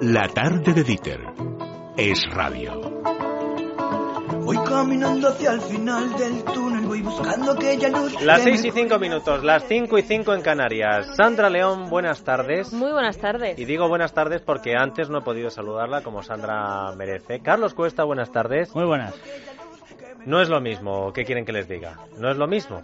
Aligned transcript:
La 0.00 0.28
tarde 0.28 0.72
de 0.74 0.84
Dieter. 0.84 1.20
Es 1.96 2.24
radio. 2.30 2.80
Voy 4.44 4.56
caminando 4.58 5.28
hacia 5.28 5.52
el 5.52 5.60
final 5.60 6.16
del 6.16 6.44
túnel, 6.44 6.86
voy 6.86 7.02
buscando 7.02 7.52
aquella 7.52 7.88
luz. 7.88 8.22
Las 8.22 8.38
que 8.42 8.56
6 8.56 8.64
y 8.64 8.68
me 8.68 8.82
5 8.82 8.98
minutos, 9.00 9.42
las 9.42 9.64
5 9.66 9.98
y 9.98 10.02
5 10.02 10.34
en 10.34 10.42
Canarias. 10.42 11.16
Sandra 11.16 11.50
León, 11.50 11.90
buenas 11.90 12.22
tardes. 12.22 12.72
Muy 12.72 12.92
buenas 12.92 13.18
tardes. 13.18 13.58
Y 13.58 13.64
digo 13.64 13.88
buenas 13.88 14.14
tardes 14.14 14.40
porque 14.40 14.74
antes 14.78 15.10
no 15.10 15.18
he 15.18 15.22
podido 15.22 15.50
saludarla 15.50 16.02
como 16.02 16.22
Sandra 16.22 16.92
merece. 16.96 17.40
Carlos 17.40 17.74
Cuesta, 17.74 18.04
buenas 18.04 18.30
tardes. 18.30 18.72
Muy 18.76 18.84
buenas. 18.84 19.20
No 20.26 20.40
es 20.40 20.48
lo 20.48 20.60
mismo, 20.60 21.12
¿qué 21.12 21.24
quieren 21.24 21.44
que 21.44 21.52
les 21.52 21.68
diga? 21.68 21.98
No 22.18 22.30
es 22.30 22.36
lo 22.36 22.46
mismo. 22.46 22.82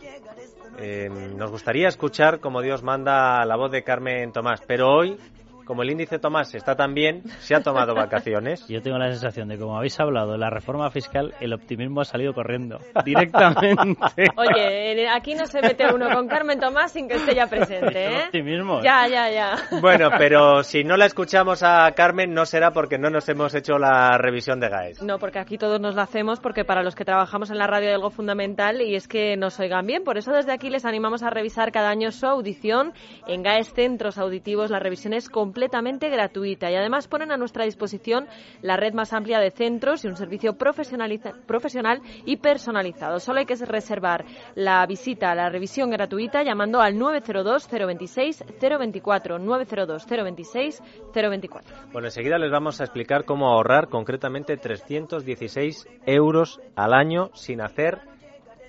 Eh, 0.78 1.08
nos 1.08 1.50
gustaría 1.52 1.86
escuchar, 1.86 2.40
como 2.40 2.60
Dios 2.60 2.82
manda, 2.82 3.44
la 3.44 3.56
voz 3.56 3.70
de 3.70 3.84
Carmen 3.84 4.32
Tomás, 4.32 4.60
pero 4.66 4.90
hoy, 4.90 5.16
como 5.64 5.82
el 5.82 5.90
índice 5.90 6.18
Tomás 6.18 6.54
está 6.54 6.76
tan 6.76 6.94
bien, 6.94 7.22
se 7.40 7.54
ha 7.54 7.60
tomado 7.60 7.94
vacaciones. 7.94 8.66
Yo 8.68 8.82
tengo 8.82 8.98
la 8.98 9.10
sensación 9.10 9.48
de, 9.48 9.58
como 9.58 9.76
habéis 9.76 9.98
hablado 10.00 10.32
de 10.32 10.38
la 10.38 10.50
reforma 10.50 10.90
fiscal, 10.90 11.34
el 11.40 11.52
optimismo 11.52 12.00
ha 12.00 12.04
salido 12.04 12.32
corriendo 12.34 12.78
directamente. 13.04 14.24
Oye, 14.36 14.92
eh, 14.92 15.08
aquí 15.08 15.34
no 15.34 15.46
se 15.46 15.60
mete 15.60 15.92
uno 15.92 16.08
con 16.10 16.28
Carmen 16.28 16.58
Tomás 16.58 16.92
sin 16.92 17.08
que 17.08 17.14
esté 17.14 17.34
ya 17.34 17.46
presente, 17.46 18.06
El 18.06 18.12
¿eh? 18.12 18.24
optimismo. 18.26 18.80
Ya, 18.82 19.06
ya, 19.08 19.30
ya. 19.30 19.56
Bueno, 19.80 20.10
pero 20.18 20.62
si 20.62 20.84
no 20.84 20.96
la 20.96 21.06
escuchamos 21.06 21.62
a 21.62 21.90
Carmen 21.92 22.32
no 22.32 22.46
será 22.46 22.72
porque 22.72 22.98
no 22.98 23.10
nos 23.10 23.28
hemos 23.28 23.54
hecho 23.54 23.78
la 23.78 24.18
revisión 24.18 24.60
de 24.60 24.68
GAES. 24.68 25.02
No, 25.02 25.18
porque 25.18 25.38
aquí 25.38 25.58
todos 25.58 25.80
nos 25.80 25.94
lo 25.94 26.02
hacemos, 26.02 26.40
porque 26.40 26.64
para 26.64 26.82
los 26.82 26.94
que 26.94 27.04
trabajamos 27.04 27.50
en 27.50 27.58
la 27.58 27.66
radio 27.66 27.88
hay 27.88 27.94
algo 27.94 28.10
fundamental 28.10 28.80
y 28.80 28.94
es 28.94 29.08
que 29.08 29.36
nos 29.36 29.58
oigan 29.60 29.86
bien. 29.86 30.04
Por 30.04 30.18
eso 30.18 30.32
desde 30.32 30.52
aquí 30.52 30.70
les 30.70 30.84
animamos 30.84 31.22
a 31.22 31.30
revisar 31.30 31.72
cada 31.72 31.90
año 31.90 32.10
su 32.10 32.26
audición. 32.26 32.92
En 33.26 33.42
GAES 33.42 33.72
Centros 33.72 34.18
Auditivos 34.18 34.70
la 34.70 34.78
revisión 34.78 35.14
es 35.14 35.28
completamente 35.54 36.10
gratuita 36.10 36.68
y 36.68 36.74
además 36.74 37.06
ponen 37.06 37.30
a 37.30 37.36
nuestra 37.36 37.64
disposición 37.64 38.26
la 38.60 38.76
red 38.76 38.92
más 38.92 39.12
amplia 39.12 39.38
de 39.38 39.52
centros 39.52 40.04
y 40.04 40.08
un 40.08 40.16
servicio 40.16 40.54
profesional 40.54 42.02
y 42.24 42.36
personalizado. 42.38 43.20
Solo 43.20 43.38
hay 43.38 43.46
que 43.46 43.54
reservar 43.54 44.24
la 44.56 44.84
visita 44.84 45.30
a 45.30 45.34
la 45.36 45.48
revisión 45.50 45.90
gratuita 45.90 46.42
llamando 46.42 46.80
al 46.80 46.98
902 46.98 47.70
026 47.70 48.44
024 48.60 49.38
902 49.38 50.06
026 50.08 50.82
024. 51.14 51.76
Bueno, 51.92 52.08
enseguida 52.08 52.36
les 52.36 52.50
vamos 52.50 52.80
a 52.80 52.84
explicar 52.84 53.24
cómo 53.24 53.46
ahorrar 53.46 53.88
concretamente 53.88 54.56
316 54.56 55.86
euros 56.04 56.60
al 56.74 56.94
año 56.94 57.30
sin 57.34 57.60
hacer 57.60 58.00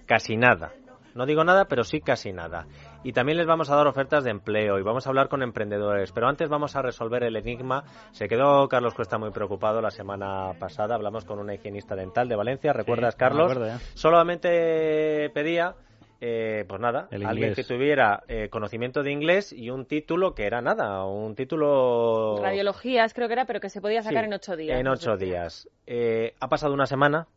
casi 0.06 0.38
nada. 0.38 0.72
No 1.16 1.26
digo 1.26 1.44
nada, 1.44 1.66
pero 1.66 1.84
sí 1.84 2.00
casi 2.00 2.32
nada. 2.32 2.68
Y 3.06 3.14
también 3.14 3.38
les 3.38 3.46
vamos 3.46 3.70
a 3.70 3.76
dar 3.76 3.86
ofertas 3.86 4.24
de 4.24 4.32
empleo 4.32 4.80
y 4.80 4.82
vamos 4.82 5.06
a 5.06 5.10
hablar 5.10 5.30
con 5.30 5.44
emprendedores. 5.44 6.12
Pero 6.12 6.28
antes 6.28 6.50
vamos 6.50 6.76
a 6.76 6.82
resolver 6.82 7.22
el 7.24 7.36
enigma. 7.36 7.84
Se 8.12 8.28
quedó 8.28 8.68
Carlos 8.68 8.96
Cuesta 8.96 9.20
muy 9.20 9.30
preocupado 9.30 9.80
la 9.80 9.92
semana 9.92 10.54
pasada. 10.58 10.96
Hablamos 10.96 11.24
con 11.24 11.38
una 11.38 11.54
higienista 11.54 11.96
dental 11.96 12.28
de 12.28 12.36
Valencia. 12.36 12.74
¿Recuerdas, 12.74 13.16
Carlos? 13.16 13.52
acuerdo. 13.52 13.78
Solamente 13.94 15.30
pedía, 15.36 15.76
eh, 16.20 16.66
pues 16.68 16.82
nada, 16.82 17.08
El 17.12 17.28
alguien 17.28 17.54
que 17.54 17.64
tuviera 17.64 18.24
eh, 18.28 18.50
conocimiento 18.50 19.04
de 19.04 19.12
inglés 19.12 19.54
y 19.54 19.70
un 19.70 19.86
título 19.86 20.34
que 20.34 20.48
era 20.48 20.62
nada, 20.62 21.06
un 21.06 21.36
título... 21.36 22.40
Radiologías 22.42 23.14
creo 23.14 23.28
que 23.28 23.34
era, 23.34 23.46
pero 23.46 23.60
que 23.60 23.70
se 23.70 23.82
podía 23.82 24.02
sacar 24.02 24.24
Sí, 24.24 24.28
en 24.30 24.34
ocho 24.34 24.56
días. 24.56 24.80
En 24.80 24.86
no 24.86 24.94
ocho 24.94 25.16
sé. 25.16 25.26
días. 25.26 25.70
Eh, 25.86 26.34
ha 26.40 26.48
pasado 26.50 26.74
una 26.74 26.88
semana. 26.88 27.28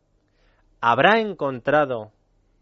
¿Habrá 0.81 1.19
encontrado 1.19 2.11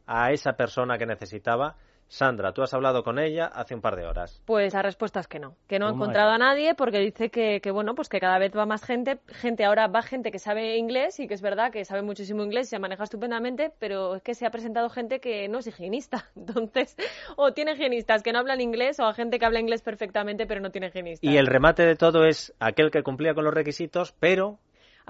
a 0.06 0.34
esa 0.34 0.58
persona 0.58 0.98
que 0.98 1.06
necesitaba? 1.06 1.78
Sandra, 2.08 2.54
tú 2.54 2.62
has 2.62 2.74
hablado 2.74 3.04
con 3.04 3.20
ella 3.20 3.48
hace 3.48 3.76
un 3.76 3.82
par 3.82 3.96
de 3.96 4.06
horas. 4.06 4.42
Pues 4.46 4.74
la 4.74 4.82
respuesta 4.82 5.20
es 5.20 5.28
que 5.28 5.40
no, 5.40 5.56
que 5.68 5.80
no 5.80 5.88
ha 5.88 5.90
¿Cómo 5.90 6.06
encontrado 6.06 6.30
era? 6.30 6.36
a 6.36 6.38
nadie 6.38 6.76
porque 6.76 7.00
dice 7.00 7.30
que, 7.30 7.60
que, 7.62 7.72
bueno, 7.72 7.96
pues 7.96 8.10
que 8.10 8.20
cada 8.20 8.40
vez 8.40 8.56
va 8.56 8.66
más 8.66 8.84
gente, 8.84 9.20
gente 9.28 9.66
ahora 9.66 9.88
va 9.88 10.02
gente 10.02 10.32
que 10.32 10.40
sabe 10.40 10.78
inglés 10.78 11.20
y 11.20 11.28
que 11.28 11.34
es 11.34 11.42
verdad 11.42 11.72
que 11.72 11.84
sabe 11.86 12.02
muchísimo 12.02 12.44
inglés 12.44 12.68
y 12.68 12.70
se 12.72 12.80
maneja 12.80 13.04
estupendamente, 13.04 13.72
pero 13.80 14.16
es 14.16 14.22
que 14.22 14.36
se 14.36 14.46
ha 14.46 14.52
presentado 14.52 14.90
gente 14.90 15.20
que 15.20 15.48
no 15.50 15.60
es 15.60 15.68
higienista, 15.68 16.30
entonces 16.36 16.96
o 17.36 17.52
tiene 17.54 17.74
higienistas 17.74 18.24
que 18.24 18.32
no 18.32 18.40
hablan 18.40 18.62
inglés 18.62 19.00
o 19.00 19.06
a 19.06 19.14
gente 19.14 19.40
que 19.40 19.46
habla 19.46 19.60
inglés 19.60 19.82
perfectamente 19.82 20.46
pero 20.46 20.62
no 20.62 20.72
tiene 20.72 20.88
higienista. 20.88 21.28
Y 21.28 21.38
el 21.38 21.48
remate 21.48 21.84
de 21.84 21.96
todo 21.96 22.26
es 22.26 22.54
aquel 22.60 22.92
que 22.92 23.04
cumplía 23.04 23.34
con 23.34 23.44
los 23.44 23.54
requisitos, 23.54 24.14
pero 24.20 24.60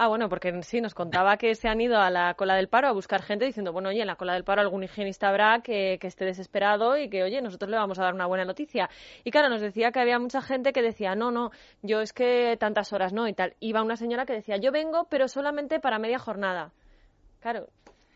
Ah, 0.00 0.06
bueno, 0.06 0.28
porque 0.28 0.62
sí, 0.62 0.80
nos 0.80 0.94
contaba 0.94 1.38
que 1.38 1.56
se 1.56 1.66
han 1.66 1.80
ido 1.80 1.98
a 1.98 2.08
la 2.08 2.34
cola 2.34 2.54
del 2.54 2.68
paro 2.68 2.86
a 2.86 2.92
buscar 2.92 3.20
gente 3.20 3.44
diciendo, 3.44 3.72
bueno, 3.72 3.88
oye, 3.88 4.00
en 4.00 4.06
la 4.06 4.14
cola 4.14 4.34
del 4.34 4.44
paro 4.44 4.60
algún 4.60 4.84
higienista 4.84 5.28
habrá 5.28 5.60
que, 5.60 5.98
esté 6.00 6.24
desesperado 6.24 6.96
y 6.96 7.10
que, 7.10 7.24
oye, 7.24 7.42
nosotros 7.42 7.68
le 7.68 7.78
vamos 7.78 7.98
a 7.98 8.04
dar 8.04 8.14
una 8.14 8.26
buena 8.26 8.44
noticia. 8.44 8.88
Y 9.24 9.32
claro, 9.32 9.48
nos 9.48 9.60
decía 9.60 9.90
que 9.90 9.98
había 9.98 10.20
mucha 10.20 10.40
gente 10.40 10.72
que 10.72 10.82
decía, 10.82 11.16
no, 11.16 11.32
no, 11.32 11.50
yo 11.82 12.00
es 12.00 12.12
que 12.12 12.56
tantas 12.60 12.92
horas 12.92 13.12
no 13.12 13.26
y 13.26 13.34
tal. 13.34 13.56
Iba 13.58 13.82
una 13.82 13.96
señora 13.96 14.24
que 14.24 14.34
decía, 14.34 14.56
yo 14.56 14.70
vengo, 14.70 15.08
pero 15.10 15.26
solamente 15.26 15.80
para 15.80 15.98
media 15.98 16.20
jornada. 16.20 16.70
Claro, 17.40 17.66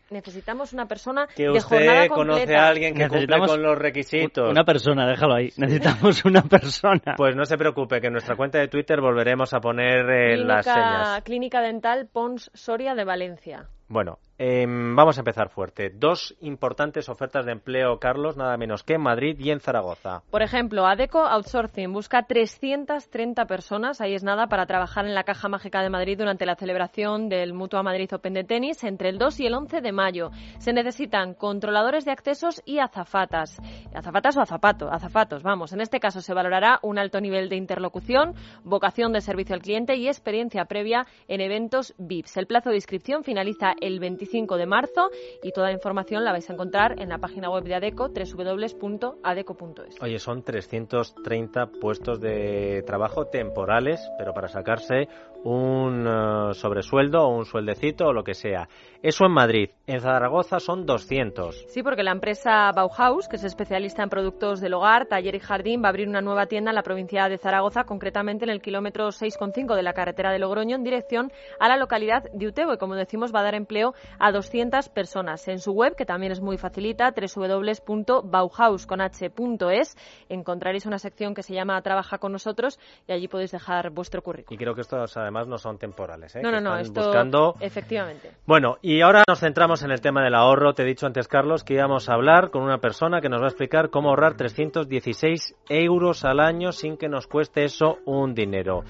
necesitamos 0.09 0.73
una 0.73 0.87
persona 0.87 1.27
que 1.27 1.49
de 1.49 1.59
jornada 1.59 2.03
usted 2.03 2.09
conoce 2.09 2.39
completa. 2.41 2.65
a 2.65 2.69
alguien 2.69 2.93
que 2.95 3.07
cumple 3.07 3.39
con 3.39 3.61
los 3.61 3.77
requisitos. 3.77 4.49
Una 4.49 4.63
persona, 4.63 5.07
déjalo 5.07 5.35
ahí. 5.35 5.49
Necesitamos 5.57 6.25
una 6.25 6.41
persona. 6.43 7.15
Pues 7.17 7.35
no 7.35 7.45
se 7.45 7.57
preocupe, 7.57 7.99
que 8.01 8.07
en 8.07 8.13
nuestra 8.13 8.35
cuenta 8.35 8.59
de 8.59 8.67
Twitter 8.67 9.01
volveremos 9.01 9.53
a 9.53 9.59
poner 9.59 10.09
eh, 10.09 10.37
las 10.37 10.65
señas. 10.65 11.21
Clínica 11.23 11.61
Dental 11.61 12.07
Pons 12.11 12.51
Soria 12.53 12.95
de 12.95 13.03
Valencia. 13.03 13.67
Bueno, 13.87 14.19
em, 14.37 14.95
vamos 14.95 15.17
a 15.17 15.21
empezar 15.21 15.49
fuerte. 15.49 15.89
Dos 15.89 16.35
importantes 16.41 17.09
ofertas 17.09 17.45
de 17.45 17.51
empleo, 17.51 17.99
Carlos, 17.99 18.37
nada 18.37 18.57
menos 18.57 18.83
que 18.83 18.95
en 18.95 19.01
Madrid 19.01 19.37
y 19.39 19.51
en 19.51 19.59
Zaragoza. 19.59 20.23
Por 20.31 20.41
ejemplo, 20.41 20.87
ADECO 20.87 21.19
Outsourcing 21.19 21.93
busca 21.93 22.23
330 22.23 23.45
personas, 23.45 24.01
ahí 24.01 24.15
es 24.15 24.23
nada, 24.23 24.47
para 24.47 24.65
trabajar 24.65 25.05
en 25.05 25.13
la 25.13 25.23
Caja 25.23 25.49
Mágica 25.49 25.81
de 25.81 25.89
Madrid 25.89 26.17
durante 26.17 26.45
la 26.45 26.55
celebración 26.55 27.29
del 27.29 27.53
Mutua 27.53 27.83
Madrid 27.83 28.11
Open 28.11 28.33
de 28.33 28.43
tenis 28.43 28.83
entre 28.83 29.09
el 29.09 29.19
2 29.19 29.39
y 29.41 29.45
el 29.45 29.53
11 29.53 29.81
de 29.81 29.91
mayo. 29.91 30.31
Se 30.57 30.73
necesitan 30.73 31.35
controladores 31.35 32.03
de 32.03 32.11
accesos 32.11 32.61
y 32.65 32.79
azafatas. 32.79 33.61
Azafatas 33.93 34.37
o 34.37 34.41
azapato, 34.41 34.91
azafatos, 34.91 35.43
vamos. 35.43 35.73
En 35.73 35.81
este 35.81 35.99
caso 35.99 36.21
se 36.21 36.33
valorará 36.33 36.79
un 36.81 36.97
alto 36.97 37.21
nivel 37.21 37.49
de 37.49 37.55
interlocución, 37.55 38.33
vocación 38.63 39.13
de 39.13 39.21
servicio 39.21 39.55
al 39.55 39.61
cliente 39.61 39.95
y 39.95 40.07
experiencia 40.07 40.65
previa 40.65 41.05
en 41.27 41.41
eventos 41.41 41.93
VIPs. 41.99 42.37
El 42.37 42.47
plazo 42.47 42.69
de 42.69 42.77
inscripción 42.77 43.23
finaliza 43.23 43.73
el 43.79 43.99
25 43.99 44.23
de 44.33 44.65
marzo 44.65 45.11
y 45.43 45.51
toda 45.51 45.67
la 45.67 45.73
información 45.73 46.25
la 46.25 46.31
vais 46.31 46.49
a 46.49 46.53
encontrar 46.53 46.99
en 46.99 47.09
la 47.09 47.19
página 47.19 47.51
web 47.51 47.63
de 47.65 47.75
ADECO, 47.75 48.09
www.adeco.es. 48.09 50.01
Oye, 50.01 50.17
son 50.17 50.41
330 50.41 51.67
puestos 51.79 52.19
de 52.19 52.83
trabajo 52.87 53.27
temporales, 53.27 54.01
pero 54.17 54.33
para 54.33 54.47
sacarse 54.47 55.07
un 55.43 56.07
eh, 56.07 56.53
sobresueldo 56.53 57.23
o 57.23 57.37
un 57.37 57.45
sueldecito 57.45 58.07
o 58.07 58.13
lo 58.13 58.23
que 58.23 58.33
sea. 58.33 58.69
Eso 59.01 59.25
en 59.25 59.33
Madrid. 59.33 59.69
En 59.85 59.99
Zaragoza 59.99 60.61
son 60.61 60.85
200. 60.85 61.65
Sí, 61.67 61.83
porque 61.83 62.03
la 62.03 62.11
empresa 62.11 62.71
Bauhaus, 62.71 63.27
que 63.27 63.35
es 63.35 63.43
especialista 63.43 64.01
en 64.01 64.07
productos 64.09 64.61
del 64.61 64.73
hogar, 64.73 65.07
taller 65.07 65.35
y 65.35 65.39
jardín, 65.39 65.83
va 65.83 65.87
a 65.87 65.89
abrir 65.89 66.07
una 66.07 66.21
nueva 66.21 66.45
tienda 66.45 66.71
en 66.71 66.75
la 66.75 66.83
provincia 66.83 67.27
de 67.27 67.37
Zaragoza, 67.37 67.83
concretamente 67.83 68.45
en 68.45 68.51
el 68.51 68.61
kilómetro 68.61 69.09
6,5 69.09 69.75
de 69.75 69.83
la 69.83 69.91
carretera 69.91 70.31
de 70.31 70.39
Logroño, 70.39 70.77
en 70.77 70.83
dirección 70.83 71.33
a 71.59 71.67
la 71.67 71.75
localidad 71.75 72.23
de 72.33 72.47
Utebo. 72.47 72.73
Y 72.73 72.77
como 72.77 72.95
decimos, 72.95 73.33
va 73.35 73.41
a 73.41 73.43
dar 73.43 73.55
empleo 73.55 73.93
a 74.19 74.31
200 74.31 74.87
personas. 74.89 75.45
En 75.49 75.59
su 75.59 75.73
web, 75.73 75.97
que 75.97 76.05
también 76.05 76.31
es 76.31 76.39
muy 76.39 76.57
facilita, 76.57 77.13
www.bauhaus.es, 77.13 79.97
encontraréis 80.29 80.85
una 80.85 80.97
sección 80.97 81.33
que 81.33 81.43
se 81.43 81.53
llama 81.53 81.81
Trabaja 81.81 82.19
con 82.19 82.31
nosotros 82.31 82.79
y 83.05 83.11
allí 83.11 83.27
podéis 83.27 83.51
dejar 83.51 83.89
vuestro 83.89 84.21
currículum. 84.21 84.55
Y 84.55 84.57
creo 84.57 84.75
que 84.75 84.81
estos 84.81 85.17
además 85.33 85.47
no 85.47 85.57
son 85.57 85.77
temporales. 85.77 86.35
¿eh? 86.35 86.41
No, 86.41 86.51
no, 86.51 86.61
no, 86.61 86.77
esto 86.77 87.03
buscando 87.03 87.55
efectivamente. 87.59 88.31
Bueno, 88.45 88.77
y 88.81 89.01
ahora 89.01 89.23
nos 89.27 89.39
centramos 89.39 89.83
en 89.83 89.91
el 89.91 90.01
tema 90.01 90.23
del 90.23 90.35
ahorro. 90.35 90.73
Te 90.73 90.83
he 90.83 90.85
dicho 90.85 91.07
antes, 91.07 91.27
Carlos, 91.27 91.63
que 91.63 91.73
íbamos 91.73 92.09
a 92.09 92.13
hablar 92.13 92.51
con 92.51 92.61
una 92.61 92.77
persona 92.77 93.19
que 93.19 93.29
nos 93.29 93.41
va 93.41 93.45
a 93.45 93.49
explicar 93.49 93.89
cómo 93.89 94.09
ahorrar 94.09 94.35
316 94.35 95.55
euros 95.69 96.23
al 96.23 96.39
año 96.39 96.71
sin 96.71 96.97
que 96.97 97.09
nos 97.09 97.27
cueste 97.27 97.63
eso 97.63 97.97
un 98.05 98.33
dinero. 98.35 98.83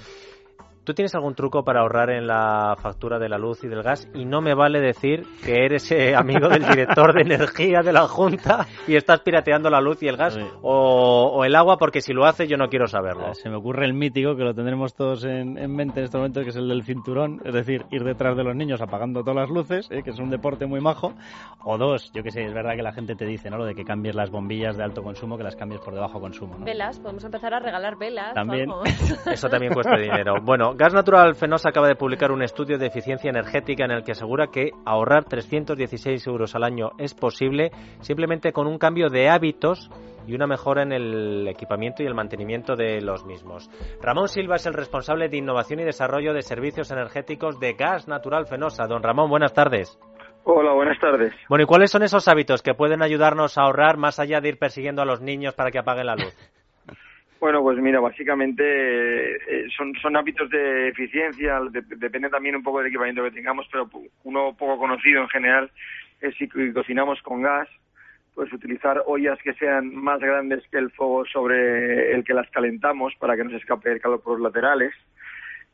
¿Tú 0.83 0.93
tienes 0.93 1.15
algún 1.15 1.33
truco 1.33 1.63
para 1.63 1.79
ahorrar 1.79 2.09
en 2.09 2.27
la 2.27 2.75
factura 2.77 3.17
de 3.17 3.29
la 3.29 3.37
luz 3.37 3.63
y 3.63 3.67
del 3.67 3.83
gas? 3.83 4.07
Y 4.13 4.25
no 4.25 4.41
me 4.41 4.53
vale 4.53 4.81
decir 4.81 5.23
que 5.43 5.65
eres 5.65 5.89
eh, 5.91 6.13
amigo 6.15 6.49
del 6.49 6.65
director 6.67 7.13
de 7.13 7.21
energía 7.21 7.81
de 7.81 7.93
la 7.93 8.07
Junta 8.07 8.67
y 8.87 8.95
estás 8.95 9.21
pirateando 9.21 9.69
la 9.69 9.79
luz 9.79 10.03
y 10.03 10.07
el 10.07 10.17
gas 10.17 10.37
o, 10.61 11.31
o 11.35 11.45
el 11.45 11.55
agua 11.55 11.77
porque 11.77 12.01
si 12.01 12.11
lo 12.11 12.25
hace 12.25 12.47
yo 12.47 12.57
no 12.57 12.67
quiero 12.67 12.87
saberlo. 12.87 13.33
Se 13.33 13.49
me 13.49 13.55
ocurre 13.55 13.85
el 13.85 13.93
mítico 13.93 14.35
que 14.35 14.43
lo 14.43 14.53
tendremos 14.53 14.93
todos 14.93 15.23
en, 15.23 15.57
en 15.57 15.73
mente 15.73 15.99
en 15.99 16.05
este 16.05 16.17
momento, 16.17 16.41
que 16.41 16.49
es 16.49 16.55
el 16.55 16.67
del 16.67 16.83
cinturón, 16.83 17.41
es 17.45 17.53
decir, 17.53 17.85
ir 17.91 18.03
detrás 18.03 18.35
de 18.35 18.43
los 18.43 18.55
niños 18.55 18.81
apagando 18.81 19.21
todas 19.21 19.37
las 19.37 19.49
luces, 19.49 19.87
¿eh? 19.89 20.03
que 20.03 20.09
es 20.09 20.19
un 20.19 20.29
deporte 20.29 20.65
muy 20.65 20.81
majo. 20.81 21.13
O 21.63 21.77
dos, 21.77 22.11
yo 22.13 22.23
que 22.23 22.31
sé, 22.31 22.43
es 22.43 22.53
verdad 22.53 22.75
que 22.75 22.83
la 22.83 22.91
gente 22.91 23.15
te 23.15 23.25
dice, 23.25 23.49
¿no? 23.49 23.57
Lo 23.57 23.65
de 23.65 23.73
que 23.73 23.85
cambies 23.85 24.15
las 24.15 24.29
bombillas 24.29 24.75
de 24.75 24.83
alto 24.83 25.01
consumo, 25.01 25.37
que 25.37 25.43
las 25.43 25.55
cambies 25.55 25.79
por 25.81 25.93
de 25.93 26.01
bajo 26.01 26.19
consumo. 26.19 26.57
¿no? 26.57 26.65
Velas, 26.65 26.99
podemos 26.99 27.23
empezar 27.23 27.53
a 27.53 27.59
regalar 27.59 27.97
velas. 27.97 28.33
También. 28.33 28.69
Eso 29.31 29.47
también 29.47 29.73
cuesta 29.73 29.97
dinero. 29.97 30.35
Bueno, 30.41 30.72
Gas 30.75 30.91
Natural 30.91 31.35
Fenosa 31.35 31.69
acaba 31.69 31.87
de 31.87 31.95
publicar 31.95 32.31
un 32.31 32.41
estudio 32.41 32.79
de 32.79 32.87
eficiencia 32.87 33.29
energética 33.29 33.85
en 33.85 33.91
el 33.91 34.03
que 34.03 34.13
asegura 34.13 34.47
que 34.47 34.71
ahorrar 34.85 35.23
316 35.25 36.25
euros 36.25 36.55
al 36.55 36.63
año 36.63 36.91
es 36.97 37.13
posible 37.13 37.69
simplemente 37.99 38.51
con 38.51 38.65
un 38.65 38.79
cambio 38.79 39.09
de 39.09 39.29
hábitos 39.29 39.91
y 40.25 40.33
una 40.33 40.47
mejora 40.47 40.81
en 40.81 40.91
el 40.91 41.47
equipamiento 41.47 42.01
y 42.01 42.07
el 42.07 42.15
mantenimiento 42.15 42.75
de 42.75 43.01
los 43.01 43.23
mismos. 43.23 43.69
Ramón 44.01 44.29
Silva 44.29 44.55
es 44.55 44.65
el 44.65 44.73
responsable 44.73 45.29
de 45.29 45.37
innovación 45.37 45.79
y 45.79 45.83
desarrollo 45.83 46.33
de 46.33 46.41
servicios 46.41 46.89
energéticos 46.89 47.59
de 47.59 47.73
Gas 47.73 48.07
Natural 48.07 48.47
Fenosa. 48.47 48.87
Don 48.87 49.03
Ramón, 49.03 49.29
buenas 49.29 49.53
tardes. 49.53 49.99
Hola, 50.43 50.73
buenas 50.73 50.99
tardes. 50.99 51.33
Bueno, 51.49 51.63
¿y 51.63 51.67
cuáles 51.67 51.91
son 51.91 52.01
esos 52.01 52.27
hábitos 52.27 52.63
que 52.63 52.73
pueden 52.73 53.03
ayudarnos 53.03 53.59
a 53.59 53.61
ahorrar 53.61 53.97
más 53.97 54.19
allá 54.19 54.41
de 54.41 54.49
ir 54.49 54.57
persiguiendo 54.57 55.03
a 55.03 55.05
los 55.05 55.21
niños 55.21 55.53
para 55.53 55.69
que 55.69 55.79
apaguen 55.79 56.07
la 56.07 56.15
luz? 56.15 56.33
Bueno, 57.43 57.61
pues 57.61 57.77
mira, 57.79 57.99
básicamente 57.99 58.63
eh, 59.33 59.67
son, 59.75 59.93
son 60.01 60.15
hábitos 60.15 60.49
de 60.49 60.87
eficiencia, 60.87 61.59
depende 61.97 62.29
también 62.29 62.55
un 62.55 62.63
poco 62.63 62.77
del 62.77 62.87
equipamiento 62.87 63.21
que 63.21 63.31
tengamos, 63.31 63.67
pero 63.69 63.89
uno 64.23 64.55
poco 64.57 64.77
conocido 64.77 65.21
en 65.21 65.27
general 65.27 65.69
es 66.21 66.33
si 66.37 66.47
cocinamos 66.47 67.21
con 67.21 67.41
gas, 67.41 67.67
pues 68.33 68.53
utilizar 68.53 69.03
ollas 69.07 69.37
que 69.43 69.53
sean 69.55 69.93
más 69.93 70.21
grandes 70.21 70.63
que 70.71 70.77
el 70.77 70.89
fuego 70.91 71.25
sobre 71.25 72.13
el 72.13 72.23
que 72.23 72.33
las 72.33 72.49
calentamos 72.49 73.13
para 73.19 73.35
que 73.35 73.43
no 73.43 73.49
se 73.49 73.57
escape 73.57 73.91
el 73.91 73.99
calor 73.99 74.21
por 74.21 74.39
los 74.39 74.43
laterales. 74.43 74.93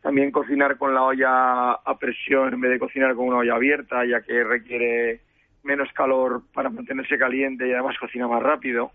También 0.01 0.31
cocinar 0.31 0.75
con 0.75 0.95
la 0.95 1.04
olla 1.04 1.74
a 1.74 2.00
presión 2.00 2.51
en 2.51 2.62
vez 2.62 2.71
de 2.71 2.80
cocinar 2.80 3.13
con 3.13 3.27
una 3.27 3.38
olla 3.38 3.54
abierta, 3.54 4.04
ya 4.06 4.21
que 4.21 4.44
requiere 4.44 5.19
menos 5.62 5.94
calor 5.94 6.42
para 6.51 6.71
mantenerse 6.71 7.19
caliente 7.19 7.68
y 7.68 7.74
además 7.74 7.95
cocina 8.00 8.27
más 8.27 8.42
rápido 8.42 8.92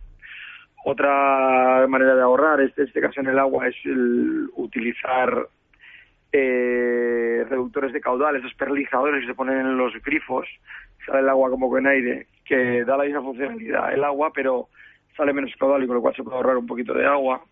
otra 0.85 1.87
manera 1.89 2.15
de 2.15 2.23
ahorrar, 2.23 2.61
este, 2.61 2.83
este 2.83 3.01
caso 3.01 3.21
en 3.21 3.29
el 3.29 3.39
agua, 3.39 3.69
es 3.69 3.77
el 3.85 4.51
utilizar 4.55 5.49
eh, 6.31 7.47
reductores 7.49 7.95
de 7.95 8.03
caudal, 8.03 8.37
esos 8.37 8.53
perlijadores 8.55 9.23
que 9.23 9.29
se 9.29 9.35
ponen 9.35 9.61
en 9.61 9.79
los 9.79 9.95
grifos, 10.03 10.47
sale 11.07 11.21
el 11.21 11.29
agua 11.31 11.49
como 11.49 11.71
con 11.71 11.87
aire, 11.87 12.27
que 12.45 12.85
da 12.85 12.99
la 12.99 13.05
misma 13.05 13.23
funcionalidad 13.23 13.95
el 13.95 14.05
agua, 14.05 14.31
pero 14.35 14.69
sale 15.17 15.33
menos 15.33 15.57
caudal 15.59 15.83
y 15.83 15.87
con 15.87 15.97
lo 15.97 16.03
cual 16.03 16.15
se 16.17 16.23
puede 16.23 16.37
ahorrar 16.37 16.59
un 16.59 16.67
poquito 16.67 16.93
de 16.93 17.07
agua. 17.07 17.43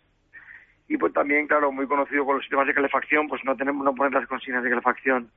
Y 0.88 0.98
pues 0.98 1.14
también, 1.14 1.46
claro, 1.46 1.72
muy 1.72 1.86
conocido 1.86 2.26
con 2.26 2.34
los 2.34 2.44
sistemas 2.44 2.66
de 2.66 2.74
calefacción, 2.74 3.28
pues 3.28 3.42
no 3.46 3.56
tenemos 3.56 3.82
no 3.82 3.94
poner 3.94 4.12
las 4.12 4.28
consignas 4.28 4.62
de 4.62 4.68
calefacción 4.68 5.30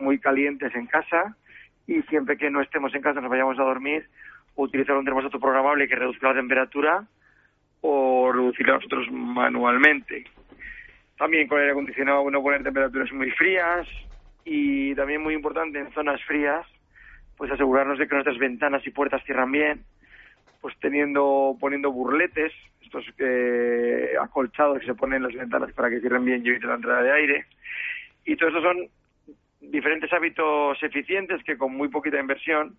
muy 0.00 0.18
calientes 0.18 0.74
en 0.74 0.86
casa 0.86 1.36
y 1.86 2.02
siempre 2.02 2.36
que 2.36 2.50
no 2.50 2.60
estemos 2.60 2.92
en 2.92 3.02
casa 3.02 3.20
nos 3.20 3.30
vayamos 3.30 3.56
a 3.60 3.62
dormir, 3.62 4.08
utilizar 4.56 4.96
un 4.96 5.04
termostato 5.04 5.38
programable 5.38 5.86
que 5.86 5.94
reduzca 5.94 6.28
la 6.28 6.34
temperatura 6.34 7.06
o 7.82 8.30
reducirla 8.32 8.74
nosotros 8.74 9.10
manualmente. 9.10 10.24
También 11.16 11.48
con 11.48 11.58
el 11.58 11.62
aire 11.62 11.72
acondicionado 11.72 12.30
no 12.30 12.42
poner 12.42 12.62
temperaturas 12.62 13.12
muy 13.12 13.30
frías 13.32 13.86
y 14.44 14.94
también 14.94 15.22
muy 15.22 15.34
importante 15.34 15.78
en 15.78 15.92
zonas 15.92 16.22
frías, 16.24 16.66
pues 17.36 17.50
asegurarnos 17.50 17.98
de 17.98 18.08
que 18.08 18.14
nuestras 18.14 18.38
ventanas 18.38 18.86
y 18.86 18.90
puertas 18.90 19.22
cierran 19.24 19.52
bien, 19.52 19.84
pues 20.60 20.74
teniendo 20.80 21.56
poniendo 21.60 21.92
burletes, 21.92 22.52
estos 22.82 23.04
acolchados 24.20 24.80
que 24.80 24.86
se 24.86 24.94
ponen 24.94 25.18
en 25.18 25.22
las 25.24 25.34
ventanas 25.34 25.72
para 25.72 25.90
que 25.90 26.00
cierren 26.00 26.24
bien 26.24 26.44
y 26.44 26.48
eviten 26.48 26.68
la 26.68 26.76
entrada 26.76 27.02
de 27.02 27.12
aire. 27.12 27.46
Y 28.24 28.36
todo 28.36 28.48
eso 28.48 28.62
son 28.62 28.88
diferentes 29.60 30.12
hábitos 30.12 30.82
eficientes 30.82 31.42
que 31.44 31.56
con 31.56 31.74
muy 31.74 31.88
poquita 31.88 32.18
inversión 32.18 32.76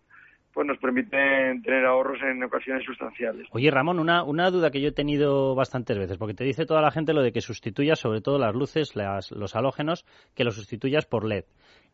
pues 0.54 0.68
nos 0.68 0.78
permiten 0.80 1.62
tener 1.62 1.86
ahorros 1.86 2.20
en 2.24 2.44
ocasiones 2.44 2.84
sustanciales. 2.86 3.48
Oye, 3.52 3.72
Ramón, 3.72 4.00
una, 4.00 4.24
una 4.24 4.50
duda 4.50 4.72
que 4.72 4.82
yo 4.82 4.90
he 4.90 4.94
tenido 4.94 5.56
bastantes 5.56 5.98
veces, 5.98 6.18
porque 6.18 6.34
te 6.34 6.44
dice 6.44 6.66
toda 6.66 6.82
la 6.82 6.92
gente 6.92 7.14
lo 7.14 7.22
de 7.22 7.32
que 7.32 7.42
sustituyas 7.42 8.00
sobre 8.00 8.22
todo 8.22 8.38
las 8.38 8.54
luces, 8.54 8.96
las, 8.96 9.32
los 9.32 9.56
halógenos, 9.56 10.06
que 10.36 10.44
los 10.44 10.56
sustituyas 10.56 11.06
por 11.06 11.26
LED. 11.26 11.46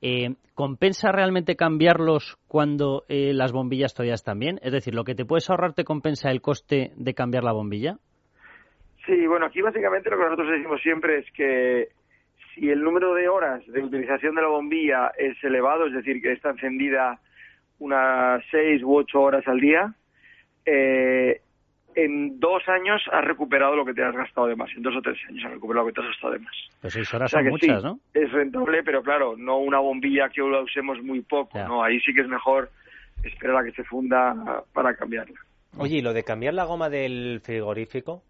Eh, 0.02 0.36
¿Compensa 0.54 1.12
realmente 1.12 1.56
cambiarlos 1.56 2.38
cuando 2.48 3.04
eh, 3.10 3.34
las 3.34 3.52
bombillas 3.52 3.94
todavía 3.94 4.14
están 4.14 4.40
bien? 4.40 4.60
Es 4.62 4.72
decir, 4.72 4.94
¿lo 4.94 5.04
que 5.04 5.16
te 5.16 5.26
puedes 5.26 5.50
ahorrar 5.50 5.74
te 5.74 5.84
compensa 5.84 6.30
el 6.30 6.42
coste 6.42 6.92
de 6.96 7.14
cambiar 7.14 7.44
la 7.44 7.54
bombilla? 7.54 7.98
Sí, 9.06 9.26
bueno, 9.26 9.46
aquí 9.46 9.62
básicamente 9.62 10.10
lo 10.10 10.18
que 10.18 10.24
nosotros 10.24 10.52
decimos 10.52 10.82
siempre 10.82 11.20
es 11.20 11.32
que 11.32 11.90
si 12.54 12.70
el 12.70 12.82
número 12.82 13.14
de 13.14 13.30
horas 13.30 13.66
de 13.68 13.82
utilización 13.82 14.36
de 14.36 14.42
la 14.42 14.50
bombilla 14.50 15.12
es 15.18 15.42
elevado, 15.44 15.88
es 15.88 15.94
decir, 15.94 16.22
que 16.22 16.34
está 16.34 16.50
encendida 16.50 17.20
unas 17.80 18.44
seis 18.52 18.82
u 18.84 18.96
ocho 18.96 19.22
horas 19.22 19.48
al 19.48 19.60
día, 19.60 19.94
eh, 20.66 21.42
en 21.96 22.40
dos 22.40 22.62
años 22.68 23.02
has 23.12 23.26
recuperado 23.26 23.76
lo 23.76 23.84
que 23.84 23.94
te 23.94 24.04
has 24.04 24.16
gastado 24.16 24.48
de 24.48 24.56
más. 24.56 24.70
En 24.76 24.84
dos 24.84 24.96
o 24.96 25.02
tres 25.02 25.18
años 25.30 25.46
has 25.46 25.52
recuperado 25.52 25.86
lo 25.86 25.92
que 25.92 25.96
te 25.96 26.02
has 26.06 26.12
gastado 26.12 26.34
de 26.34 26.40
más. 26.40 26.56
Pues 26.82 26.94
seis 26.94 27.14
horas 27.14 27.32
son 27.32 27.46
muchas, 27.48 27.84
¿no? 27.84 28.00
Es 28.14 28.32
rentable, 28.32 28.84
pero 28.84 29.02
claro, 29.02 29.36
no 29.36 29.58
una 29.58 29.80
bombilla 29.80 30.30
que 30.30 30.42
la 30.42 30.62
usemos 30.62 31.02
muy 31.02 31.22
poco, 31.22 31.58
¿no? 31.60 31.84
Ahí 31.84 32.00
sí 32.02 32.14
que 32.14 32.22
es 32.22 32.28
mejor 32.28 32.70
esperar 33.24 33.58
a 33.58 33.64
que 33.64 33.72
se 33.72 33.84
funda 33.84 34.64
para 34.74 34.96
cambiarla. 34.96 35.40
Oye, 35.78 35.98
¿y 35.98 36.02
lo 36.02 36.14
de 36.14 36.24
cambiar 36.24 36.54
la 36.54 36.66
goma 36.66 36.90
del 36.90 37.42
frigorífico? 37.44 38.24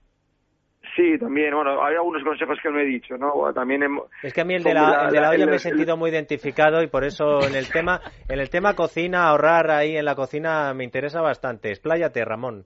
Sí, 0.98 1.16
también, 1.20 1.54
bueno, 1.54 1.86
hay 1.86 1.94
algunos 1.94 2.24
consejos 2.24 2.58
que 2.60 2.72
no 2.72 2.80
he 2.80 2.86
dicho, 2.86 3.20
¿no? 3.20 3.54
También 3.54 3.84
es 4.24 4.34
que 4.34 4.42
a 4.42 4.44
mí 4.44 4.56
el 4.56 4.64
de 4.64 4.74
la, 4.74 5.12
de 5.12 5.22
la 5.22 5.30
olla 5.30 5.46
me 5.46 5.58
he 5.58 5.60
sentido 5.60 5.96
muy 5.96 6.10
identificado 6.10 6.82
y 6.82 6.88
por 6.88 7.04
eso 7.04 7.48
en 7.48 7.54
el 7.54 7.72
tema 7.72 8.02
en 8.28 8.40
el 8.40 8.50
tema 8.50 8.74
cocina, 8.74 9.28
ahorrar 9.28 9.70
ahí 9.70 9.96
en 9.96 10.06
la 10.06 10.16
cocina 10.16 10.74
me 10.74 10.84
interesa 10.84 11.22
bastante. 11.22 11.70
Expláyate, 11.70 12.26
Ramón. 12.26 12.66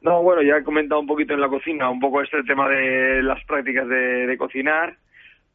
No, 0.00 0.22
bueno, 0.22 0.40
ya 0.40 0.56
he 0.56 0.64
comentado 0.64 0.98
un 1.02 1.06
poquito 1.06 1.34
en 1.34 1.42
la 1.42 1.48
cocina, 1.50 1.90
un 1.90 2.00
poco 2.00 2.22
este 2.22 2.42
tema 2.44 2.66
de 2.70 3.22
las 3.22 3.44
prácticas 3.44 3.86
de, 3.86 4.34
cocinar. 4.38 4.96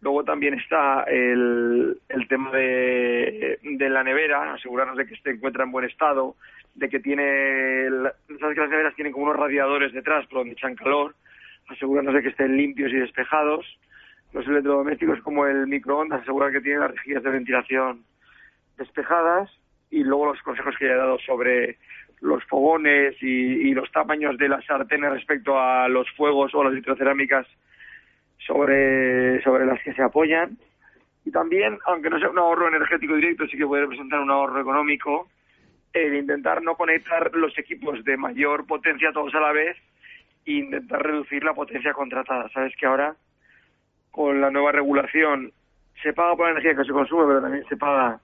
Luego 0.01 0.23
también 0.23 0.53
está 0.53 1.01
el, 1.07 1.97
el 2.09 2.27
tema 2.27 2.51
de, 2.51 3.57
de 3.63 3.89
la 3.89 4.03
nevera, 4.03 4.53
asegurarnos 4.53 4.97
de 4.97 5.07
que 5.07 5.15
se 5.15 5.31
encuentra 5.31 5.63
en 5.63 5.71
buen 5.71 5.85
estado, 5.85 6.35
de 6.75 6.89
que 6.89 7.00
tiene, 7.00 7.89
sabes 8.39 8.53
que 8.53 8.61
las 8.61 8.69
neveras 8.69 8.93
tienen 8.93 9.11
como 9.11 9.25
unos 9.25 9.38
radiadores 9.38 9.91
detrás 9.93 10.27
por 10.27 10.41
donde 10.41 10.53
echan 10.53 10.75
calor, 10.75 11.15
asegurarnos 11.67 12.13
de 12.13 12.21
que 12.21 12.29
estén 12.29 12.57
limpios 12.57 12.91
y 12.91 12.97
despejados. 12.97 13.65
Los 14.33 14.45
electrodomésticos 14.47 15.21
como 15.21 15.45
el 15.45 15.67
microondas, 15.67 16.21
asegurar 16.21 16.51
que 16.51 16.61
tienen 16.61 16.81
las 16.81 16.91
rejillas 16.91 17.23
de 17.23 17.29
ventilación 17.29 18.03
despejadas 18.77 19.49
y 19.89 20.03
luego 20.03 20.27
los 20.27 20.41
consejos 20.41 20.75
que 20.77 20.85
he 20.85 20.95
dado 20.95 21.17
sobre 21.19 21.77
los 22.21 22.43
fogones 22.45 23.15
y, 23.21 23.73
los 23.73 23.91
tamaños 23.91 24.37
de 24.37 24.49
las 24.49 24.65
sartenes 24.65 25.11
respecto 25.11 25.59
a 25.59 25.87
los 25.87 26.09
fuegos 26.11 26.53
o 26.55 26.63
las 26.63 26.73
vitrocerámicas 26.73 27.45
sobre, 28.39 29.41
sobre 29.43 29.65
las 29.65 29.81
que 29.83 29.93
se 29.93 30.01
apoyan. 30.01 30.57
Y 31.25 31.31
también, 31.31 31.77
aunque 31.85 32.09
no 32.09 32.19
sea 32.19 32.29
un 32.29 32.39
ahorro 32.39 32.69
energético 32.69 33.15
directo, 33.15 33.45
sí 33.47 33.57
que 33.57 33.67
puede 33.67 33.83
representar 33.83 34.19
un 34.19 34.31
ahorro 34.31 34.59
económico, 34.59 35.29
el 35.93 36.15
intentar 36.15 36.61
no 36.63 36.75
conectar 36.75 37.31
los 37.35 37.57
equipos 37.57 38.03
de 38.03 38.17
mayor 38.17 38.65
potencia 38.65 39.11
todos 39.11 39.33
a 39.35 39.39
la 39.39 39.51
vez 39.51 39.77
e 40.47 40.59
intentar 40.59 41.03
reducir 41.03 41.43
la 41.43 41.53
potencia 41.53 41.93
contratada. 41.93 42.50
Sabes 42.50 42.74
que 42.77 42.86
ahora, 42.86 43.15
con 44.12 44.39
la 44.39 44.50
nueva 44.50 44.72
regulación, 44.72 45.51
se 46.01 46.13
paga 46.13 46.36
por 46.36 46.45
la 46.45 46.51
energía 46.53 46.75
que 46.75 46.88
se 46.88 46.93
consume, 46.93 47.25
pero 47.27 47.41
también 47.41 47.65
se 47.67 47.75
paga 47.75 48.19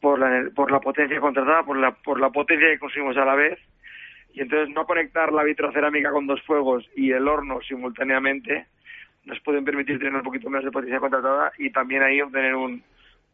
por 0.00 0.18
la, 0.18 0.50
por 0.54 0.70
la 0.70 0.80
potencia 0.80 1.20
contratada, 1.20 1.64
por 1.64 1.76
la, 1.76 1.92
por 1.92 2.18
la 2.18 2.30
potencia 2.30 2.68
que 2.68 2.78
consumimos 2.78 3.16
a 3.18 3.24
la 3.24 3.34
vez. 3.34 3.58
Y 4.32 4.40
entonces 4.40 4.74
no 4.74 4.86
conectar 4.86 5.32
la 5.32 5.42
vitrocerámica 5.42 6.10
con 6.10 6.26
dos 6.26 6.40
fuegos 6.42 6.88
y 6.96 7.12
el 7.12 7.28
horno 7.28 7.60
simultáneamente 7.60 8.66
nos 9.24 9.40
pueden 9.40 9.64
permitir 9.64 9.98
tener 9.98 10.14
un 10.14 10.22
poquito 10.22 10.48
menos 10.48 10.64
de 10.64 10.70
potencia 10.70 11.00
contratada 11.00 11.52
y 11.58 11.70
también 11.70 12.02
ahí 12.02 12.20
obtener 12.20 12.54
un, 12.54 12.82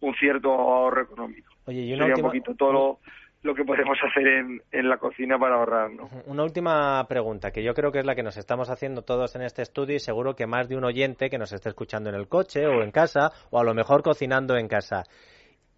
un 0.01 0.15
cierto 0.15 0.51
ahorro 0.53 1.03
económico. 1.03 1.53
Oye, 1.67 1.83
y 1.83 1.95
un 1.95 2.21
poquito 2.21 2.55
todo 2.55 2.99
lo 3.45 3.55
que 3.55 3.63
podemos 3.63 3.99
hacer 4.03 4.27
en, 4.27 4.63
en 4.73 4.89
la 4.89 4.97
cocina 4.97 5.39
para 5.39 5.57
ahorrar. 5.57 5.91
¿no? 5.91 6.09
Una 6.27 6.43
última 6.43 7.07
pregunta, 7.07 7.51
que 7.51 7.63
yo 7.63 7.75
creo 7.75 7.93
que 7.93 7.99
es 7.99 8.07
la 8.07 8.15
que 8.15 8.23
nos 8.23 8.39
estamos 8.39 8.71
haciendo 8.71 9.03
todos 9.03 9.37
en 9.37 9.43
este 9.43 9.61
estudio 9.61 9.97
y 9.97 10.01
seguro 10.01 10.35
que 10.35 10.47
más 10.47 10.67
de 10.67 10.77
un 10.77 10.85
oyente 10.85 11.29
que 11.29 11.37
nos 11.37 11.53
esté 11.53 11.69
escuchando 11.69 12.09
en 12.09 12.17
el 12.17 12.27
coche 12.27 12.67
o 12.67 12.83
en 12.83 12.91
casa 12.91 13.33
o 13.51 13.61
a 13.61 13.65
lo 13.65 13.75
mejor 13.75 14.03
cocinando 14.03 14.57
en 14.57 14.67
casa. 14.67 15.03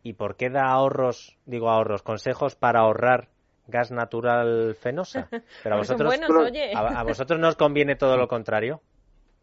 ¿Y 0.05 0.13
por 0.13 0.37
qué 0.37 0.49
da 0.49 0.69
ahorros, 0.69 1.37
digo 1.45 1.69
ahorros, 1.69 2.05
consejos 2.05 2.55
para 2.55 2.81
ahorrar 2.81 3.27
gas 3.67 3.91
natural 3.91 4.77
fenosa? 4.81 5.29
Pero 5.65 5.75
a 5.75 5.79
vosotros, 5.79 6.15
a, 6.73 7.03
vosotros 7.03 7.41
no 7.41 7.49
os 7.49 7.57
conviene 7.57 7.97
todo 7.97 8.17
lo 8.17 8.29
contrario. 8.29 8.81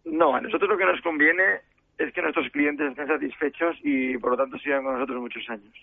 No, 0.06 0.34
a 0.34 0.40
nosotros 0.40 0.70
lo 0.70 0.78
que 0.78 0.86
nos 0.86 1.02
conviene 1.02 1.60
es 1.98 2.14
que 2.14 2.22
nuestros 2.22 2.50
clientes 2.52 2.90
estén 2.90 3.08
satisfechos 3.08 3.76
y 3.84 4.18
por 4.18 4.32
lo 4.32 4.38
tanto 4.38 4.58
sigan 4.60 4.86
con 4.86 4.94
nosotros 4.94 5.20
muchos 5.20 5.44
años 5.50 5.74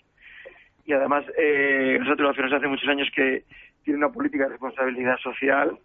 y 0.85 0.93
además 0.93 1.25
eh, 1.37 1.97
nosotros 1.99 2.35
hace 2.37 2.67
muchos 2.67 2.87
años 2.89 3.09
que 3.15 3.43
tiene 3.83 3.97
una 3.97 4.11
política 4.11 4.45
de 4.45 4.51
responsabilidad 4.51 5.17
social 5.17 5.77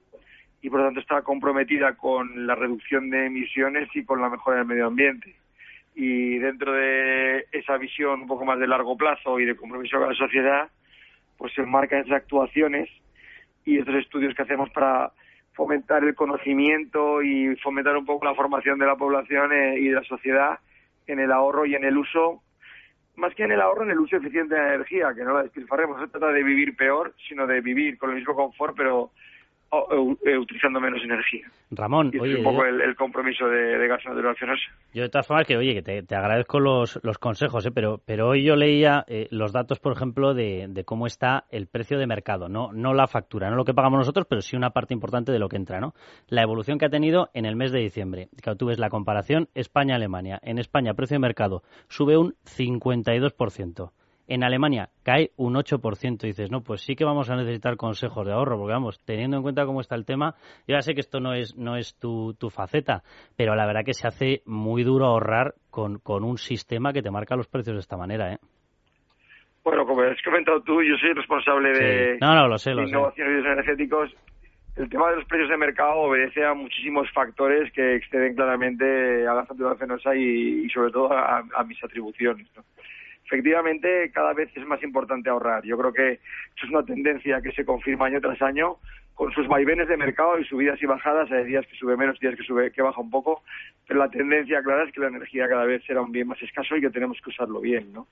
y 0.63 0.71
por 0.71 0.81
lo 0.81 0.87
tanto 0.87 1.01
está 1.01 1.23
comprometida 1.23 1.95
con 1.97 2.47
la 2.47 2.55
reducción 2.55 3.11
de 3.11 3.27
emisiones 3.27 3.89
y 3.95 4.05
con 4.05 4.21
la 4.21 4.29
mejora 4.29 4.59
del 4.59 4.67
medio 4.67 4.87
ambiente. 4.87 5.37
Y 5.95 6.39
dentro 6.39 6.73
de 6.73 7.47
esa 7.53 7.77
visión 7.79 8.23
un 8.23 8.27
poco 8.27 8.45
más 8.45 8.59
de 8.59 8.67
largo 8.67 8.97
plazo 8.97 9.39
y 9.41 9.47
de 9.47 9.57
compromiso 9.57 9.99
con 9.99 10.09
la 10.09 10.15
sociedad, 10.15 10.69
pues 11.39 11.55
se 11.55 11.63
enmarcan 11.63 12.01
esas 12.01 12.23
actuaciones 12.23 12.89
y 13.65 13.79
estos 13.79 13.95
estudios 13.97 14.35
que 14.35 14.43
hacemos 14.43 14.71
para 14.71 15.13
fomentar 15.53 16.05
el 16.05 16.15
conocimiento 16.15 17.23
y 17.23 17.57
fomentar 17.57 17.97
un 17.97 18.05
poco 18.05 18.27
la 18.27 18.35
formación 18.35 18.79
de 18.79 18.87
la 18.87 18.97
población 18.97 19.53
eh, 19.53 19.79
y 19.79 19.89
de 19.89 19.95
la 19.95 20.05
sociedad 20.05 20.59
en 21.07 21.19
el 21.19 21.33
ahorro 21.33 21.65
y 21.65 21.75
en 21.75 21.85
el 21.85 21.97
uso 21.97 22.43
más 23.17 23.35
que 23.35 23.45
en 23.45 23.53
el 23.53 23.61
ahorro, 23.61 23.85
en 23.85 23.91
el 23.91 23.99
uso 23.99 24.17
eficiente 24.17 24.55
de 24.55 24.75
energía, 24.75 25.15
que 25.15 25.25
no 25.25 25.35
la 25.35 25.43
despilfarremos. 25.43 25.99
No 25.99 26.05
se 26.05 26.13
trata 26.13 26.33
de 26.33 26.43
vivir 26.43 26.77
peor, 26.77 27.15
sino 27.29 27.47
de 27.47 27.61
vivir 27.61 27.99
con 27.99 28.11
el 28.11 28.17
mismo 28.17 28.35
confort, 28.35 28.77
pero 28.77 29.11
eh, 30.25 30.39
utilizando 30.39 30.81
menos 30.81 31.03
energía. 31.03 31.47
Ramón, 31.71 32.11
y 32.13 32.17
es 32.17 32.39
un 32.39 32.45
poco 32.45 32.65
el, 32.65 32.95
compromiso 32.95 33.47
de, 33.49 33.79
de 33.79 33.89
gas 33.89 34.05
natural. 34.05 34.37
Yo 34.93 35.03
de 35.03 35.09
todas 35.09 35.27
formas 35.27 35.47
que, 35.47 35.57
oye, 35.57 35.75
que 35.75 36.03
te, 36.03 36.15
agradezco 36.15 36.61
los, 36.61 37.01
los 37.03 37.19
consejos, 37.19 37.67
¿eh? 37.67 37.71
pero, 37.73 38.01
pero 38.05 38.29
hoy 38.29 38.45
yo 38.45 38.57
leía 38.57 39.05
eh, 39.09 39.29
los 39.31 39.53
datos, 39.53 39.79
por 39.81 39.93
ejemplo, 39.93 40.35
de, 40.35 40.67
de, 40.69 40.85
cómo 40.85 41.07
está 41.07 41.45
el 41.51 41.67
precio 41.67 41.99
de 41.99 42.07
mercado, 42.07 42.49
no, 42.49 42.73
no 42.73 42.95
la 42.95 43.07
factura, 43.07 43.51
no 43.51 43.57
lo 43.57 43.65
que 43.65 43.75
pagamos 43.75 43.99
nosotros, 43.99 44.27
pero 44.29 44.43
sí 44.43 44.57
una 44.57 44.71
parte 44.71 44.95
importante 44.95 45.33
de 45.33 45.39
lo 45.39 45.49
que 45.49 45.57
entra, 45.57 45.81
¿no? 45.81 45.95
La 46.29 46.43
evolución 46.43 46.79
que 46.79 46.87
ha 46.87 46.91
tenido 46.91 47.31
en 47.35 47.47
el 47.47 47.57
mes 47.57 47.73
de 47.73 47.81
diciembre. 47.81 48.29
Claro, 48.41 48.57
tú 48.57 48.67
ves 48.67 48.79
la 48.79 48.91
comparación 48.91 49.49
España-Alemania. 49.55 50.39
En 50.43 50.59
España, 50.59 50.95
precio 50.95 51.17
de 51.17 51.21
mercado 51.21 51.63
sube 51.89 52.17
un 52.17 52.35
52%. 52.45 53.91
En 54.29 54.43
Alemania 54.43 54.89
cae 55.03 55.31
un 55.37 55.55
8%. 55.55 56.25
Y 56.25 56.29
dices, 56.29 56.51
no, 56.51 56.63
pues 56.63 56.83
sí 56.83 56.97
que 56.97 57.05
vamos 57.05 57.31
a 57.31 57.37
necesitar 57.37 57.77
consejos 57.77 58.27
de 58.27 58.33
ahorro, 58.33 58.59
porque 58.59 58.73
vamos, 58.73 59.01
teniendo 59.05 59.37
en 59.37 59.43
cuenta 59.43 59.67
cómo 59.67 59.81
está 59.81 59.95
el 59.95 60.05
tema, 60.05 60.35
yo 60.67 60.75
ya 60.75 60.83
sé 60.83 60.95
que 60.95 61.01
esto 61.01 61.21
no 61.21 61.35
es, 61.35 61.57
no 61.57 61.77
es 61.77 61.99
tu, 61.99 62.35
tu 62.35 62.51
faceta, 62.51 63.03
pero 63.37 63.55
la 63.55 63.67
verdad 63.67 63.85
que 63.85 63.95
se 63.95 64.09
hace 64.09 64.43
muy 64.47 64.83
duro 64.83 65.07
ahorrar 65.07 65.55
con, 65.71 65.99
con 65.99 66.25
un 66.25 66.39
sistema 66.39 66.93
que 66.93 67.03
te 67.03 67.11
marca 67.11 67.37
los 67.37 67.49
precios 67.49 67.77
de 67.77 67.81
esta 67.81 67.97
manera, 67.97 68.33
¿eh? 68.33 68.39
Bueno, 69.67 69.85
como 69.85 70.03
has 70.03 70.23
comentado 70.23 70.61
tú, 70.63 70.81
yo 70.81 70.95
soy 70.97 71.13
responsable 71.13 71.73
de, 71.73 72.19
no, 72.21 72.37
no, 72.37 72.47
lo 72.47 72.57
sé, 72.57 72.73
lo 72.73 72.87
innovaciones 72.87 73.45
energéticos. 73.45 74.15
El 74.77 74.89
tema 74.89 75.11
de 75.11 75.17
los 75.17 75.25
precios 75.25 75.49
de 75.49 75.57
mercado 75.57 76.03
obedece 76.03 76.45
a 76.45 76.55
muchísimos 76.55 77.11
factores 77.11 77.73
que 77.73 77.97
exceden 77.97 78.37
claramente 78.37 79.27
a 79.27 79.35
la 79.35 79.45
factura 79.45 79.75
y, 80.15 80.67
y 80.67 80.71
sobre 80.71 80.93
todo 80.93 81.13
a, 81.13 81.43
a 81.53 81.65
mis 81.65 81.83
atribuciones. 81.83 82.47
¿no? 82.55 82.63
Efectivamente 83.27 84.11
cada 84.13 84.33
vez 84.33 84.51
es 84.57 84.67
más 84.67 84.83
importante 84.83 85.29
ahorrar. 85.29 85.65
Yo 85.65 85.77
creo 85.77 85.93
que 85.93 86.13
eso 86.13 86.65
es 86.65 86.71
una 86.71 86.85
tendencia 86.85 87.41
que 87.43 87.53
se 87.53 87.65
confirma 87.65 88.07
año 88.07 88.21
tras 88.21 88.41
año 88.41 88.79
con 89.15 89.33
sus 89.33 89.49
vaivenes 89.49 89.89
de 89.89 89.97
mercado 89.97 90.39
y 90.39 90.45
subidas 90.45 90.81
y 90.83 90.87
bajadas, 90.87 91.31
hay 91.33 91.45
días 91.47 91.67
que 91.67 91.77
sube 91.77 91.97
menos, 91.97 92.21
días 92.21 92.37
que 92.37 92.43
sube 92.43 92.71
que 92.71 92.83
baja 92.83 93.01
un 93.01 93.11
poco, 93.11 93.43
pero 93.89 93.99
la 93.99 94.11
tendencia 94.11 94.63
clara 94.63 94.85
es 94.85 94.93
que 94.93 95.01
la 95.01 95.09
energía 95.09 95.49
cada 95.49 95.65
vez 95.65 95.83
será 95.87 96.03
un 96.03 96.13
bien 96.13 96.29
más 96.29 96.41
escaso 96.43 96.77
y 96.77 96.83
que 96.83 96.91
tenemos 96.91 97.19
que 97.23 97.31
usarlo 97.31 97.61
bien, 97.61 97.93
¿no? 97.95 98.07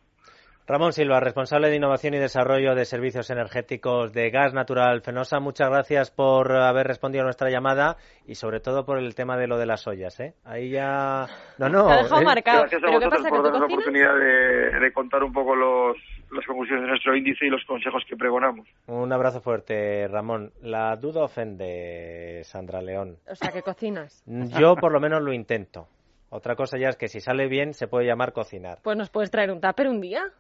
Ramón 0.67 0.95
Silva, 0.95 1.21
responsable 1.21 1.69
de 1.69 1.77
innovación 1.77 2.15
y 2.15 2.19
desarrollo 2.19 2.75
de 2.75 2.87
servicios 2.87 3.29
energéticos 3.29 4.15
de 4.15 4.31
gas 4.31 4.55
natural 4.55 5.03
Fenosa, 5.03 5.39
muchas 5.39 5.69
gracias 5.69 6.11
por 6.11 6.51
haber 6.53 6.87
respondido 6.87 7.21
a 7.21 7.25
nuestra 7.25 7.51
llamada 7.51 7.99
y 8.27 8.37
sobre 8.37 8.61
todo 8.61 8.87
por 8.87 8.97
el 8.97 9.15
tema 9.15 9.37
de 9.37 9.47
lo 9.47 9.59
de 9.59 9.67
las 9.67 9.87
ollas, 9.87 10.19
¿eh? 10.21 10.33
Ahí 10.43 10.71
ya... 10.71 11.27
No, 11.59 11.69
no. 11.69 11.87
dejado 11.89 12.23
¿eh? 12.23 12.25
marcado. 12.25 12.61
Gracias 12.61 12.83
a 12.83 12.91
vosotros 12.91 13.27
por 13.29 13.43
darnos 13.43 13.61
la 13.61 13.67
oportunidad 13.67 14.15
de, 14.17 14.93
contar 14.95 15.23
un 15.23 15.35
poco 15.35 15.55
los, 15.55 15.99
las 16.33 16.47
conclusiones 16.47 16.85
de 16.85 16.89
nuestro 16.89 17.15
índice 17.15 17.45
y 17.45 17.51
los 17.51 17.63
consejos 17.67 18.03
que 18.09 18.17
pregonamos. 18.17 18.67
Un 18.87 19.13
abrazo 19.13 19.43
fuerte, 19.43 20.09
Ramón. 20.09 20.51
La 20.63 20.97
duda 20.97 21.25
ofende, 21.25 22.41
Sandra 22.45 22.81
León. 22.81 23.19
O 23.29 23.35
sea, 23.35 23.53
que 23.53 23.61
cocinas. 23.61 24.25
Yo 24.27 24.77
por 24.77 24.93
lo 24.93 25.01
menos 25.01 25.21
lo 25.21 25.35
intento. 25.35 25.89
Otra 26.31 26.57
cosa 26.57 26.79
ya 26.79 26.89
es 26.89 26.97
que 26.97 27.09
si 27.09 27.21
sale 27.21 27.49
bien 27.49 27.75
se 27.75 27.87
puede 27.87 28.07
llamar 28.07 28.33
cocinar. 28.33 28.79
Pues 28.83 28.97
nos 28.97 29.11
puedes 29.11 29.31
traer 29.31 29.51
un 29.51 29.61
tupper 29.61 29.89
un 29.89 30.01
día. 30.01 30.33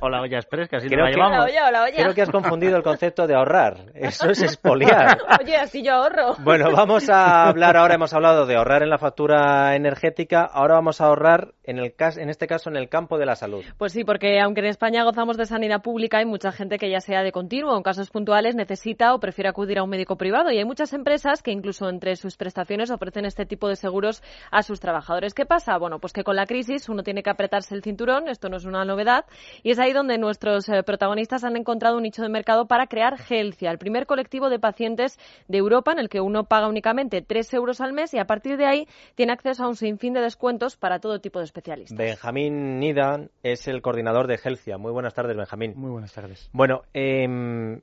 O 0.00 0.08
la 0.08 0.20
olla 0.20 0.38
express, 0.38 0.68
que 0.68 0.76
así 0.76 0.88
creo 0.88 1.04
la 1.04 1.10
llevamos. 1.10 1.50
Creo 1.94 2.14
que 2.14 2.22
has 2.22 2.30
confundido 2.30 2.76
el 2.76 2.82
concepto 2.82 3.26
de 3.26 3.34
ahorrar. 3.34 3.92
Eso 3.94 4.30
es 4.30 4.42
expoliar. 4.42 5.18
Oye, 5.40 5.56
así 5.56 5.82
yo 5.82 5.94
ahorro. 5.94 6.34
Bueno, 6.40 6.70
vamos 6.70 7.08
a 7.08 7.48
hablar 7.48 7.76
ahora, 7.76 7.94
hemos 7.94 8.12
hablado 8.12 8.46
de 8.46 8.56
ahorrar 8.56 8.82
en 8.82 8.90
la 8.90 8.98
factura 8.98 9.74
energética, 9.74 10.42
ahora 10.44 10.74
vamos 10.74 11.00
a 11.00 11.06
ahorrar 11.06 11.54
en, 11.64 11.78
el 11.78 11.94
en 11.98 12.30
este 12.30 12.46
caso 12.46 12.70
en 12.70 12.76
el 12.76 12.88
campo 12.88 13.18
de 13.18 13.26
la 13.26 13.36
salud. 13.36 13.64
Pues 13.78 13.92
sí, 13.92 14.04
porque 14.04 14.40
aunque 14.40 14.60
en 14.60 14.66
España 14.66 15.04
gozamos 15.04 15.36
de 15.36 15.46
sanidad 15.46 15.82
pública, 15.82 16.18
hay 16.18 16.26
mucha 16.26 16.52
gente 16.52 16.78
que 16.78 16.90
ya 16.90 17.00
sea 17.00 17.22
de 17.22 17.32
continuo 17.32 17.72
o 17.72 17.76
en 17.76 17.82
casos 17.82 18.10
puntuales 18.10 18.54
necesita 18.54 19.14
o 19.14 19.20
prefiere 19.20 19.48
acudir 19.48 19.78
a 19.78 19.82
un 19.82 19.90
médico 19.90 20.16
privado 20.16 20.50
y 20.50 20.58
hay 20.58 20.64
muchas 20.64 20.92
empresas 20.92 21.42
que 21.42 21.52
incluso 21.52 21.88
entre 21.88 22.16
sus 22.16 22.36
prestaciones 22.36 22.90
ofrecen 22.90 23.24
este 23.24 23.46
tipo 23.46 23.68
de 23.68 23.76
seguros 23.76 24.22
a 24.50 24.62
sus 24.62 24.80
trabajadores. 24.80 25.34
¿Qué 25.34 25.46
pasa? 25.46 25.76
Bueno, 25.78 25.98
pues 25.98 26.12
que 26.12 26.24
con 26.24 26.36
la 26.36 26.46
crisis 26.46 26.88
uno 26.88 27.02
tiene 27.02 27.22
que 27.22 27.30
apretarse 27.30 27.74
el 27.74 27.82
cinturón, 27.82 28.28
esto 28.32 28.48
no 28.48 28.56
es 28.56 28.64
una 28.64 28.84
novedad, 28.84 29.24
y 29.62 29.70
es 29.70 29.78
ahí 29.78 29.92
donde 29.92 30.18
nuestros 30.18 30.68
eh, 30.68 30.82
protagonistas 30.82 31.44
han 31.44 31.56
encontrado 31.56 31.96
un 31.96 32.02
nicho 32.02 32.22
de 32.22 32.28
mercado 32.28 32.66
para 32.66 32.86
crear 32.86 33.18
Gelcia, 33.18 33.70
el 33.70 33.78
primer 33.78 34.06
colectivo 34.06 34.50
de 34.50 34.58
pacientes 34.58 35.18
de 35.48 35.58
Europa 35.58 35.92
en 35.92 35.98
el 35.98 36.08
que 36.08 36.20
uno 36.20 36.44
paga 36.44 36.68
únicamente 36.68 37.22
3 37.22 37.54
euros 37.54 37.80
al 37.80 37.92
mes 37.92 38.12
y 38.14 38.18
a 38.18 38.24
partir 38.24 38.56
de 38.56 38.66
ahí 38.66 38.88
tiene 39.14 39.32
acceso 39.32 39.64
a 39.64 39.68
un 39.68 39.76
sinfín 39.76 40.14
de 40.14 40.20
descuentos 40.20 40.76
para 40.76 40.98
todo 40.98 41.20
tipo 41.20 41.38
de 41.38 41.44
especialistas. 41.44 41.96
Benjamín 41.96 42.78
Nidan 42.78 43.30
es 43.42 43.68
el 43.68 43.82
coordinador 43.82 44.26
de 44.26 44.38
Gelcia. 44.38 44.78
Muy 44.78 44.92
buenas 44.92 45.14
tardes, 45.14 45.36
Benjamín. 45.36 45.74
Muy 45.76 45.90
buenas 45.90 46.12
tardes. 46.12 46.50
Bueno, 46.52 46.82
eh, 46.94 47.80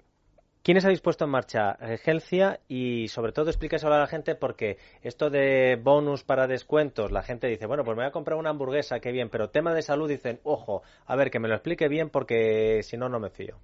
¿Quiénes 0.62 0.84
habéis 0.84 1.00
puesto 1.00 1.24
en 1.24 1.32
marcha 1.32 1.78
Gelcia? 2.04 2.60
Y 2.68 3.08
sobre 3.08 3.32
todo 3.32 3.50
explíqueselo 3.50 3.94
a 3.94 4.00
la 4.00 4.08
gente 4.08 4.36
porque 4.36 4.78
esto 5.02 5.30
de 5.30 5.80
bonus 5.82 6.26
para 6.26 6.48
descuentos, 6.48 7.14
la 7.14 7.24
gente 7.24 7.48
dice, 7.48 7.66
bueno, 7.66 7.86
pues 7.86 7.96
me 7.96 8.04
voy 8.04 8.10
a 8.10 8.12
comprar 8.12 8.38
una 8.38 8.50
hamburguesa, 8.50 9.00
qué 9.00 9.12
bien, 9.12 9.30
pero 9.30 9.50
tema 9.50 9.74
de 9.74 9.82
salud 9.82 10.10
dicen, 10.10 10.42
ojo, 10.44 10.84
a 11.06 11.16
ver, 11.16 11.32
que 11.32 11.40
me 11.40 11.48
lo 11.48 11.56
explique 11.56 11.88
bien 11.88 12.10
porque 12.10 12.84
si 12.84 12.98
no, 12.98 13.08
no 13.08 13.20
me 13.20 13.30
fío. 13.30 13.56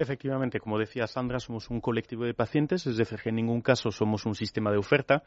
Efectivamente, 0.00 0.60
como 0.60 0.78
decía 0.78 1.08
Sandra, 1.08 1.40
somos 1.40 1.70
un 1.70 1.80
colectivo 1.80 2.24
de 2.24 2.32
pacientes, 2.32 2.86
es 2.86 2.96
decir, 2.96 3.18
que 3.20 3.30
en 3.30 3.34
ningún 3.34 3.60
caso 3.60 3.90
somos 3.90 4.26
un 4.26 4.36
sistema 4.36 4.70
de 4.70 4.78
oferta. 4.78 5.24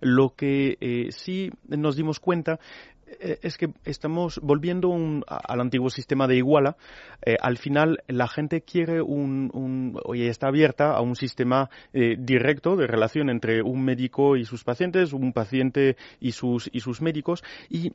Lo 0.00 0.34
que 0.34 0.78
eh, 0.80 1.10
sí 1.10 1.50
nos 1.68 1.94
dimos 1.96 2.20
cuenta 2.20 2.54
eh, 2.54 2.58
es 3.42 3.56
que 3.56 3.70
estamos 3.84 4.40
volviendo 4.42 4.94
al 5.26 5.60
antiguo 5.60 5.90
sistema 5.90 6.26
de 6.26 6.36
iguala. 6.36 6.76
Eh, 7.24 7.36
al 7.40 7.58
final, 7.58 8.02
la 8.08 8.28
gente 8.28 8.62
quiere 8.62 9.02
un, 9.02 9.50
un 9.52 10.00
está 10.14 10.48
abierta 10.48 10.92
a 10.92 11.00
un 11.00 11.16
sistema 11.16 11.70
directo 11.92 12.76
de 12.76 12.86
relación 12.86 13.30
entre 13.30 13.62
un 13.62 13.84
médico 13.84 14.36
y 14.36 14.44
sus 14.44 14.64
pacientes, 14.64 15.12
un 15.12 15.32
paciente 15.32 15.96
y 16.20 16.32
sus, 16.32 16.68
y 16.72 16.80
sus 16.80 17.00
médicos, 17.00 17.42
y 17.68 17.92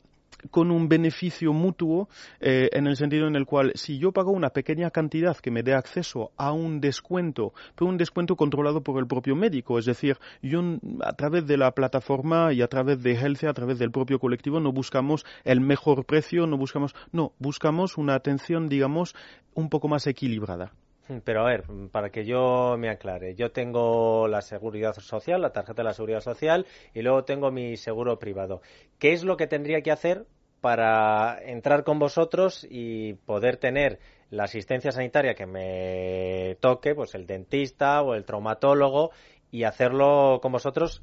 con 0.51 0.72
un 0.72 0.88
beneficio 0.88 1.53
mutuo 1.53 2.10
eh, 2.39 2.69
en 2.74 2.88
el 2.88 2.96
sentido 2.96 3.27
en 3.27 3.36
el 3.36 3.46
cual 3.46 3.72
si 3.75 3.98
yo 4.00 4.12
pago 4.12 4.31
una 4.31 4.50
pequeña 4.50 4.91
cantidad 4.91 5.38
que 5.38 5.51
me 5.51 5.63
dé 5.63 5.74
acceso 5.74 6.31
a 6.38 6.51
un 6.51 6.79
descuento, 6.79 7.53
pero 7.75 7.89
un 7.89 7.98
descuento 7.98 8.36
controlado 8.36 8.81
por 8.81 9.00
el 9.00 9.08
propio 9.08 9.36
médico, 9.36 9.79
es 9.79 9.86
decir, 9.86 10.17
yo 10.41 10.62
a 11.01 11.13
través 11.13 11.46
de 11.48 11.58
la 11.58 11.72
plataforma 11.72 12.53
y 12.53 12.62
a 12.62 12.67
través 12.67 13.01
de 13.03 13.13
Health, 13.13 13.43
a 13.43 13.53
través 13.53 13.79
del 13.79 13.91
propio 13.91 14.19
colectivo, 14.19 14.60
no 14.60 14.72
buscamos 14.72 15.25
el 15.43 15.62
mejor 15.62 16.05
precio, 16.05 16.48
no 16.48 16.58
buscamos, 16.58 16.96
no, 17.12 17.34
buscamos 17.39 17.98
una 17.98 18.15
atención, 18.15 18.69
digamos, 18.69 19.15
un 19.53 19.69
poco 19.69 19.88
más 19.88 20.08
equilibrada. 20.08 20.74
Pero 21.24 21.42
a 21.42 21.50
ver, 21.50 21.63
para 21.92 22.12
que 22.12 22.24
yo 22.24 22.75
me 22.78 22.89
aclare, 22.89 23.34
yo 23.34 23.51
tengo 23.51 24.28
la 24.28 24.42
seguridad 24.42 24.94
social, 24.94 25.42
la 25.42 25.51
tarjeta 25.51 25.82
de 25.82 25.86
la 25.86 25.94
seguridad 25.94 26.22
social 26.22 26.68
y 26.94 27.01
luego 27.01 27.24
tengo 27.24 27.50
mi 27.50 27.78
seguro 27.78 28.20
privado. 28.20 28.62
¿Qué 29.00 29.13
es 29.13 29.24
lo 29.24 29.36
que 29.36 29.48
tendría 29.48 29.82
que 29.82 29.92
hacer 29.92 30.28
para 30.62 31.39
entrar 31.42 31.84
con 31.84 31.98
vosotros 31.98 32.68
y 32.70 33.13
poder 33.13 33.58
tener 33.58 34.00
la 34.30 34.44
asistencia 34.44 34.92
sanitaria 34.92 35.34
que 35.34 35.48
me 35.48 36.58
toque, 36.60 36.94
pues 36.94 37.16
el 37.16 37.25
dentista 37.25 38.04
o 38.04 38.13
el 38.13 38.25
traumatólogo 38.25 39.10
y 39.50 39.63
hacerlo 39.63 40.39
con 40.44 40.51
vosotros 40.51 41.01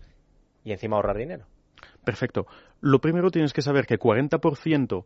y 0.62 0.70
encima 0.70 0.96
ahorrar 0.96 1.16
dinero? 1.16 1.46
Perfecto. 2.06 2.46
Lo 2.80 3.00
primero 3.00 3.32
tienes 3.32 3.52
que 3.52 3.62
saber 3.62 3.84
que 3.84 3.98
40% 3.98 5.04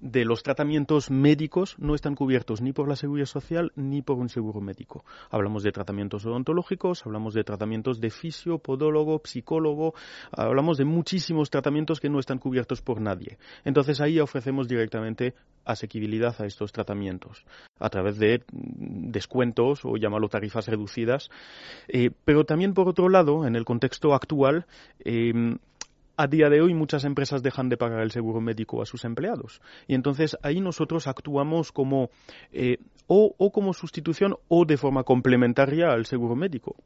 de 0.00 0.24
los 0.24 0.42
tratamientos 0.42 1.08
médicos 1.08 1.76
no 1.78 1.94
están 1.94 2.16
cubiertos 2.16 2.60
ni 2.60 2.72
por 2.72 2.88
la 2.88 2.96
seguridad 2.96 3.26
social 3.26 3.70
ni 3.76 4.02
por 4.02 4.18
un 4.18 4.28
seguro 4.28 4.60
médico. 4.60 5.04
Hablamos 5.30 5.62
de 5.62 5.70
tratamientos 5.70 6.26
odontológicos, 6.26 7.06
hablamos 7.06 7.34
de 7.34 7.44
tratamientos 7.44 8.00
de 8.00 8.10
fisio, 8.10 8.58
podólogo, 8.58 9.22
psicólogo, 9.22 9.94
hablamos 10.32 10.76
de 10.76 10.86
muchísimos 10.86 11.50
tratamientos 11.50 12.00
que 12.00 12.10
no 12.10 12.18
están 12.18 12.38
cubiertos 12.38 12.82
por 12.82 13.00
nadie. 13.00 13.38
Entonces 13.64 14.00
ahí 14.00 14.18
ofrecemos 14.18 14.66
directamente 14.66 15.34
asequibilidad 15.64 16.34
a 16.42 16.46
estos 16.46 16.72
tratamientos 16.72 17.44
a 17.78 17.90
través 17.90 18.18
de 18.18 18.42
descuentos 18.50 19.84
o 19.84 19.96
llamarlo 19.96 20.28
tarifas 20.28 20.66
reducidas. 20.66 21.30
Eh, 21.86 22.10
pero 22.24 22.44
también 22.44 22.74
por 22.74 22.88
otro 22.88 23.08
lado, 23.08 23.46
en 23.46 23.54
el 23.54 23.64
contexto 23.64 24.14
actual, 24.14 24.66
eh, 25.04 25.32
a 26.20 26.26
día 26.26 26.50
de 26.50 26.60
hoy 26.60 26.74
muchas 26.74 27.04
empresas 27.04 27.42
dejan 27.42 27.70
de 27.70 27.78
pagar 27.78 28.00
el 28.00 28.10
seguro 28.10 28.42
médico 28.42 28.82
a 28.82 28.84
sus 28.84 29.06
empleados. 29.06 29.62
Y 29.86 29.94
entonces 29.94 30.36
ahí 30.42 30.60
nosotros 30.60 31.06
actuamos 31.06 31.72
como 31.72 32.10
eh, 32.52 32.76
o, 33.06 33.50
como 33.50 33.72
sustitución 33.72 34.36
o 34.48 34.66
de 34.66 34.76
forma 34.76 35.02
complementaria 35.02 35.90
al 35.90 36.04
seguro 36.04 36.36
médico 36.36 36.76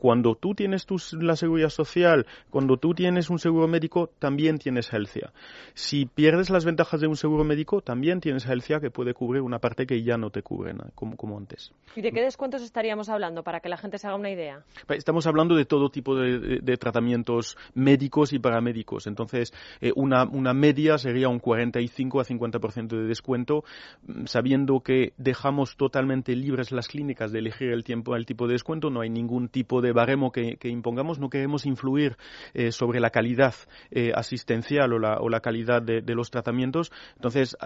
cuando 0.00 0.34
tú 0.34 0.54
tienes 0.54 0.86
tu, 0.86 0.96
la 1.20 1.36
seguridad 1.36 1.68
social, 1.68 2.26
cuando 2.48 2.78
tú 2.78 2.94
tienes 2.94 3.28
un 3.28 3.38
seguro 3.38 3.68
médico, 3.68 4.08
también 4.18 4.56
tienes 4.56 4.90
Helcia. 4.94 5.30
Si 5.74 6.06
pierdes 6.06 6.48
las 6.48 6.64
ventajas 6.64 7.02
de 7.02 7.06
un 7.06 7.16
seguro 7.16 7.44
médico, 7.44 7.82
también 7.82 8.18
tienes 8.20 8.46
Helcia 8.46 8.80
que 8.80 8.90
puede 8.90 9.12
cubrir 9.12 9.42
una 9.42 9.58
parte 9.58 9.86
que 9.86 10.02
ya 10.02 10.16
no 10.16 10.30
te 10.30 10.42
cubre 10.42 10.72
como, 10.94 11.18
como 11.18 11.36
antes. 11.36 11.74
¿Y 11.94 12.00
de 12.00 12.12
qué 12.12 12.22
descuentos 12.22 12.62
estaríamos 12.62 13.10
hablando 13.10 13.42
para 13.42 13.60
que 13.60 13.68
la 13.68 13.76
gente 13.76 13.98
se 13.98 14.06
haga 14.06 14.16
una 14.16 14.30
idea? 14.30 14.64
Estamos 14.88 15.26
hablando 15.26 15.54
de 15.54 15.66
todo 15.66 15.90
tipo 15.90 16.16
de, 16.16 16.76
tratamientos 16.78 17.58
médicos 17.74 18.32
y 18.32 18.38
paramédicos. 18.38 19.06
Entonces, 19.06 19.52
eh, 19.82 19.92
una, 19.96 20.24
una 20.24 20.54
media 20.54 20.96
sería 20.96 21.28
un 21.28 21.40
45 21.40 22.20
a 22.20 22.24
50% 22.24 22.88
de 22.96 23.04
descuento, 23.04 23.64
mm, 24.06 24.24
sabiendo 24.24 24.80
que 24.80 25.12
dejamos 25.18 25.76
totalmente 25.76 26.34
libres 26.34 26.72
las 26.72 26.88
clínicas 26.88 27.32
de 27.32 27.40
elegir 27.40 27.68
el 27.70 27.84
tiempo, 27.84 28.16
el 28.16 28.24
tipo 28.24 28.46
de 28.46 28.54
descuento, 28.54 28.88
no 28.88 29.02
hay 29.02 29.10
ningún 29.10 29.48
tipo 29.48 29.82
de 29.82 29.89
baremo 29.92 30.32
que, 30.32 30.58
impongamos, 30.64 31.18
no 31.18 31.30
queremos 31.30 31.66
influir 31.66 32.16
eh, 32.54 32.72
sobre 32.72 33.00
la 33.00 33.10
calidad 33.10 33.54
eh, 33.90 34.12
asistencial 34.14 34.92
o 34.92 34.98
la, 34.98 35.18
o 35.20 35.28
la 35.28 35.40
calidad 35.40 35.82
de, 35.82 36.02
de, 36.02 36.14
los 36.14 36.30
tratamientos. 36.30 36.92
Entonces, 37.16 37.56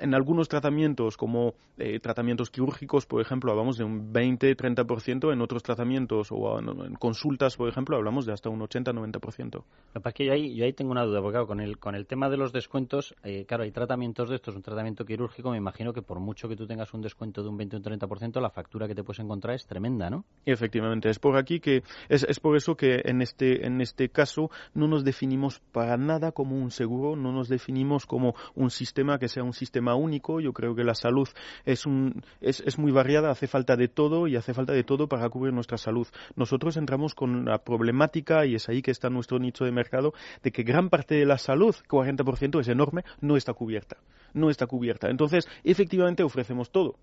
en 0.00 0.14
algunos 0.14 0.48
tratamientos, 0.48 1.16
como 1.16 1.54
tratamientos 2.02 2.50
quirúrgicos, 2.50 3.06
por 3.06 3.22
ejemplo, 3.22 3.50
hablamos 3.52 3.78
de 3.78 3.84
un 3.84 4.12
20-30%, 4.12 5.32
en 5.32 5.40
otros 5.40 5.62
tratamientos 5.62 6.28
o 6.30 6.58
en 6.58 6.94
consultas, 6.96 7.56
por 7.56 7.68
ejemplo, 7.68 7.96
hablamos 7.96 8.26
de 8.26 8.32
hasta 8.32 8.50
un 8.50 8.60
80-90%. 8.60 9.64
Lo 9.94 10.00
que 10.00 10.08
es 10.08 10.14
que 10.14 10.24
yo 10.26 10.32
ahí, 10.32 10.54
yo 10.54 10.64
ahí 10.64 10.72
tengo 10.72 10.90
una 10.90 11.04
duda, 11.04 11.20
porque 11.22 11.38
con 11.46 11.60
el, 11.60 11.78
con 11.78 11.94
el 11.94 12.06
tema 12.06 12.28
de 12.28 12.36
los 12.36 12.52
descuentos, 12.52 13.14
eh, 13.22 13.44
claro, 13.46 13.64
hay 13.64 13.72
tratamientos 13.72 14.28
de 14.28 14.36
estos, 14.36 14.54
un 14.54 14.62
tratamiento 14.62 15.04
quirúrgico, 15.04 15.50
me 15.50 15.56
imagino 15.56 15.92
que 15.92 16.02
por 16.02 16.20
mucho 16.20 16.48
que 16.48 16.56
tú 16.56 16.66
tengas 16.66 16.92
un 16.94 17.00
descuento 17.00 17.42
de 17.42 17.48
un 17.48 17.56
20 17.56 17.76
o 17.76 17.78
un 17.78 17.84
30%, 17.84 18.40
la 18.40 18.50
factura 18.50 18.86
que 18.86 18.94
te 18.94 19.02
puedes 19.02 19.20
encontrar 19.20 19.54
es 19.54 19.66
tremenda, 19.66 20.10
¿no? 20.10 20.24
Efectivamente, 20.44 21.10
es 21.10 21.18
por 21.18 21.36
aquí 21.36 21.59
que, 21.60 21.82
es, 22.08 22.24
es 22.24 22.40
por 22.40 22.56
eso 22.56 22.76
que 22.76 23.02
en 23.04 23.22
este, 23.22 23.66
en 23.66 23.80
este 23.80 24.08
caso 24.08 24.50
no 24.74 24.88
nos 24.88 25.04
definimos 25.04 25.60
para 25.72 25.96
nada 25.96 26.32
como 26.32 26.56
un 26.56 26.70
seguro, 26.70 27.16
no 27.16 27.32
nos 27.32 27.48
definimos 27.48 28.06
como 28.06 28.34
un 28.54 28.70
sistema 28.70 29.18
que 29.18 29.28
sea 29.28 29.42
un 29.42 29.52
sistema 29.52 29.94
único. 29.94 30.40
Yo 30.40 30.52
creo 30.52 30.74
que 30.74 30.84
la 30.84 30.94
salud 30.94 31.28
es, 31.64 31.86
un, 31.86 32.22
es, 32.40 32.60
es 32.60 32.78
muy 32.78 32.92
variada, 32.92 33.30
hace 33.30 33.46
falta 33.46 33.76
de 33.76 33.88
todo 33.88 34.26
y 34.26 34.36
hace 34.36 34.54
falta 34.54 34.72
de 34.72 34.84
todo 34.84 35.08
para 35.08 35.28
cubrir 35.28 35.52
nuestra 35.52 35.78
salud. 35.78 36.06
Nosotros 36.36 36.76
entramos 36.76 37.14
con 37.14 37.44
la 37.44 37.58
problemática, 37.58 38.46
y 38.46 38.54
es 38.54 38.68
ahí 38.68 38.82
que 38.82 38.90
está 38.90 39.10
nuestro 39.10 39.38
nicho 39.38 39.64
de 39.64 39.72
mercado, 39.72 40.12
de 40.42 40.52
que 40.52 40.62
gran 40.62 40.88
parte 40.88 41.14
de 41.14 41.26
la 41.26 41.38
salud, 41.38 41.74
40% 41.88 42.60
es 42.60 42.68
enorme, 42.68 43.04
no 43.20 43.36
está 43.36 43.52
cubierta. 43.52 43.98
No 44.32 44.48
está 44.50 44.66
cubierta. 44.66 45.08
Entonces, 45.10 45.48
efectivamente 45.64 46.22
ofrecemos 46.22 46.70
todo 46.70 46.96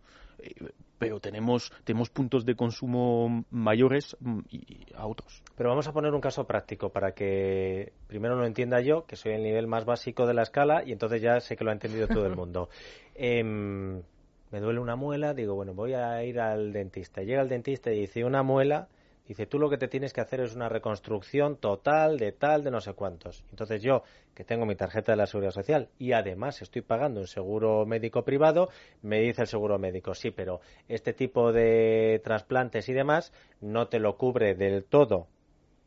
pero 0.98 1.20
tenemos, 1.20 1.72
tenemos 1.84 2.10
puntos 2.10 2.46
de 2.46 2.56
consumo 2.56 3.46
mayores 3.52 4.18
mm, 4.20 4.40
y 4.50 4.86
a 4.96 5.06
otros. 5.06 5.44
Pero 5.56 5.70
vamos 5.70 5.88
a 5.88 5.94
poner 5.94 6.14
un 6.14 6.22
caso 6.22 6.46
práctico 6.46 6.90
para 6.90 7.14
que 7.14 7.94
primero 8.08 8.36
lo 8.36 8.46
entienda 8.46 8.82
yo, 8.82 9.06
que 9.06 9.16
soy 9.16 9.34
el 9.34 9.44
nivel 9.44 9.68
más 9.68 9.86
básico 9.86 10.26
de 10.26 10.34
la 10.34 10.44
escala, 10.44 10.84
y 10.86 10.92
entonces 10.92 11.22
ya 11.22 11.40
sé 11.40 11.56
que 11.56 11.64
lo 11.64 11.70
ha 11.70 11.74
entendido 11.74 12.08
todo 12.08 12.26
el 12.26 12.36
mundo. 12.36 12.70
Em, 13.20 14.04
me 14.52 14.60
duele 14.60 14.80
una 14.80 14.96
muela, 14.96 15.34
digo, 15.34 15.56
bueno, 15.56 15.74
voy 15.74 15.94
a 15.94 16.24
ir 16.24 16.40
al 16.40 16.72
dentista. 16.72 17.24
Llega 17.24 17.42
el 17.42 17.50
dentista 17.50 17.92
y 17.92 18.02
dice, 18.02 18.24
una 18.24 18.44
muela, 18.44 18.90
dice, 19.28 19.46
tú 19.46 19.60
lo 19.60 19.70
que 19.70 19.78
te 19.78 19.88
tienes 19.88 20.14
que 20.14 20.22
hacer 20.22 20.40
es 20.42 20.56
una 20.56 20.70
reconstrucción 20.70 21.58
total 21.58 22.18
de 22.18 22.32
tal, 22.32 22.64
de 22.64 22.72
no 22.72 22.82
sé 22.82 22.94
cuántos. 22.94 23.44
Entonces 23.50 23.82
yo, 23.82 24.04
que 24.34 24.44
tengo 24.44 24.66
mi 24.66 24.76
tarjeta 24.76 25.12
de 25.12 25.18
la 25.18 25.26
Seguridad 25.26 25.52
Social 25.52 25.90
y 26.00 26.14
además 26.14 26.62
estoy 26.62 26.82
pagando 26.82 27.20
un 27.20 27.28
seguro 27.28 27.86
médico 27.86 28.24
privado, 28.24 28.70
me 29.02 29.20
dice 29.20 29.42
el 29.42 29.48
seguro 29.48 29.78
médico, 29.78 30.14
sí, 30.14 30.32
pero 30.32 30.62
este 30.88 31.14
tipo 31.14 31.52
de 31.52 32.22
trasplantes 32.24 32.90
y 32.90 32.94
demás 32.94 33.34
no 33.62 33.88
te 33.88 34.00
lo 34.00 34.18
cubre 34.18 34.56
del 34.56 34.84
todo 34.84 35.28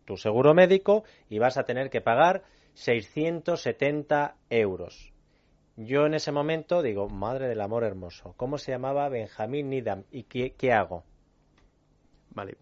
tu 0.04 0.16
seguro 0.16 0.54
médico 0.54 1.04
y 1.28 1.38
vas 1.38 1.56
a 1.56 1.62
tener 1.62 1.88
que 1.88 2.00
pagar 2.00 2.42
670 2.74 4.34
euros. 4.50 5.12
Yo 5.76 6.04
en 6.06 6.14
ese 6.14 6.32
momento 6.32 6.82
digo, 6.82 7.08
madre 7.08 7.48
del 7.48 7.60
amor 7.60 7.84
hermoso, 7.84 8.34
¿cómo 8.36 8.58
se 8.58 8.72
llamaba 8.72 9.08
Benjamín 9.08 9.70
Nidam? 9.70 10.02
¿Y 10.10 10.24
qué, 10.24 10.52
qué 10.58 10.72
hago? 10.72 11.04
Vale. 12.34 12.56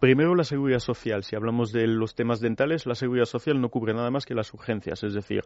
Primero, 0.00 0.34
la 0.34 0.44
seguridad 0.44 0.78
social. 0.78 1.24
Si 1.24 1.34
hablamos 1.34 1.72
de 1.72 1.86
los 1.86 2.14
temas 2.14 2.40
dentales, 2.40 2.86
la 2.86 2.94
seguridad 2.94 3.24
social 3.24 3.60
no 3.60 3.68
cubre 3.68 3.94
nada 3.94 4.10
más 4.10 4.26
que 4.26 4.34
las 4.34 4.52
urgencias. 4.54 5.02
Es 5.02 5.14
decir, 5.14 5.42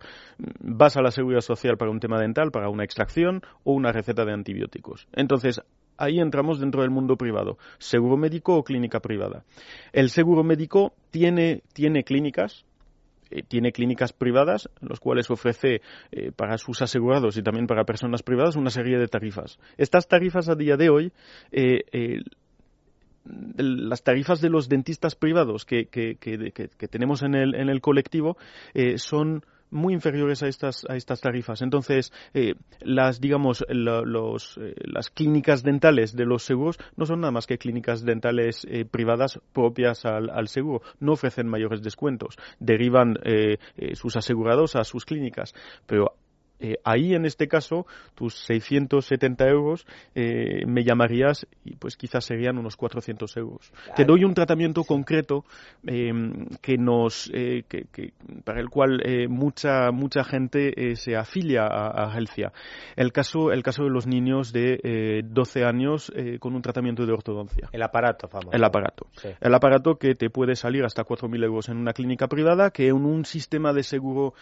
vas 0.61 0.97
a 0.97 1.03
la 1.03 1.11
seguridad 1.11 1.41
social 1.41 1.79
para 1.79 1.91
un 1.91 2.01
tema 2.01 2.21
dental, 2.21 2.51
para 2.51 2.69
una 2.69 2.85
extracción 2.85 3.43
o 3.65 3.73
una 3.73 3.93
receta 3.93 4.25
de 4.25 4.33
antibióticos. 4.33 5.09
Entonces, 5.13 5.63
ahí 5.97 6.19
entramos 6.19 6.61
dentro 6.61 6.83
del 6.83 6.91
mundo 6.91 7.17
privado. 7.17 7.57
Seguro 7.79 8.17
médico 8.17 8.57
o 8.57 8.65
clínica 8.65 9.01
privada. 9.01 9.45
El 9.93 10.11
seguro 10.11 10.45
médico 10.45 10.93
tiene, 11.11 11.63
tiene 11.73 12.05
clínicas, 12.05 12.67
eh, 13.31 13.43
tiene 13.43 13.73
clínicas 13.73 14.13
privadas, 14.13 14.69
los 14.81 15.01
cuales 15.01 15.31
ofrece 15.31 15.81
eh, 16.11 16.33
para 16.37 16.59
sus 16.59 16.83
asegurados 16.83 17.39
y 17.39 17.43
también 17.43 17.67
para 17.67 17.85
personas 17.85 18.23
privadas 18.23 18.57
una 18.57 18.71
serie 18.71 18.99
de 18.99 19.09
tarifas. 19.09 19.59
Estas 19.79 20.09
tarifas 20.09 20.51
a 20.51 20.55
día 20.55 20.77
de 20.77 20.91
hoy, 20.91 21.13
eh, 21.51 22.21
las 23.25 24.03
tarifas 24.03 24.41
de 24.41 24.51
los 24.51 24.69
dentistas 24.69 25.15
privados 25.15 25.65
que, 25.65 25.87
que, 25.87 26.17
que 26.17 26.89
tenemos 26.89 27.23
en 27.23 27.35
el, 27.35 27.55
en 27.55 27.69
el 27.69 27.81
colectivo 27.81 28.37
son 28.97 29.45
muy 29.73 29.95
inferiores 29.95 30.43
a 30.43 30.49
estas, 30.49 30.85
a 30.89 30.97
estas 30.97 31.21
tarifas. 31.21 31.63
Entonces, 31.63 32.13
eh, 32.35 32.55
las, 32.81 33.21
digamos, 33.21 33.65
los, 33.69 34.59
eh, 34.59 34.75
las 34.85 35.11
clínicas 35.11 35.63
dentales 35.63 36.15
de 36.15 36.27
los 36.27 36.45
seguros 36.45 36.79
no 36.97 37.07
son 37.07 37.21
nada 37.21 37.33
más 37.33 37.47
que 37.47 37.59
clínicas 37.59 38.05
dentales 38.05 38.67
eh, 38.69 38.85
privadas 38.85 39.41
propias 39.53 40.05
al, 40.05 40.31
al, 40.31 40.49
seguro. 40.49 40.83
No 41.01 41.13
ofrecen 41.13 41.49
mayores 41.49 41.83
descuentos. 41.83 42.37
Derivan 42.61 43.17
sus 43.95 44.17
asegurados 44.17 44.77
a 44.77 44.85
sus 44.85 45.05
clínicas. 45.05 45.55
Pero 45.87 46.15
eh, 46.63 46.79
ahí 46.85 47.13
en 47.15 47.25
este 47.27 47.49
caso 47.49 47.87
tus 48.15 48.37
670 48.47 49.49
euros 49.49 49.85
eh, 50.15 50.65
me 50.65 50.85
llamarías 50.85 51.45
y 51.65 51.75
pues 51.75 51.97
quizás 51.97 52.25
serían 52.25 52.57
unos 52.57 52.77
400 52.77 53.37
euros. 53.37 53.73
Te 53.97 54.05
doy 54.05 54.23
un 54.23 54.33
tratamiento 54.33 54.85
concreto 54.85 55.45
em, 55.85 56.47
que 56.61 56.79
nos 56.79 57.29
que, 57.33 57.65
que, 57.67 58.13
para 58.45 58.61
el 58.61 58.71
cual 58.71 59.03
mucha 59.29 59.91
mucha 59.91 60.23
gente 60.23 60.95
se 60.95 61.17
afilia 61.17 61.67
a, 61.67 62.07
a 62.07 62.17
Helcia. 62.17 62.53
El 62.95 63.13
caso 63.13 63.51
el 63.51 63.65
caso 63.65 63.83
de 63.83 63.91
los 63.91 64.07
niños 64.07 64.53
de 64.53 65.23
12 65.25 65.65
años 65.65 66.13
con 66.39 66.55
un 66.55 66.63
tratamiento 66.63 67.05
de 67.05 67.13
ortodoncia. 67.13 67.69
El 67.73 67.83
aparato, 67.83 68.29
famoso. 68.29 68.53
El 68.53 68.63
aparato. 68.63 69.09
El 69.41 69.55
aparato 69.55 69.97
que 69.97 70.15
te 70.15 70.31
puede 70.31 70.55
salir 70.55 70.85
hasta 70.85 71.05
4.000 71.05 71.45
euros 71.45 71.69
en 71.69 71.79
una 71.79 71.93
clínica 71.93 72.29
privada, 72.29 72.71
que 72.71 72.89
en 72.89 73.05
un 73.05 73.25
sistema 73.25 73.73
de 73.73 73.83
seguro, 73.83 74.35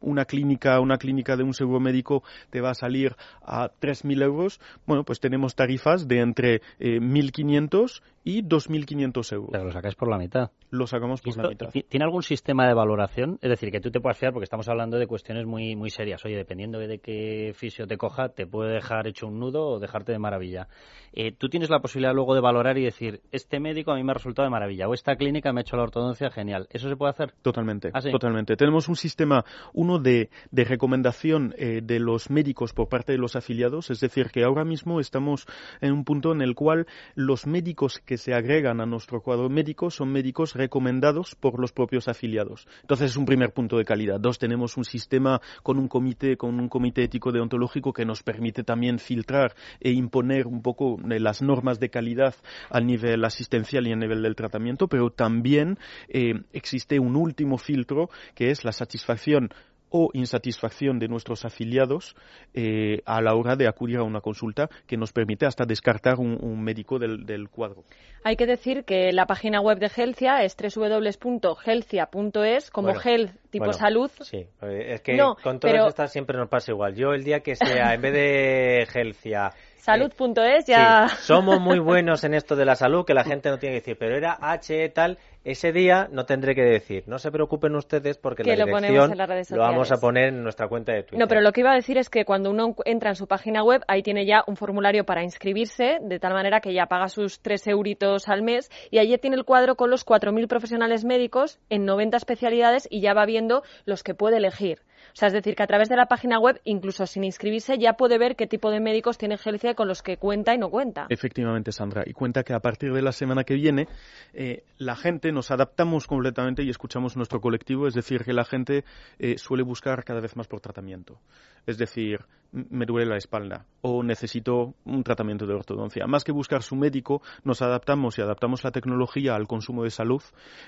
una 0.00 0.26
clínica 0.26 0.78
una 0.80 0.98
clínica 0.98 1.37
de 1.38 1.44
un 1.44 1.54
seguro 1.54 1.80
médico 1.80 2.22
te 2.50 2.60
va 2.60 2.70
a 2.70 2.74
salir 2.74 3.16
a 3.42 3.70
3.000 3.80 4.22
euros, 4.22 4.60
bueno, 4.86 5.04
pues 5.04 5.20
tenemos 5.20 5.54
tarifas 5.54 6.06
de 6.08 6.20
entre 6.20 6.60
1.500 6.80 8.00
eh, 8.00 8.18
y 8.24 8.42
2.500 8.42 9.32
euros. 9.32 9.50
Pero 9.52 9.64
lo 9.64 9.72
sacáis 9.72 9.94
por 9.94 10.10
la 10.10 10.18
mitad. 10.18 10.50
Lo 10.70 10.86
sacamos 10.86 11.22
por 11.22 11.36
la 11.38 11.48
mitad. 11.48 11.70
¿Tiene 11.70 12.04
algún 12.04 12.22
sistema 12.22 12.66
de 12.68 12.74
valoración? 12.74 13.38
Es 13.40 13.48
decir, 13.48 13.70
que 13.70 13.80
tú 13.80 13.90
te 13.90 14.00
puedas 14.00 14.18
fiar, 14.18 14.34
porque 14.34 14.44
estamos 14.44 14.68
hablando 14.68 14.98
de 14.98 15.06
cuestiones 15.06 15.46
muy, 15.46 15.76
muy 15.76 15.88
serias. 15.88 16.22
Oye, 16.26 16.36
dependiendo 16.36 16.78
de 16.78 16.98
qué 16.98 17.52
fisio 17.54 17.86
te 17.86 17.96
coja, 17.96 18.28
te 18.28 18.46
puede 18.46 18.74
dejar 18.74 19.06
hecho 19.06 19.26
un 19.26 19.38
nudo 19.38 19.66
o 19.66 19.78
dejarte 19.78 20.12
de 20.12 20.18
maravilla. 20.18 20.68
Eh, 21.14 21.32
tú 21.32 21.48
tienes 21.48 21.70
la 21.70 21.80
posibilidad 21.80 22.12
luego 22.14 22.34
de 22.34 22.42
valorar 22.42 22.76
y 22.76 22.84
decir, 22.84 23.22
este 23.32 23.60
médico 23.60 23.92
a 23.92 23.96
mí 23.96 24.04
me 24.04 24.10
ha 24.10 24.14
resultado 24.14 24.44
de 24.44 24.50
maravilla, 24.50 24.88
o 24.88 24.94
esta 24.94 25.16
clínica 25.16 25.52
me 25.54 25.60
ha 25.60 25.62
hecho 25.62 25.76
la 25.76 25.84
ortodoncia 25.84 26.30
genial. 26.30 26.68
¿Eso 26.70 26.90
se 26.90 26.96
puede 26.96 27.10
hacer? 27.12 27.32
Totalmente. 27.40 27.90
¿Ah, 27.94 28.00
totalmente. 28.00 28.56
Tenemos 28.56 28.88
un 28.88 28.96
sistema, 28.96 29.44
uno 29.72 29.98
de, 29.98 30.28
de 30.50 30.64
recomendación 30.64 31.27
eh, 31.36 31.80
de 31.82 32.00
los 32.00 32.30
médicos 32.30 32.72
por 32.72 32.88
parte 32.88 33.12
de 33.12 33.18
los 33.18 33.36
afiliados, 33.36 33.90
es 33.90 34.00
decir, 34.00 34.30
que 34.30 34.44
ahora 34.44 34.64
mismo 34.64 35.00
estamos 35.00 35.46
en 35.80 35.92
un 35.92 36.04
punto 36.04 36.32
en 36.32 36.40
el 36.40 36.54
cual 36.54 36.86
los 37.14 37.46
médicos 37.46 38.00
que 38.04 38.16
se 38.16 38.34
agregan 38.34 38.80
a 38.80 38.86
nuestro 38.86 39.20
cuadro 39.20 39.48
médico 39.48 39.90
son 39.90 40.10
médicos 40.10 40.54
recomendados 40.54 41.34
por 41.34 41.60
los 41.60 41.72
propios 41.72 42.08
afiliados. 42.08 42.66
Entonces 42.80 43.10
es 43.10 43.16
un 43.16 43.26
primer 43.26 43.52
punto 43.52 43.76
de 43.76 43.84
calidad. 43.84 44.18
Dos, 44.20 44.38
tenemos 44.38 44.76
un 44.76 44.84
sistema 44.84 45.40
con 45.62 45.78
un 45.78 45.88
comité, 45.88 46.36
con 46.36 46.58
un 46.58 46.68
comité 46.68 47.04
ético 47.04 47.32
deontológico 47.32 47.92
que 47.92 48.04
nos 48.04 48.22
permite 48.22 48.64
también 48.64 48.98
filtrar 48.98 49.54
e 49.80 49.90
imponer 49.90 50.46
un 50.46 50.62
poco 50.62 50.98
eh, 51.10 51.20
las 51.20 51.42
normas 51.42 51.78
de 51.80 51.90
calidad 51.90 52.34
al 52.70 52.86
nivel 52.86 53.24
asistencial 53.24 53.86
y 53.86 53.92
a 53.92 53.96
nivel 53.96 54.22
del 54.22 54.34
tratamiento, 54.34 54.88
pero 54.88 55.10
también 55.10 55.78
eh, 56.08 56.34
existe 56.52 56.98
un 56.98 57.16
último 57.16 57.58
filtro 57.58 58.08
que 58.34 58.50
es 58.50 58.64
la 58.64 58.72
satisfacción 58.72 59.50
o 59.90 60.10
insatisfacción 60.12 60.98
de 60.98 61.08
nuestros 61.08 61.44
afiliados 61.44 62.14
eh, 62.54 63.02
a 63.04 63.20
la 63.20 63.34
hora 63.34 63.56
de 63.56 63.68
acudir 63.68 63.98
a 63.98 64.02
una 64.02 64.20
consulta 64.20 64.68
que 64.86 64.96
nos 64.96 65.12
permite 65.12 65.46
hasta 65.46 65.64
descartar 65.64 66.18
un, 66.18 66.62
médico 66.62 66.98
del, 66.98 67.48
cuadro. 67.48 67.84
Hay 68.24 68.36
que 68.36 68.46
decir 68.46 68.84
que 68.84 69.12
la 69.12 69.26
página 69.26 69.60
web 69.60 69.78
de 69.78 69.88
Gelcia 69.88 70.42
es 70.42 70.56
www.gelcia.es 70.56 72.70
como 72.70 73.00
health 73.00 73.30
tipo 73.50 73.72
salud. 73.72 74.10
Sí, 74.20 74.46
es 74.62 75.00
que 75.00 75.18
con 75.42 75.60
todas 75.60 75.88
estas 75.88 76.12
siempre 76.12 76.36
nos 76.36 76.48
pasa 76.48 76.72
igual. 76.72 76.94
Yo 76.94 77.12
el 77.12 77.24
día 77.24 77.40
que 77.40 77.56
sea, 77.56 77.94
en 77.94 78.02
vez 78.02 78.12
de 78.12 78.86
Gelcia, 78.90 79.50
Salud.es 79.78 80.66
ya. 80.66 81.08
somos 81.20 81.60
muy 81.60 81.78
buenos 81.78 82.24
en 82.24 82.34
esto 82.34 82.56
de 82.56 82.64
la 82.64 82.74
salud, 82.74 83.04
que 83.04 83.14
la 83.14 83.24
gente 83.24 83.48
no 83.48 83.58
tiene 83.58 83.76
que 83.76 83.80
decir, 83.80 83.96
pero 83.98 84.16
era 84.16 84.36
H 84.40 84.88
tal, 84.90 85.18
ese 85.44 85.72
día 85.72 86.08
no 86.10 86.26
tendré 86.26 86.54
que 86.54 86.62
decir. 86.62 87.04
No 87.06 87.18
se 87.18 87.30
preocupen 87.30 87.74
ustedes 87.74 88.18
porque 88.18 88.44
la 88.44 88.56
lo 88.56 88.66
dirección 88.66 89.12
en 89.12 89.18
las 89.18 89.28
redes 89.28 89.50
lo 89.50 89.60
vamos 89.60 89.90
a 89.92 89.96
poner 89.96 90.28
en 90.28 90.42
nuestra 90.42 90.68
cuenta 90.68 90.92
de 90.92 91.04
Twitter. 91.04 91.18
No, 91.18 91.26
pero 91.26 91.40
lo 91.40 91.52
que 91.52 91.60
iba 91.60 91.72
a 91.72 91.74
decir 91.74 91.96
es 91.96 92.10
que 92.10 92.24
cuando 92.24 92.50
uno 92.50 92.74
entra 92.84 93.10
en 93.10 93.16
su 93.16 93.26
página 93.26 93.62
web, 93.62 93.82
ahí 93.88 94.02
tiene 94.02 94.26
ya 94.26 94.44
un 94.46 94.56
formulario 94.56 95.04
para 95.04 95.22
inscribirse, 95.22 95.98
de 96.02 96.18
tal 96.18 96.34
manera 96.34 96.60
que 96.60 96.74
ya 96.74 96.86
paga 96.86 97.08
sus 97.08 97.40
tres 97.40 97.66
euritos 97.66 98.28
al 98.28 98.42
mes 98.42 98.70
y 98.90 98.98
allí 98.98 99.16
tiene 99.18 99.36
el 99.36 99.44
cuadro 99.44 99.76
con 99.76 99.90
los 99.90 100.04
4.000 100.04 100.48
profesionales 100.48 101.04
médicos 101.04 101.60
en 101.70 101.84
90 101.84 102.16
especialidades 102.16 102.86
y 102.90 103.00
ya 103.00 103.14
va 103.14 103.24
viendo 103.24 103.62
los 103.84 104.02
que 104.02 104.14
puede 104.14 104.38
elegir. 104.38 104.80
O 105.12 105.16
sea, 105.16 105.28
es 105.28 105.34
decir, 105.34 105.54
que 105.54 105.62
a 105.62 105.66
través 105.66 105.88
de 105.88 105.96
la 105.96 106.06
página 106.06 106.38
web, 106.38 106.60
incluso 106.64 107.06
sin 107.06 107.24
inscribirse, 107.24 107.78
ya 107.78 107.94
puede 107.94 108.18
ver 108.18 108.36
qué 108.36 108.46
tipo 108.46 108.70
de 108.70 108.80
médicos 108.80 109.18
tiene 109.18 109.36
Gelcia 109.36 109.74
con 109.74 109.88
los 109.88 110.02
que 110.02 110.16
cuenta 110.16 110.54
y 110.54 110.58
no 110.58 110.70
cuenta. 110.70 111.06
Efectivamente, 111.08 111.72
Sandra. 111.72 112.04
Y 112.06 112.12
cuenta 112.12 112.42
que 112.42 112.54
a 112.54 112.60
partir 112.60 112.92
de 112.92 113.02
la 113.02 113.12
semana 113.12 113.44
que 113.44 113.54
viene, 113.54 113.88
eh, 114.32 114.64
la 114.78 114.96
gente 114.96 115.32
nos 115.32 115.50
adaptamos 115.50 116.06
completamente 116.06 116.62
y 116.62 116.70
escuchamos 116.70 117.16
nuestro 117.16 117.40
colectivo. 117.40 117.86
Es 117.86 117.94
decir, 117.94 118.24
que 118.24 118.32
la 118.32 118.44
gente 118.44 118.84
eh, 119.18 119.38
suele 119.38 119.62
buscar 119.62 120.04
cada 120.04 120.20
vez 120.20 120.36
más 120.36 120.46
por 120.46 120.60
tratamiento. 120.60 121.18
Es 121.66 121.78
decir, 121.78 122.20
me 122.52 122.86
duele 122.86 123.06
la 123.06 123.16
espalda 123.16 123.66
o 123.80 124.02
necesito 124.02 124.74
un 124.84 125.04
tratamiento 125.04 125.46
de 125.46 125.54
ortodoncia. 125.54 126.06
Más 126.06 126.24
que 126.24 126.32
buscar 126.32 126.62
su 126.62 126.74
médico, 126.74 127.22
nos 127.44 127.62
adaptamos 127.62 128.18
y 128.18 128.22
adaptamos 128.22 128.64
la 128.64 128.72
tecnología 128.72 129.34
al 129.34 129.46
consumo 129.46 129.84
de 129.84 129.90
salud. 129.90 130.22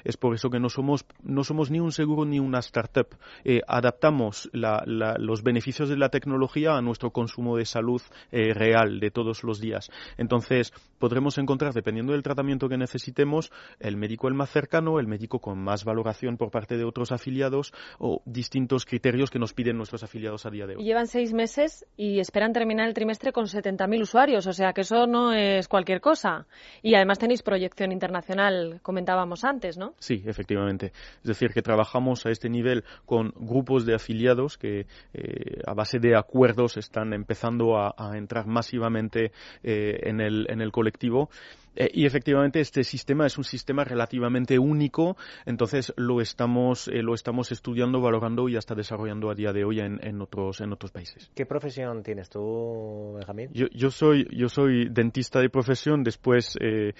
Es 0.05 0.17
por 0.17 0.35
eso 0.35 0.51
que 0.51 0.61
no 0.61 0.69
somos, 0.69 1.05
no 1.23 1.43
somos 1.43 1.71
ni 1.71 1.81
un 1.81 1.93
seguro 1.93 2.25
ni 2.25 2.39
una 2.39 2.61
startup. 2.61 3.09
Eh, 3.45 3.63
adaptamos 3.67 4.49
los 4.53 5.43
beneficios 5.43 5.89
de 5.89 5.97
la 5.97 6.11
tecnología 6.11 6.77
a 6.77 6.83
nuestro 6.83 7.11
consumo 7.11 7.57
de 7.57 7.65
salud 7.65 8.03
eh, 8.31 8.55
real 8.55 9.01
de 9.01 9.11
todos 9.11 9.43
los 9.43 9.61
días. 9.61 9.91
Entonces, 10.19 10.73
podremos 10.99 11.39
encontrar, 11.39 11.73
dependiendo 11.73 12.13
del 12.13 12.23
tratamiento 12.23 12.69
que 12.69 12.77
necesitemos, 12.77 13.51
el 13.81 13.97
médico 13.97 14.29
el 14.29 14.35
más 14.35 14.51
cercano, 14.51 15.01
el 15.01 15.09
médico 15.09 15.41
con 15.41 15.59
más 15.59 15.85
valoración 15.85 16.37
por 16.37 16.51
parte 16.51 16.77
de 16.77 16.85
otros 16.85 17.11
afiliados 17.11 17.73
o 17.99 18.23
distintos 18.25 18.85
criterios 18.85 19.31
que 19.31 19.39
nos 19.39 19.53
piden 19.53 19.77
nuestros 19.77 20.05
afiliados 20.05 20.47
a 20.47 20.51
día 20.51 20.67
de 20.67 20.77
hoy 20.77 20.91
llevan 20.91 21.07
seis 21.07 21.33
meses 21.33 21.70
y 21.97 22.21
esperan 22.21 22.53
terminar 22.53 22.89
el 22.89 22.95
trimestre 22.95 23.33
con 23.33 23.47
70.000 23.47 24.03
usuarios, 24.03 24.47
o 24.47 24.53
sea 24.53 24.73
que 24.73 24.83
eso 24.83 25.07
no 25.07 25.33
es 25.33 25.69
cualquier 25.69 26.01
cosa. 26.01 26.47
Y 26.83 26.95
además 26.95 27.19
tenéis 27.19 27.43
proyección 27.43 27.93
internacional, 27.93 28.81
comentábamos 28.83 29.45
antes, 29.45 29.77
¿no? 29.77 29.95
Sí, 29.99 30.23
efectivamente. 30.27 30.93
Es 31.23 31.29
decir, 31.29 31.51
que 31.53 31.63
trabajamos 31.63 32.27
a 32.27 32.31
este 32.31 32.49
nivel 32.49 32.85
con 33.07 33.33
grupos 33.37 33.87
de 33.87 33.95
afiliados 33.95 34.57
que 34.57 34.87
eh, 35.13 35.63
a 35.67 35.75
base 35.75 35.99
de 35.99 36.17
acuerdos 36.17 36.77
están 36.77 37.13
empezando 37.13 37.77
a, 37.79 37.95
entrar 38.15 38.47
masivamente 38.47 39.31
eh, 39.63 40.01
en, 40.03 40.21
el, 40.21 40.47
en 40.51 40.61
el 40.61 40.73
colectivo 40.73 41.31
eh, 41.77 41.91
y 41.93 42.07
efectivamente 42.07 42.61
este 42.61 42.85
sistema 42.85 43.27
es 43.27 43.39
un 43.39 43.45
sistema 43.45 43.85
relativamente 43.85 44.59
único, 44.59 45.17
entonces 45.47 45.93
lo 45.97 46.21
estamos, 46.21 46.89
eh, 46.89 47.03
lo 47.03 47.15
estamos 47.15 47.53
estudiando, 47.53 48.01
valorando 48.01 48.49
y 48.49 48.57
hasta 48.57 48.75
desarrollando 48.75 49.31
a 49.31 49.35
día 49.35 49.53
de 49.53 49.65
hoy 49.65 49.81
en, 49.81 49.99
en, 50.03 50.21
otros, 50.21 50.61
en 50.61 50.73
otros 50.73 50.91
países. 50.91 51.31
¿Qué 51.35 51.47
profesión 51.47 52.03
tienes 52.03 52.29
tú, 52.29 53.15
Benjamín? 53.17 53.51
Yo, 53.53 53.67
yo, 53.73 53.91
soy, 53.91 54.27
yo 54.31 54.49
soy 54.49 54.89
dentista 54.91 55.41
de 55.41 55.49
profesión, 55.49 56.03
después 56.03 56.57
eh, 56.61 56.95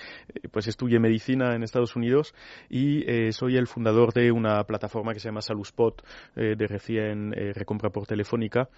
pues 0.51 0.69
estudié 0.69 0.99
medicina 0.99 1.55
en 1.55 1.63
Estados 1.63 1.97
Unidos 1.97 2.35
y 2.69 3.05
soy 3.33 3.57
el 3.57 3.67
fundador 3.67 4.13
de 4.13 4.31
una 4.31 4.63
plataforma 4.65 5.13
que 5.13 5.21
se 5.21 5.29
llama 5.29 5.43
SaludSpot, 5.43 6.03
de 6.35 6.67
recién 6.67 7.33
recompra 7.33 7.91
por 7.91 8.07
telefónica 8.07 8.69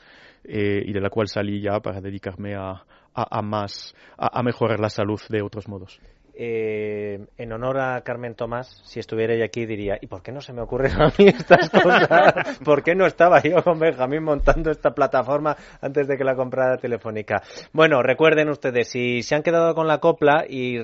y 0.45 0.93
de 0.93 1.01
la 1.01 1.11
cual 1.11 1.29
salí 1.29 1.61
ya 1.61 1.81
para 1.81 2.01
dedicarme 2.01 2.55
a, 2.55 2.85
a, 3.15 3.43
más, 3.43 3.95
a, 4.17 4.43
mejorar 4.43 4.81
la 4.81 4.89
salud 4.89 5.21
de 5.29 5.43
otros 5.43 5.69
modos. 5.69 6.01
Eh, 6.35 7.27
en 7.37 7.53
honor 7.53 7.79
a 7.79 8.01
Carmen 8.01 8.35
Tomás, 8.35 8.81
si 8.85 8.99
estuviera 8.99 9.35
ella 9.35 9.45
aquí, 9.45 9.67
diría, 9.67 9.99
¿y 10.01 10.07
por 10.07 10.23
qué 10.23 10.33
no 10.33 10.41
se 10.41 10.55
me 10.55 10.63
ocurren 10.63 10.93
a 11.01 11.13
mí 11.19 11.27
estas 11.27 11.69
cosas? 11.69 12.59
¿Por 12.65 12.83
qué 12.83 12.95
no 12.95 13.05
estaba 13.05 13.43
yo 13.43 13.63
con 13.63 13.79
Benjamín 13.79 14.25
montando 14.25 14.71
esta 14.71 14.93
plataforma 14.93 15.55
antes 15.83 16.09
de 16.09 16.17
que 16.17 16.25
la 16.25 16.35
comprara 16.35 16.79
Telefónica? 16.79 17.43
Bueno, 17.75 18.03
recuerden 18.03 18.49
ustedes, 18.49 18.89
si 18.89 19.23
se 19.23 19.35
han 19.35 19.43
quedado 19.43 19.75
con 19.75 19.87
la 19.87 19.99
copla 19.99 20.47
y 20.49 20.79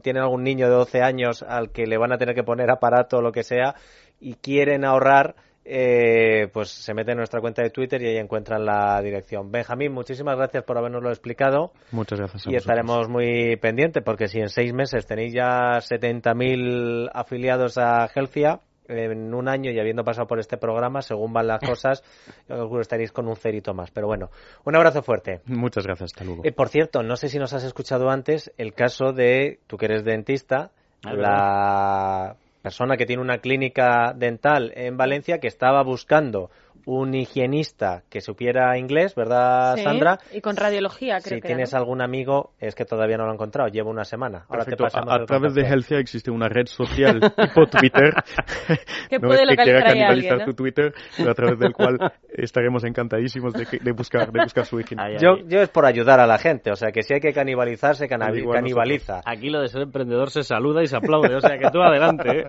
tienen 0.00 0.22
algún 0.22 0.44
niño 0.44 0.66
de 0.66 0.74
12 0.74 1.02
años 1.02 1.42
al 1.42 1.70
que 1.70 1.86
le 1.86 1.98
van 1.98 2.12
a 2.12 2.18
tener 2.18 2.34
que 2.34 2.42
poner 2.42 2.70
aparato 2.70 3.18
o 3.18 3.22
lo 3.22 3.32
que 3.32 3.42
sea 3.42 3.74
y 4.18 4.34
quieren 4.34 4.86
ahorrar, 4.86 5.36
eh, 5.68 6.48
pues 6.52 6.70
se 6.70 6.94
mete 6.94 7.10
en 7.10 7.18
nuestra 7.18 7.40
cuenta 7.40 7.62
de 7.62 7.70
Twitter 7.70 8.00
y 8.00 8.06
ahí 8.06 8.16
encuentran 8.18 8.64
la 8.64 9.00
dirección. 9.02 9.50
Benjamín, 9.50 9.92
muchísimas 9.92 10.36
gracias 10.36 10.62
por 10.62 10.78
habernoslo 10.78 11.10
explicado. 11.10 11.72
Muchas 11.90 12.20
gracias. 12.20 12.46
y 12.46 12.54
estaremos 12.54 13.08
muy 13.08 13.56
pendientes 13.56 14.02
porque 14.04 14.28
si 14.28 14.38
en 14.38 14.48
seis 14.48 14.72
meses 14.72 15.06
tenéis 15.06 15.32
ya 15.32 15.78
70.000 15.78 17.10
afiliados 17.12 17.78
a 17.78 18.08
Helcia, 18.14 18.60
en 18.88 19.34
un 19.34 19.48
año 19.48 19.70
y 19.72 19.80
habiendo 19.80 20.04
pasado 20.04 20.26
por 20.26 20.38
este 20.38 20.56
programa, 20.56 21.02
según 21.02 21.32
van 21.32 21.48
las 21.48 21.60
cosas, 21.60 22.04
yo 22.48 22.80
estaréis 22.80 23.12
con 23.12 23.26
un 23.26 23.36
cerito 23.36 23.74
más. 23.74 23.90
Pero 23.90 24.06
bueno, 24.06 24.30
un 24.64 24.76
abrazo 24.76 25.02
fuerte. 25.02 25.40
Muchas 25.46 25.84
gracias, 25.84 26.12
hasta 26.12 26.24
luego. 26.24 26.42
Eh, 26.44 26.52
por 26.52 26.68
cierto, 26.68 27.02
no 27.02 27.16
sé 27.16 27.28
si 27.28 27.38
nos 27.38 27.52
has 27.52 27.64
escuchado 27.64 28.08
antes 28.08 28.52
el 28.56 28.72
caso 28.74 29.12
de, 29.12 29.58
tú 29.66 29.76
que 29.76 29.86
eres 29.86 30.04
dentista, 30.04 30.70
ah, 31.04 31.12
la 31.14 32.36
persona 32.66 32.96
que 32.96 33.06
tiene 33.06 33.22
una 33.22 33.38
clínica 33.38 34.12
dental 34.12 34.72
en 34.74 34.96
Valencia 34.96 35.38
que 35.38 35.46
estaba 35.46 35.84
buscando 35.84 36.50
un 36.84 37.14
higienista 37.14 38.02
que 38.10 38.20
supiera 38.20 38.76
inglés, 38.78 39.14
¿verdad, 39.14 39.76
Sandra? 39.76 40.18
Y 40.32 40.40
con 40.40 40.56
radiología, 40.56 41.20
creo 41.20 41.38
si 41.38 41.40
tienes 41.40 41.74
algún 41.74 42.02
amigo, 42.02 42.52
es 42.60 42.74
que 42.74 42.84
todavía 42.84 43.16
no 43.16 43.24
lo 43.24 43.30
he 43.30 43.34
encontrado, 43.34 43.68
llevo 43.68 43.90
una 43.90 44.04
semana. 44.04 44.44
Ahora 44.48 44.64
te 44.64 44.74
a, 44.74 45.24
través 45.24 45.54
de 45.54 45.62
Healthia 45.62 45.98
existe 45.98 46.30
una 46.30 46.48
red 46.48 46.66
social 46.66 47.20
tipo 47.36 47.66
Twitter. 47.66 48.14
que 49.10 49.20
puede 49.20 49.42
es 49.42 49.48
que 49.50 49.56
quiera 49.56 49.82
canibalizar 49.82 50.44
tu 50.44 50.54
Twitter, 50.54 50.94
pero 51.16 51.30
a 51.30 51.34
través 51.34 51.58
del 51.58 51.72
cual 51.72 51.98
estaremos 52.28 52.84
encantadísimos 52.84 53.52
de, 53.52 53.92
buscar, 53.92 54.30
de 54.30 54.42
buscar 54.42 54.64
su 54.66 54.80
higienista. 54.80 55.18
Yo, 55.20 55.38
yo 55.46 55.60
es 55.60 55.68
por 55.68 55.86
ayudar 55.86 56.20
a 56.20 56.26
la 56.26 56.38
gente, 56.38 56.70
o 56.70 56.76
sea 56.76 56.90
que 56.92 57.02
si 57.02 57.14
hay 57.14 57.20
que 57.20 57.32
canibalizar, 57.32 57.96
se 57.96 58.08
canibaliza. 58.08 59.20
Aquí 59.24 59.50
lo 59.50 59.60
de 59.60 59.68
ser 59.68 59.82
emprendedor 59.82 60.30
se 60.30 60.42
saluda 60.42 60.82
y 60.82 60.86
se 60.86 60.96
aplaude, 60.96 61.34
o 61.34 61.40
sea 61.40 61.58
que 61.58 61.70
tú 61.70 61.80
adelante. 61.80 62.40
¿eh? 62.40 62.46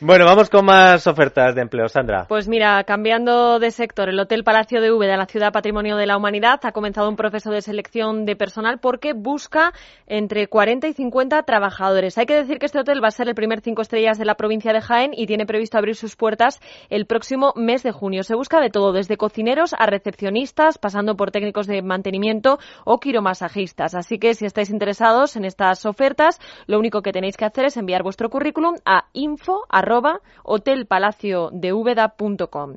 bueno, 0.00 0.24
vamos 0.24 0.50
con 0.50 0.64
más 0.64 1.06
ofertas 1.06 1.54
de 1.54 1.62
empleo, 1.62 1.88
Sandra. 1.88 2.26
Pues 2.28 2.48
mira, 2.48 2.84
cambiando 2.84 3.55
de 3.58 3.70
sector, 3.70 4.08
el 4.08 4.18
Hotel 4.18 4.44
Palacio 4.44 4.80
de 4.80 4.86
de 4.86 5.16
la 5.16 5.26
Ciudad 5.26 5.52
Patrimonio 5.52 5.96
de 5.96 6.06
la 6.06 6.16
Humanidad 6.16 6.60
ha 6.62 6.72
comenzado 6.72 7.08
un 7.08 7.16
proceso 7.16 7.50
de 7.50 7.60
selección 7.60 8.24
de 8.24 8.36
personal 8.36 8.78
porque 8.78 9.12
busca 9.12 9.72
entre 10.06 10.48
40 10.48 10.88
y 10.88 10.92
50 10.92 11.42
trabajadores. 11.42 12.18
Hay 12.18 12.26
que 12.26 12.34
decir 12.34 12.58
que 12.58 12.66
este 12.66 12.78
hotel 12.78 13.02
va 13.02 13.08
a 13.08 13.10
ser 13.10 13.28
el 13.28 13.34
primer 13.34 13.60
cinco 13.60 13.82
estrellas 13.82 14.18
de 14.18 14.24
la 14.24 14.36
provincia 14.36 14.72
de 14.72 14.80
Jaén 14.80 15.12
y 15.14 15.26
tiene 15.26 15.46
previsto 15.46 15.76
abrir 15.76 15.96
sus 15.96 16.16
puertas 16.16 16.60
el 16.88 17.06
próximo 17.06 17.52
mes 17.56 17.82
de 17.82 17.92
junio. 17.92 18.22
Se 18.22 18.34
busca 18.34 18.60
de 18.60 18.70
todo, 18.70 18.92
desde 18.92 19.16
cocineros 19.16 19.74
a 19.78 19.86
recepcionistas, 19.86 20.78
pasando 20.78 21.16
por 21.16 21.30
técnicos 21.30 21.66
de 21.66 21.82
mantenimiento 21.82 22.58
o 22.84 22.98
quiromasajistas. 22.98 23.94
Así 23.94 24.18
que 24.18 24.34
si 24.34 24.46
estáis 24.46 24.70
interesados 24.70 25.36
en 25.36 25.44
estas 25.44 25.84
ofertas, 25.84 26.40
lo 26.66 26.78
único 26.78 27.02
que 27.02 27.12
tenéis 27.12 27.36
que 27.36 27.44
hacer 27.44 27.66
es 27.66 27.76
enviar 27.76 28.02
vuestro 28.02 28.30
currículum 28.30 28.76
a 28.84 29.06
info 29.12 29.64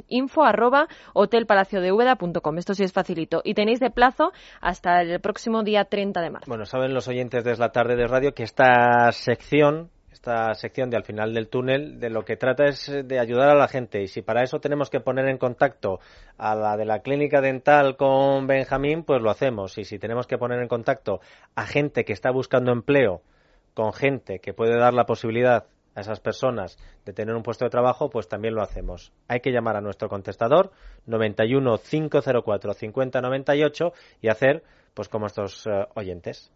info 0.07 0.43
hotelpalaciodeuda.com. 1.13 2.57
Esto 2.57 2.73
sí 2.73 2.83
es 2.83 2.93
facilito. 2.93 3.41
Y 3.43 3.53
tenéis 3.53 3.79
de 3.79 3.89
plazo 3.89 4.31
hasta 4.61 5.01
el 5.01 5.19
próximo 5.19 5.63
día 5.63 5.85
30 5.85 6.21
de 6.21 6.29
marzo. 6.29 6.45
Bueno, 6.47 6.65
saben 6.65 6.93
los 6.93 7.07
oyentes 7.07 7.43
de 7.43 7.57
la 7.57 7.71
tarde 7.71 7.95
de 7.95 8.07
radio 8.07 8.33
que 8.33 8.43
esta 8.43 9.11
sección 9.11 9.89
esta 10.19 10.53
sección 10.53 10.89
de 10.89 10.97
al 10.97 11.05
final 11.05 11.33
del 11.33 11.47
túnel 11.47 11.97
de 11.97 12.09
lo 12.09 12.25
que 12.25 12.35
trata 12.35 12.65
es 12.65 12.91
de 13.05 13.19
ayudar 13.19 13.49
a 13.49 13.55
la 13.55 13.69
gente 13.69 14.01
y 14.01 14.07
si 14.07 14.21
para 14.21 14.43
eso 14.43 14.59
tenemos 14.59 14.89
que 14.89 14.99
poner 14.99 15.29
en 15.29 15.37
contacto 15.37 15.99
a 16.37 16.55
la 16.55 16.75
de 16.75 16.83
la 16.83 16.99
clínica 16.99 17.39
dental 17.39 17.95
con 17.95 18.45
Benjamín, 18.45 19.03
pues 19.03 19.21
lo 19.21 19.29
hacemos 19.29 19.77
y 19.77 19.85
si 19.85 19.97
tenemos 19.97 20.27
que 20.27 20.37
poner 20.37 20.59
en 20.59 20.67
contacto 20.67 21.21
a 21.55 21.65
gente 21.65 22.03
que 22.03 22.11
está 22.11 22.31
buscando 22.31 22.73
empleo 22.73 23.21
con 23.73 23.93
gente 23.93 24.39
que 24.39 24.53
puede 24.53 24.77
dar 24.77 24.93
la 24.93 25.05
posibilidad 25.05 25.67
a 25.99 26.01
esas 26.01 26.19
personas 26.19 26.77
de 27.05 27.13
tener 27.13 27.35
un 27.35 27.43
puesto 27.43 27.65
de 27.65 27.69
trabajo, 27.69 28.09
pues 28.09 28.27
también 28.27 28.55
lo 28.55 28.61
hacemos. 28.61 29.11
Hay 29.27 29.41
que 29.41 29.51
llamar 29.51 29.75
a 29.75 29.81
nuestro 29.81 30.09
contestador 30.09 30.71
91 31.05 31.77
504 31.77 32.73
5098 32.73 33.93
y 34.21 34.29
hacer 34.29 34.63
pues 34.93 35.07
como 35.07 35.27
estos 35.27 35.67
eh, 35.67 35.85
oyentes. 35.95 36.51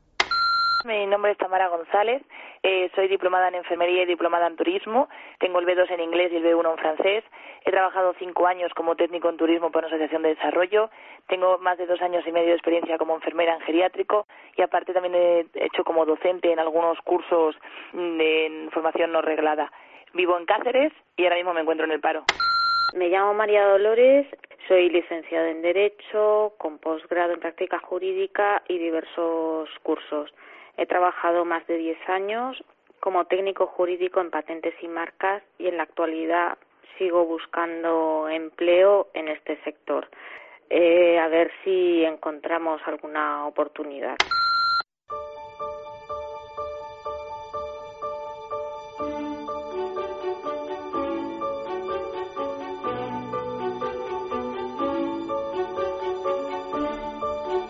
Mi 0.86 1.06
nombre 1.06 1.32
es 1.32 1.38
Tamara 1.38 1.70
González, 1.70 2.22
eh, 2.62 2.92
soy 2.94 3.08
diplomada 3.08 3.48
en 3.48 3.56
enfermería 3.56 4.04
y 4.04 4.06
diplomada 4.06 4.48
en 4.48 4.58
turismo, 4.58 5.08
tengo 5.40 5.60
el 5.60 5.66
B2 5.66 5.90
en 5.92 6.02
inglés 6.02 6.30
y 6.34 6.38
el 6.38 6.44
B1 6.44 6.72
en 6.72 6.78
francés, 6.78 7.24
he 7.64 7.72
trabajado 7.72 8.14
cinco 8.20 8.48
años 8.48 8.74
como 8.74 8.98
técnico 8.98 9.30
en 9.30 9.38
turismo 9.38 9.72
por 9.72 9.80
una 9.80 9.88
asociación 9.88 10.24
de 10.24 10.36
desarrollo, 10.36 10.90
tengo 11.28 11.58
más 11.60 11.78
de 11.78 11.86
dos 11.86 12.02
años 12.02 12.26
y 12.28 12.34
medio 12.34 12.50
de 12.50 12.56
experiencia 12.56 12.98
como 12.98 13.16
enfermera 13.16 13.56
en 13.56 13.62
geriátrico 13.62 14.28
y 14.58 14.62
aparte 14.62 14.92
también 14.92 15.16
he 15.16 15.46
hecho 15.54 15.86
como 15.86 16.06
docente 16.06 16.52
en 16.52 16.60
algunos 16.60 17.00
cursos 17.02 17.56
de 17.94 18.68
formación 18.74 19.14
no 19.14 19.22
reglada. 19.22 19.72
Vivo 20.14 20.38
en 20.38 20.46
Cáceres 20.46 20.92
y 21.16 21.24
ahora 21.24 21.38
mismo 21.38 21.54
me 21.54 21.62
encuentro 21.62 21.86
en 21.86 21.94
el 21.94 22.02
paro. 22.02 22.26
Me 22.94 23.08
llamo 23.08 23.34
María 23.34 23.66
Dolores, 23.66 24.28
Soy 24.68 24.90
licenciada 24.90 25.50
en 25.50 25.62
Derecho, 25.62 26.54
con 26.58 26.78
posgrado 26.78 27.34
en 27.34 27.40
práctica 27.40 27.80
jurídica 27.80 28.64
y 28.68 28.78
diversos 28.78 29.70
cursos. 29.82 30.34
He 30.78 30.86
trabajado 30.86 31.46
más 31.46 31.66
de 31.68 31.78
10 31.78 32.10
años 32.10 32.64
como 33.00 33.26
técnico 33.26 33.68
jurídico 33.68 34.22
en 34.22 34.32
patentes 34.32 34.74
y 34.82 34.88
marcas 34.88 35.44
y 35.58 35.68
en 35.68 35.78
la 35.78 35.84
actualidad 35.84 36.58
sigo 36.98 37.26
buscando 37.26 38.30
empleo 38.30 39.10
en 39.14 39.28
este 39.28 39.62
sector. 39.64 40.08
Eh, 40.70 41.20
a 41.20 41.28
ver 41.28 41.52
si 41.64 42.04
encontramos 42.04 42.82
alguna 42.86 43.46
oportunidad. 43.46 44.16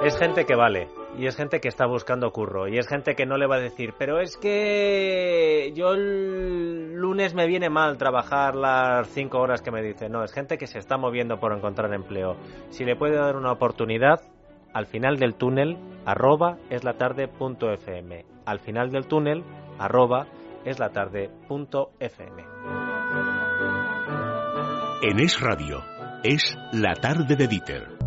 Es 0.06 0.18
gente 0.20 0.46
que 0.46 0.56
vale 0.56 0.88
y 1.18 1.28
es 1.28 1.36
gente 1.36 1.60
que 1.60 1.68
está 1.68 1.86
buscando 1.86 2.32
curro 2.32 2.68
y 2.68 2.78
es 2.78 2.88
gente 2.88 3.16
que 3.16 3.26
no 3.26 3.38
le 3.38 3.48
va 3.48 3.58
a 3.58 3.60
decir, 3.60 3.94
pero 3.98 4.20
es 4.20 4.38
que 4.38 5.72
yo 5.76 5.94
el 5.94 6.94
lunes 6.96 7.34
me 7.34 7.48
viene 7.48 7.70
mal 7.70 7.98
trabajar 7.98 8.56
las 8.56 9.08
cinco 9.10 9.40
horas 9.40 9.62
que 9.62 9.72
me 9.72 9.82
dice. 9.82 10.10
No, 10.10 10.24
es 10.24 10.34
gente 10.34 10.58
que 10.58 10.68
se 10.68 10.80
está 10.80 10.98
moviendo 10.98 11.40
por 11.40 11.54
encontrar 11.54 11.94
empleo. 11.94 12.36
Si 12.70 12.84
le 12.84 12.96
puede 12.96 13.16
dar 13.16 13.36
una 13.36 13.52
oportunidad, 13.52 14.22
al 14.74 14.88
final 14.88 15.18
del 15.18 15.36
túnel, 15.36 15.78
arroba 16.06 16.58
es 16.70 16.84
la 16.84 16.94
tarde 16.94 17.28
punto 17.28 17.72
fm. 17.72 18.26
Al 18.46 18.60
final 18.60 18.90
del 18.92 19.08
túnel, 19.08 19.44
arroba 19.78 20.28
es 20.66 20.80
la 20.80 20.90
tarde 20.90 21.30
punto 21.48 21.92
fm. 22.00 22.44
En 25.02 25.20
Es 25.20 25.40
Radio, 25.42 25.84
es 26.24 26.58
la 26.72 26.94
tarde 26.96 27.36
de 27.36 27.48
Dieter. 27.48 28.03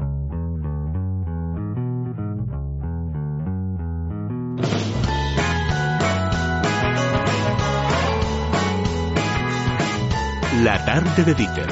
La 10.63 10.83
tarde 10.87 11.23
de 11.23 11.35
Dieter. 11.35 11.67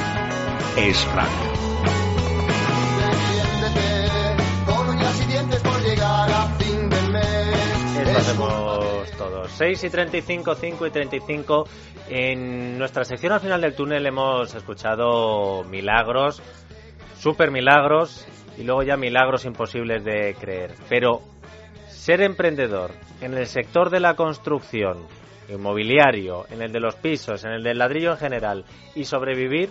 Es 0.77 1.07
radio. 1.15 1.53
Esto 7.99 8.19
hacemos 8.19 9.11
todos. 9.13 9.51
6 9.53 9.85
y 9.85 9.91
35, 9.91 10.55
5 10.55 10.87
y 10.87 10.91
35. 10.91 11.65
En 12.11 12.77
nuestra 12.77 13.05
sección 13.05 13.33
al 13.33 13.41
final 13.41 13.63
del 13.63 13.75
túnel 13.75 14.05
hemos 14.05 14.55
escuchado 14.55 15.65
milagros, 15.65 16.43
super 17.19 17.51
milagros 17.51 18.27
y 18.59 18.65
luego 18.65 18.83
ya 18.83 18.99
milagros 18.99 19.47
imposibles 19.47 20.05
de 20.05 20.37
creer. 20.39 20.75
Pero 20.91 21.23
ser 21.89 22.21
emprendedor 22.21 22.91
en 23.23 23.33
el 23.33 23.47
sector 23.47 23.89
de 23.89 24.01
la 24.01 24.15
construcción, 24.15 25.07
inmobiliario, 25.49 26.47
en 26.51 26.63
el 26.63 26.73
de 26.73 26.81
los 26.81 26.97
pisos, 26.97 27.45
en 27.45 27.53
el 27.53 27.63
del 27.63 27.79
ladrillo 27.79 28.13
en 28.13 28.19
general 28.19 28.65
y 28.95 29.05
sobrevivir 29.05 29.71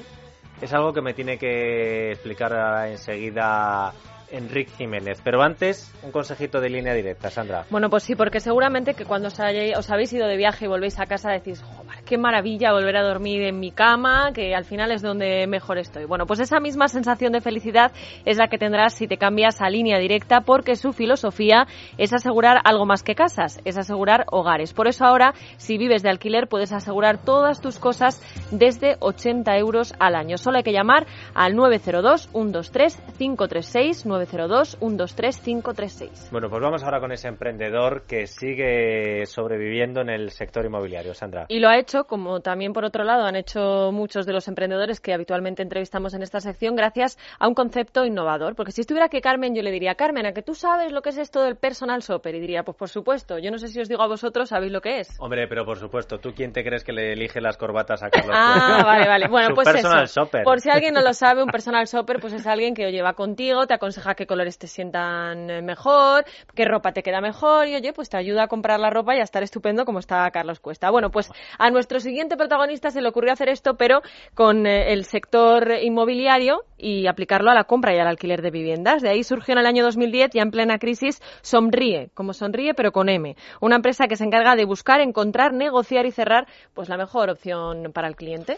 es 0.61 0.73
algo 0.73 0.93
que 0.93 1.01
me 1.01 1.13
tiene 1.13 1.37
que 1.37 2.11
explicar 2.11 2.87
enseguida 2.87 3.93
Enrique 4.31 4.71
Jiménez. 4.77 5.19
Pero 5.23 5.41
antes, 5.41 5.93
un 6.03 6.11
consejito 6.11 6.59
de 6.59 6.69
línea 6.69 6.93
directa, 6.93 7.29
Sandra. 7.29 7.65
Bueno, 7.69 7.89
pues 7.89 8.03
sí, 8.03 8.15
porque 8.15 8.39
seguramente 8.39 8.93
que 8.93 9.05
cuando 9.05 9.27
os, 9.27 9.39
os 9.77 9.89
habéis 9.91 10.13
ido 10.13 10.27
de 10.27 10.37
viaje 10.37 10.65
y 10.65 10.67
volvéis 10.67 10.99
a 10.99 11.05
casa 11.05 11.31
decís, 11.31 11.61
joder, 11.61 12.02
qué 12.13 12.17
maravilla 12.19 12.73
volver 12.73 12.95
a 12.95 13.01
dormir 13.01 13.41
en 13.41 13.59
mi 13.59 13.71
cama, 13.71 14.33
que 14.35 14.53
al 14.53 14.65
final 14.65 14.91
es 14.91 15.01
donde 15.01 15.47
mejor 15.47 15.79
estoy. 15.79 16.05
Bueno, 16.05 16.27
pues 16.27 16.39
esa 16.39 16.59
misma 16.59 16.87
sensación 16.87 17.33
de 17.33 17.41
felicidad 17.41 17.91
es 18.23 18.37
la 18.37 18.49
que 18.49 18.59
tendrás 18.59 18.93
si 18.93 19.07
te 19.07 19.17
cambias 19.17 19.63
a 19.63 19.69
línea 19.71 19.97
directa, 19.97 20.41
porque 20.41 20.75
su 20.75 20.93
filosofía 20.93 21.65
es 21.97 22.13
asegurar 22.13 22.59
algo 22.65 22.85
más 22.85 23.01
que 23.01 23.15
casas, 23.15 23.59
es 23.65 23.79
asegurar 23.79 24.27
hogares. 24.31 24.75
Por 24.75 24.87
eso 24.87 25.05
ahora, 25.05 25.33
si 25.57 25.79
vives 25.79 26.03
de 26.03 26.11
alquiler, 26.11 26.47
puedes 26.47 26.71
asegurar 26.71 27.17
todas 27.17 27.61
tus 27.61 27.79
cosas 27.79 28.21
desde 28.51 28.97
80 28.99 29.57
euros 29.57 29.95
al 29.97 30.13
año. 30.13 30.37
Solo 30.37 30.57
hay 30.57 30.63
que 30.63 30.71
llamar 30.71 31.07
al 31.33 31.55
902 31.55 32.29
123 32.31 33.01
536 33.17 34.05
902-123-536. 34.05 36.29
Bueno, 36.29 36.47
pues 36.47 36.61
vamos 36.61 36.83
ahora 36.83 36.99
con 36.99 37.11
ese 37.11 37.27
emprendedor 37.27 38.03
que 38.03 38.27
sigue 38.27 39.25
sobreviviendo 39.25 40.01
en 40.01 40.09
el 40.09 40.29
sector 40.29 40.63
inmobiliario, 40.63 41.15
Sandra. 41.15 41.47
Y 41.49 41.59
lo 41.59 41.69
ha 41.69 41.79
hecho, 41.79 42.02
como 42.05 42.41
también 42.41 42.73
por 42.73 42.85
otro 42.85 43.03
lado 43.03 43.25
han 43.25 43.35
hecho 43.35 43.91
muchos 43.91 44.25
de 44.25 44.33
los 44.33 44.47
emprendedores 44.47 44.99
que 44.99 45.13
habitualmente 45.13 45.61
entrevistamos 45.61 46.13
en 46.13 46.23
esta 46.23 46.39
sección, 46.39 46.75
gracias 46.75 47.17
a 47.39 47.47
un 47.47 47.53
concepto 47.53 48.05
innovador. 48.05 48.55
Porque 48.55 48.71
si 48.71 48.81
estuviera 48.81 49.05
aquí 49.07 49.21
Carmen, 49.21 49.55
yo 49.55 49.61
le 49.61 49.71
diría, 49.71 49.95
Carmen, 49.95 50.25
¿a 50.25 50.33
que 50.33 50.41
tú 50.41 50.55
sabes 50.55 50.91
lo 50.91 51.01
que 51.01 51.09
es 51.09 51.17
esto 51.17 51.41
del 51.41 51.55
personal 51.55 52.01
shopper? 52.01 52.35
Y 52.35 52.39
diría, 52.39 52.63
pues 52.63 52.77
por 52.77 52.89
supuesto, 52.89 53.37
yo 53.39 53.51
no 53.51 53.57
sé 53.57 53.67
si 53.67 53.79
os 53.79 53.89
digo 53.89 54.01
a 54.01 54.07
vosotros, 54.07 54.49
¿sabéis 54.49 54.71
lo 54.71 54.81
que 54.81 54.99
es? 54.99 55.15
Hombre, 55.19 55.47
pero 55.47 55.65
por 55.65 55.77
supuesto, 55.77 56.19
¿tú 56.19 56.33
quién 56.33 56.51
te 56.51 56.63
crees 56.63 56.83
que 56.83 56.93
le 56.93 57.13
elige 57.13 57.41
las 57.41 57.57
corbatas 57.57 58.03
a 58.03 58.09
Carlos? 58.09 58.35
ah, 58.37 58.83
vale, 58.85 59.07
vale. 59.07 59.27
Bueno, 59.27 59.55
pues 59.55 59.67
personal 59.67 60.03
eso. 60.03 60.21
Shopper. 60.21 60.43
Por 60.43 60.59
si 60.59 60.69
alguien 60.69 60.93
no 60.93 61.01
lo 61.01 61.13
sabe, 61.13 61.43
un 61.43 61.49
personal 61.51 61.85
shopper 61.85 62.19
pues 62.19 62.33
es 62.33 62.47
alguien 62.47 62.73
que 62.73 62.91
lleva 62.91 63.13
contigo, 63.13 63.65
te 63.67 63.73
aconseja 63.73 64.15
qué 64.15 64.25
colores 64.25 64.57
te 64.57 64.67
sientan 64.67 65.49
eh, 65.49 65.61
mejor, 65.61 66.25
qué 66.55 66.65
ropa 66.65 66.91
te 66.91 67.03
queda 67.03 67.21
mejor 67.21 67.67
y 67.67 67.75
oye, 67.75 67.93
pues 67.93 68.09
te 68.09 68.17
ayuda 68.17 68.43
a 68.43 68.47
comprar 68.47 68.79
la 68.79 68.89
ropa 68.89 69.15
y 69.15 69.19
a 69.19 69.23
estar 69.23 69.43
estupendo 69.43 69.85
como 69.85 69.99
está 69.99 70.29
Carlos 70.31 70.59
Cuesta. 70.59 70.89
Bueno, 70.89 71.09
pues 71.11 71.31
a 71.57 71.69
nuestro 71.69 71.82
siguiente 71.99 72.37
protagonista 72.37 72.91
se 72.91 73.01
le 73.01 73.09
ocurrió 73.09 73.33
hacer 73.33 73.49
esto, 73.49 73.75
pero 73.75 74.01
con 74.33 74.65
eh, 74.65 74.93
el 74.93 75.05
sector 75.05 75.71
inmobiliario 75.81 76.63
y 76.77 77.07
aplicarlo 77.07 77.51
a 77.51 77.53
la 77.53 77.63
compra 77.63 77.95
y 77.95 77.99
al 77.99 78.07
alquiler 78.07 78.41
de 78.41 78.51
viviendas. 78.51 79.01
De 79.01 79.09
ahí 79.09 79.23
surgió 79.23 79.53
en 79.53 79.59
el 79.59 79.65
año 79.65 79.83
2010, 79.83 80.31
ya 80.33 80.41
en 80.41 80.51
plena 80.51 80.77
crisis, 80.79 81.21
Sonríe, 81.41 82.09
como 82.13 82.33
Sonríe 82.33 82.73
pero 82.73 82.91
con 82.91 83.09
M, 83.09 83.35
una 83.61 83.75
empresa 83.75 84.07
que 84.07 84.15
se 84.15 84.23
encarga 84.23 84.55
de 84.55 84.65
buscar, 84.65 85.01
encontrar, 85.01 85.53
negociar 85.53 86.05
y 86.05 86.11
cerrar 86.11 86.47
pues 86.73 86.89
la 86.89 86.97
mejor 86.97 87.29
opción 87.29 87.91
para 87.93 88.07
el 88.07 88.15
cliente. 88.15 88.57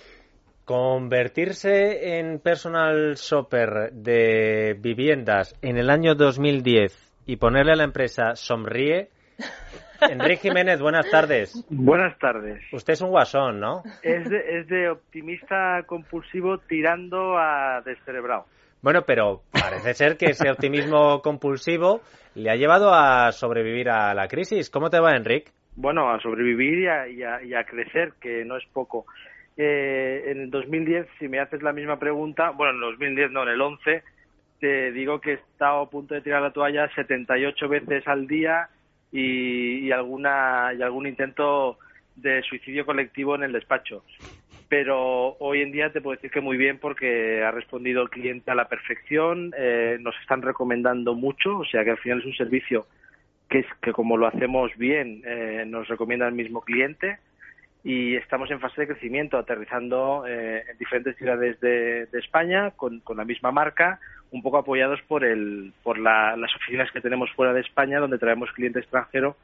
Convertirse 0.65 2.17
en 2.17 2.39
personal 2.39 3.15
shopper 3.15 3.91
de 3.93 4.75
viviendas 4.79 5.55
en 5.61 5.77
el 5.77 5.91
año 5.91 6.15
2010 6.15 7.13
y 7.27 7.35
ponerle 7.35 7.73
a 7.73 7.75
la 7.75 7.83
empresa 7.83 8.35
Sonríe. 8.35 9.09
Enrique 10.01 10.49
Jiménez, 10.49 10.79
buenas 10.81 11.09
tardes. 11.09 11.65
Buenas 11.69 12.17
tardes. 12.19 12.61
Usted 12.71 12.93
es 12.93 13.01
un 13.01 13.09
guasón, 13.09 13.59
¿no? 13.59 13.83
Es 14.03 14.29
de, 14.29 14.59
es 14.59 14.67
de 14.67 14.89
optimista 14.89 15.83
compulsivo 15.85 16.57
tirando 16.59 17.37
a 17.37 17.81
descerebrado. 17.85 18.45
Bueno, 18.81 19.01
pero 19.05 19.41
parece 19.51 19.93
ser 19.93 20.17
que 20.17 20.27
ese 20.27 20.49
optimismo 20.49 21.21
compulsivo 21.21 22.01
le 22.35 22.51
ha 22.51 22.55
llevado 22.55 22.93
a 22.93 23.31
sobrevivir 23.31 23.89
a 23.89 24.13
la 24.13 24.27
crisis. 24.27 24.69
¿Cómo 24.69 24.89
te 24.89 24.99
va, 24.99 25.15
Enrique? 25.15 25.51
Bueno, 25.75 26.11
a 26.11 26.19
sobrevivir 26.21 26.79
y 26.79 26.87
a, 26.87 27.07
y 27.07 27.23
a, 27.23 27.43
y 27.43 27.53
a 27.53 27.63
crecer, 27.63 28.13
que 28.21 28.45
no 28.45 28.57
es 28.57 28.63
poco 28.71 29.05
eh, 29.57 30.23
en 30.27 30.41
el 30.41 30.49
2010, 30.49 31.07
si 31.17 31.27
me 31.27 31.39
haces 31.39 31.61
la 31.61 31.71
misma 31.71 31.97
pregunta, 31.97 32.51
bueno, 32.51 32.71
en 32.71 32.83
el 32.83 32.91
2010 32.91 33.31
no, 33.31 33.43
en 33.43 33.49
el 33.49 33.61
11, 33.61 34.03
te 34.59 34.91
digo 34.91 35.19
que 35.19 35.31
he 35.31 35.35
estado 35.35 35.81
a 35.81 35.89
punto 35.89 36.13
de 36.13 36.21
tirar 36.21 36.41
la 36.41 36.51
toalla 36.51 36.89
78 36.93 37.67
veces 37.69 38.07
al 38.07 38.27
día 38.27 38.69
y, 39.15 39.87
y, 39.87 39.91
alguna, 39.91 40.73
y 40.77 40.81
algún 40.81 41.07
intento 41.07 41.77
de 42.17 42.43
suicidio 42.43 42.85
colectivo 42.85 43.35
en 43.35 43.43
el 43.43 43.53
despacho. 43.53 44.03
Pero 44.67 45.37
hoy 45.39 45.61
en 45.61 45.71
día 45.71 45.91
te 45.91 46.01
puedo 46.01 46.15
decir 46.15 46.31
que 46.31 46.41
muy 46.41 46.57
bien 46.57 46.79
porque 46.79 47.41
ha 47.43 47.51
respondido 47.51 48.01
el 48.01 48.09
cliente 48.09 48.51
a 48.51 48.55
la 48.55 48.67
perfección, 48.67 49.53
eh, 49.57 49.97
nos 50.01 50.15
están 50.21 50.41
recomendando 50.41 51.15
mucho, 51.15 51.59
o 51.59 51.65
sea 51.65 51.85
que 51.85 51.91
al 51.91 51.97
final 51.99 52.19
es 52.19 52.25
un 52.25 52.35
servicio 52.35 52.87
que 53.49 53.59
es 53.59 53.65
que 53.81 53.93
como 53.93 54.17
lo 54.17 54.27
hacemos 54.27 54.71
bien 54.75 55.21
eh, 55.23 55.63
nos 55.67 55.87
recomienda 55.87 56.27
el 56.27 56.33
mismo 56.33 56.61
cliente 56.61 57.19
y 57.83 58.15
estamos 58.15 58.49
en 58.49 58.59
fase 58.59 58.81
de 58.81 58.87
crecimiento, 58.87 59.37
aterrizando 59.37 60.25
eh, 60.27 60.63
en 60.67 60.77
diferentes 60.79 61.15
ciudades 61.15 61.59
de, 61.59 62.07
de 62.07 62.19
España 62.19 62.71
con, 62.71 62.99
con, 63.01 63.17
la 63.17 63.25
misma 63.25 63.51
marca, 63.51 63.99
un 64.35 64.41
poco 64.41 64.57
apoyados 64.57 64.99
por, 65.07 65.23
el, 65.23 65.71
por 65.81 65.97
la, 65.97 66.35
las 66.35 66.53
oficinas 66.55 66.91
que 66.91 66.99
tenemos 66.99 67.31
fuera 67.31 67.53
de 67.53 67.61
España, 67.61 67.99
donde 67.99 68.17
traemos 68.17 68.51
cliente 68.51 68.79
extranjero 68.79 69.37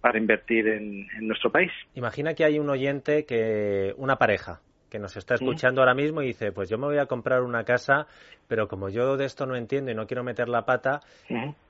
para 0.00 0.18
invertir 0.18 0.66
en, 0.66 1.06
en, 1.16 1.28
nuestro 1.28 1.52
país. 1.52 1.70
Imagina 1.94 2.34
que 2.34 2.44
hay 2.44 2.58
un 2.58 2.68
oyente, 2.68 3.24
que 3.24 3.94
una 3.96 4.16
pareja, 4.16 4.58
que 4.90 4.98
nos 4.98 5.16
está 5.16 5.36
escuchando 5.36 5.80
¿Mm? 5.80 5.82
ahora 5.82 5.94
mismo 5.94 6.22
y 6.22 6.26
dice, 6.26 6.50
pues 6.50 6.68
yo 6.68 6.76
me 6.76 6.86
voy 6.86 6.98
a 6.98 7.06
comprar 7.06 7.42
una 7.42 7.62
casa, 7.62 8.08
pero 8.48 8.66
como 8.66 8.88
yo 8.88 9.16
de 9.16 9.26
esto 9.26 9.46
no 9.46 9.54
entiendo 9.54 9.92
y 9.92 9.94
no 9.94 10.08
quiero 10.08 10.24
meter 10.24 10.48
la 10.48 10.64
pata. 10.64 11.00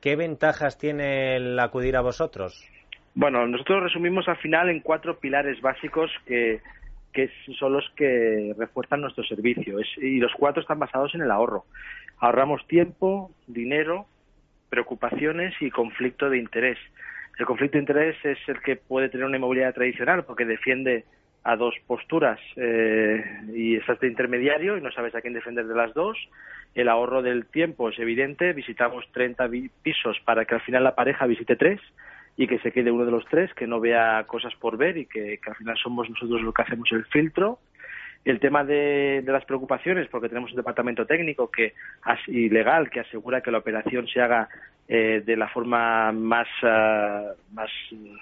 ¿qué 0.01 0.17
ventajas 0.17 0.79
tiene 0.79 1.37
el 1.37 1.59
acudir 1.59 1.95
a 1.97 2.01
vosotros? 2.01 2.67
Bueno, 3.15 3.47
nosotros 3.47 3.83
resumimos 3.83 4.27
al 4.29 4.39
final 4.39 4.71
en 4.71 4.81
cuatro 4.81 5.19
pilares 5.19 5.61
básicos 5.61 6.11
que, 6.25 6.63
que 7.13 7.29
son 7.59 7.75
los 7.75 7.85
que 7.97 8.55
refuerzan 8.57 9.03
nuestro 9.03 9.25
servicio. 9.25 9.79
Es, 9.79 9.89
y 9.99 10.17
los 10.17 10.33
cuatro 10.39 10.63
están 10.63 10.79
basados 10.79 11.15
en 11.15 11.21
el 11.21 11.31
ahorro. 11.31 11.67
Ahorramos 12.23 12.65
tiempo, 12.69 13.33
dinero, 13.49 14.07
preocupaciones 14.71 15.55
y 15.61 15.73
conflicto 15.73 16.31
de 16.31 16.39
interés. 16.39 16.79
El 17.37 17.47
conflicto 17.47 17.79
de 17.79 17.81
interés 17.81 18.17
es 18.25 18.39
el 18.47 18.61
que 18.61 18.77
puede 18.77 19.09
tener 19.09 19.27
una 19.27 19.39
inmobiliaria 19.39 19.73
tradicional 19.73 20.25
porque 20.25 20.45
defiende 20.45 21.05
a 21.43 21.57
dos 21.57 21.75
posturas 21.85 22.39
eh, 22.55 23.25
y 23.53 23.75
estás 23.75 23.99
de 23.99 24.07
intermediario 24.07 24.79
y 24.79 24.81
no 24.81 24.93
sabes 24.93 25.17
a 25.17 25.21
quién 25.21 25.35
defender 25.35 25.67
de 25.67 25.75
las 25.75 25.95
dos. 25.95 26.17
El 26.77 26.89
ahorro 26.89 27.23
del 27.23 27.47
tiempo 27.47 27.89
es 27.89 27.99
evidente, 27.99 28.53
visitamos 28.53 29.05
30 29.11 29.51
pisos 29.83 30.21
para 30.25 30.45
que 30.45 30.55
al 30.55 30.61
final 30.61 30.85
la 30.85 30.95
pareja 30.95 31.27
visite 31.27 31.57
tres 31.57 31.81
y 32.37 32.47
que 32.47 32.61
se 32.61 32.71
quede 32.71 32.93
uno 32.93 33.05
de 33.05 33.11
los 33.11 33.25
tres, 33.27 33.53
que 33.55 33.67
no 33.67 33.81
vea 33.81 34.23
cosas 34.29 34.55
por 34.55 34.77
ver 34.77 34.97
y 34.97 35.07
que, 35.07 35.41
al 35.45 35.57
final 35.57 35.77
somos 35.77 36.09
nosotros 36.09 36.41
los 36.41 36.55
que 36.55 36.63
hacemos 36.63 36.91
el 36.93 37.05
filtro. 37.07 37.59
El 38.25 38.39
tema 38.39 38.65
de, 38.65 39.23
las 39.27 39.45
preocupaciones, 39.45 40.09
porque 40.09 40.29
tenemos 40.29 40.51
un 40.51 40.57
departamento 40.57 41.07
técnico 41.07 41.51
que 41.51 41.75
y 42.29 42.49
legal 42.49 42.89
que 42.89 43.01
asegura 43.01 43.41
que 43.41 43.51
la 43.51 43.59
operación 43.59 44.07
se 44.07 44.21
haga 44.21 44.49
eh, 44.89 45.23
de 45.25 45.37
la 45.37 45.49
forma 45.49 46.13
más, 46.13 46.47
ah, 46.63 47.33
más 47.53 47.71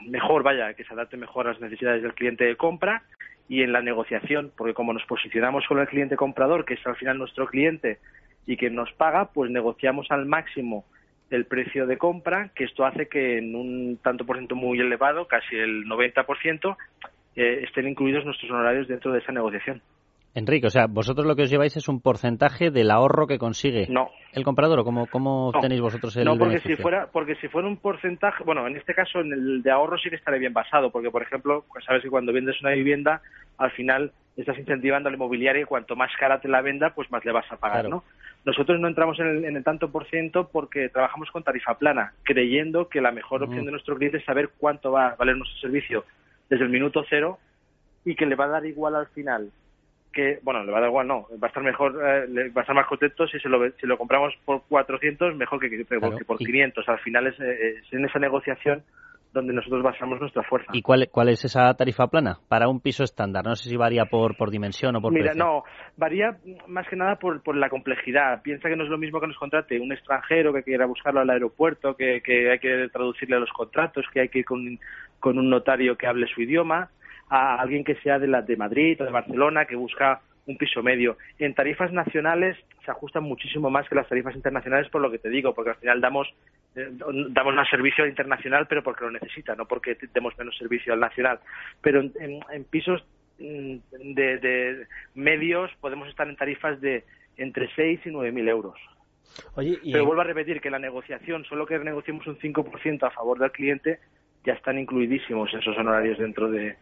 mejor, 0.06 0.42
vaya, 0.42 0.72
que 0.74 0.84
se 0.84 0.94
adapte 0.94 1.16
mejor 1.16 1.46
a 1.46 1.52
las 1.52 1.60
necesidades 1.60 2.02
del 2.02 2.14
cliente 2.14 2.44
de 2.44 2.56
compra 2.56 3.02
y 3.48 3.62
en 3.62 3.72
la 3.72 3.82
negociación, 3.82 4.52
porque 4.56 4.74
como 4.74 4.92
nos 4.92 5.04
posicionamos 5.04 5.66
con 5.66 5.80
el 5.80 5.88
cliente 5.88 6.16
comprador, 6.16 6.64
que 6.64 6.74
es 6.74 6.86
al 6.86 6.96
final 6.96 7.18
nuestro 7.18 7.46
cliente 7.46 7.98
y 8.46 8.56
que 8.56 8.70
nos 8.70 8.92
paga, 8.92 9.26
pues 9.32 9.50
negociamos 9.50 10.10
al 10.10 10.24
máximo 10.24 10.84
el 11.30 11.46
precio 11.46 11.86
de 11.86 11.98
compra, 11.98 12.50
que 12.54 12.64
esto 12.64 12.84
hace 12.84 13.08
que 13.08 13.38
en 13.38 13.54
un 13.54 13.98
tanto 14.02 14.24
por 14.24 14.36
ciento 14.36 14.56
muy 14.56 14.80
elevado, 14.80 15.26
casi 15.26 15.56
el 15.56 15.84
90%, 15.84 16.76
eh, 17.36 17.62
estén 17.64 17.88
incluidos 17.88 18.24
nuestros 18.24 18.50
honorarios 18.50 18.88
dentro 18.88 19.12
de 19.12 19.20
esa 19.20 19.32
negociación. 19.32 19.82
Enrique, 20.32 20.68
o 20.68 20.70
sea, 20.70 20.86
vosotros 20.86 21.26
lo 21.26 21.34
que 21.34 21.42
os 21.42 21.50
lleváis 21.50 21.76
es 21.76 21.88
un 21.88 22.00
porcentaje 22.00 22.70
del 22.70 22.92
ahorro 22.92 23.26
que 23.26 23.38
consigue 23.38 23.88
el 24.32 24.44
comprador 24.44 24.78
o 24.78 24.84
cómo, 24.84 25.06
cómo 25.08 25.50
tenéis 25.60 25.80
vosotros 25.80 26.16
el 26.16 26.24
No, 26.24 26.38
porque 26.38 26.60
si 26.60 26.76
fuera 26.76 27.08
porque 27.12 27.34
si 27.36 27.48
fuera 27.48 27.66
un 27.66 27.76
porcentaje, 27.76 28.44
bueno, 28.44 28.64
en 28.68 28.76
este 28.76 28.94
caso 28.94 29.20
en 29.20 29.32
el 29.32 29.62
de 29.62 29.72
ahorro 29.72 29.98
sí 29.98 30.08
que 30.08 30.14
estaría 30.14 30.38
bien 30.38 30.52
basado, 30.52 30.90
porque 30.90 31.10
por 31.10 31.22
ejemplo, 31.22 31.64
pues 31.72 31.84
sabes 31.84 32.02
que 32.02 32.10
cuando 32.10 32.32
vendes 32.32 32.60
una 32.60 32.70
vivienda, 32.70 33.22
al 33.58 33.72
final 33.72 34.12
estás 34.36 34.56
incentivando 34.56 35.08
a 35.08 35.10
la 35.10 35.16
inmobiliaria 35.16 35.62
y 35.62 35.66
cuanto 35.66 35.96
más 35.96 36.10
cara 36.18 36.40
te 36.40 36.48
la 36.48 36.62
venda, 36.62 36.90
pues 36.94 37.10
más 37.10 37.24
le 37.24 37.32
vas 37.32 37.50
a 37.50 37.56
pagar, 37.56 37.88
¿no? 37.88 38.04
Nosotros 38.44 38.80
no 38.80 38.88
entramos 38.88 39.18
en 39.18 39.56
el, 39.56 39.64
tanto 39.64 39.90
por 39.90 40.06
ciento 40.06 40.48
porque 40.50 40.88
trabajamos 40.88 41.30
con 41.30 41.42
tarifa 41.42 41.74
plana, 41.74 42.14
creyendo 42.22 42.88
que 42.88 43.00
la 43.00 43.10
mejor 43.10 43.42
opción 43.42 43.66
de 43.66 43.72
nuestro 43.72 43.96
cliente 43.96 44.18
es 44.18 44.24
saber 44.24 44.50
cuánto 44.56 44.92
va 44.92 45.08
a 45.08 45.16
valer 45.16 45.36
nuestro 45.36 45.58
servicio 45.58 46.04
desde 46.50 46.64
el 46.64 46.70
minuto 46.70 47.04
cero 47.08 47.38
y 48.04 48.14
que 48.14 48.26
le 48.26 48.34
va 48.34 48.44
a 48.44 48.48
dar 48.48 48.66
igual 48.66 48.96
al 48.96 49.06
final 49.06 49.50
que, 50.12 50.40
bueno, 50.42 50.64
le 50.64 50.72
va 50.72 50.78
a 50.78 50.80
dar 50.80 50.90
igual, 50.90 51.06
no, 51.06 51.26
va 51.42 51.46
a 51.46 51.48
estar 51.48 51.62
mejor, 51.62 51.94
eh, 52.02 52.50
va 52.50 52.60
a 52.60 52.62
estar 52.62 52.74
más 52.74 52.86
contento 52.86 53.26
si 53.28 53.38
se 53.38 53.48
lo, 53.48 53.70
si 53.72 53.86
lo 53.86 53.96
compramos 53.96 54.34
por 54.44 54.62
400 54.68 55.36
mejor 55.36 55.60
que, 55.60 55.70
que, 55.70 55.84
por 55.84 56.38
500. 56.38 56.88
Al 56.88 56.98
final 56.98 57.28
es, 57.28 57.38
es, 57.38 57.92
en 57.92 58.04
esa 58.04 58.18
negociación 58.18 58.82
donde 59.32 59.52
nosotros 59.52 59.82
basamos 59.82 60.20
nuestra 60.20 60.42
fuerza. 60.42 60.70
¿Y 60.72 60.82
cuál, 60.82 61.08
cuál 61.10 61.28
es 61.28 61.44
esa 61.44 61.72
tarifa 61.74 62.08
plana 62.08 62.38
para 62.48 62.68
un 62.68 62.80
piso 62.80 63.04
estándar? 63.04 63.44
No 63.44 63.54
sé 63.54 63.68
si 63.68 63.76
varía 63.76 64.06
por, 64.06 64.36
por 64.36 64.50
dimensión 64.50 64.96
o 64.96 65.00
por 65.00 65.12
Mira, 65.12 65.34
no, 65.34 65.62
varía 65.96 66.36
más 66.66 66.88
que 66.88 66.96
nada 66.96 67.16
por, 67.16 67.42
por 67.42 67.56
la 67.56 67.68
complejidad. 67.68 68.42
Piensa 68.42 68.68
que 68.68 68.76
no 68.76 68.84
es 68.84 68.90
lo 68.90 68.98
mismo 68.98 69.20
que 69.20 69.28
nos 69.28 69.36
contrate 69.36 69.78
un 69.80 69.92
extranjero 69.92 70.52
que 70.52 70.62
quiera 70.62 70.86
buscarlo 70.86 71.20
al 71.20 71.30
aeropuerto, 71.30 71.96
que, 71.96 72.20
que 72.22 72.50
hay 72.50 72.58
que 72.58 72.88
traducirle 72.92 73.38
los 73.38 73.50
contratos, 73.52 74.04
que 74.12 74.20
hay 74.20 74.28
que 74.28 74.40
ir 74.40 74.44
con, 74.44 74.78
con 75.20 75.38
un 75.38 75.48
notario 75.48 75.96
que 75.96 76.06
hable 76.06 76.26
su 76.26 76.42
idioma 76.42 76.90
a 77.28 77.60
alguien 77.60 77.84
que 77.84 77.94
sea 77.96 78.18
de, 78.18 78.26
la, 78.26 78.42
de 78.42 78.56
Madrid 78.56 79.00
o 79.00 79.04
de 79.04 79.12
Barcelona 79.12 79.64
que 79.64 79.76
busca 79.76 80.20
un 80.46 80.56
piso 80.56 80.82
medio. 80.82 81.16
En 81.38 81.54
tarifas 81.54 81.92
nacionales 81.92 82.56
se 82.84 82.90
ajustan 82.90 83.24
muchísimo 83.24 83.70
más 83.70 83.88
que 83.88 83.94
las 83.94 84.08
tarifas 84.08 84.34
internacionales 84.34 84.88
por 84.90 85.00
lo 85.00 85.10
que 85.10 85.18
te 85.18 85.28
digo, 85.28 85.54
porque 85.54 85.70
al 85.70 85.76
final 85.76 86.00
damos 86.00 86.28
eh, 86.76 86.88
damos 87.30 87.54
más 87.54 87.68
servicio 87.68 88.04
al 88.04 88.10
internacional, 88.10 88.66
pero 88.68 88.82
porque 88.82 89.04
lo 89.04 89.10
necesita, 89.10 89.54
no 89.54 89.66
porque 89.66 89.96
demos 90.12 90.36
menos 90.38 90.56
servicio 90.56 90.92
al 90.92 91.00
nacional. 91.00 91.40
Pero 91.80 92.00
en, 92.00 92.64
pisos 92.64 93.04
mm, 93.38 93.76
de, 94.14 94.38
de, 94.38 94.86
medios 95.14 95.70
podemos 95.80 96.08
estar 96.08 96.28
en 96.28 96.36
tarifas 96.36 96.80
de 96.80 97.04
entre 97.36 97.68
6 97.74 98.00
y 98.04 98.10
9 98.10 98.32
mil 98.32 98.48
euros. 98.48 98.78
Oye, 99.54 99.78
Pero 99.84 100.04
vuelvo 100.04 100.22
a 100.22 100.24
repetir 100.24 100.60
que 100.60 100.70
la 100.70 100.78
negociación, 100.78 101.44
solo 101.44 101.64
que 101.66 101.78
negociemos 101.78 102.26
un 102.26 102.38
5% 102.38 103.06
a 103.06 103.10
favor 103.10 103.38
del 103.38 103.52
cliente, 103.52 104.00
ya 104.44 104.54
están 104.54 104.78
incluidísimos 104.78 105.52
esos 105.54 105.76
honorarios 105.76 106.18
dentro 106.18 106.50
de, 106.50 106.76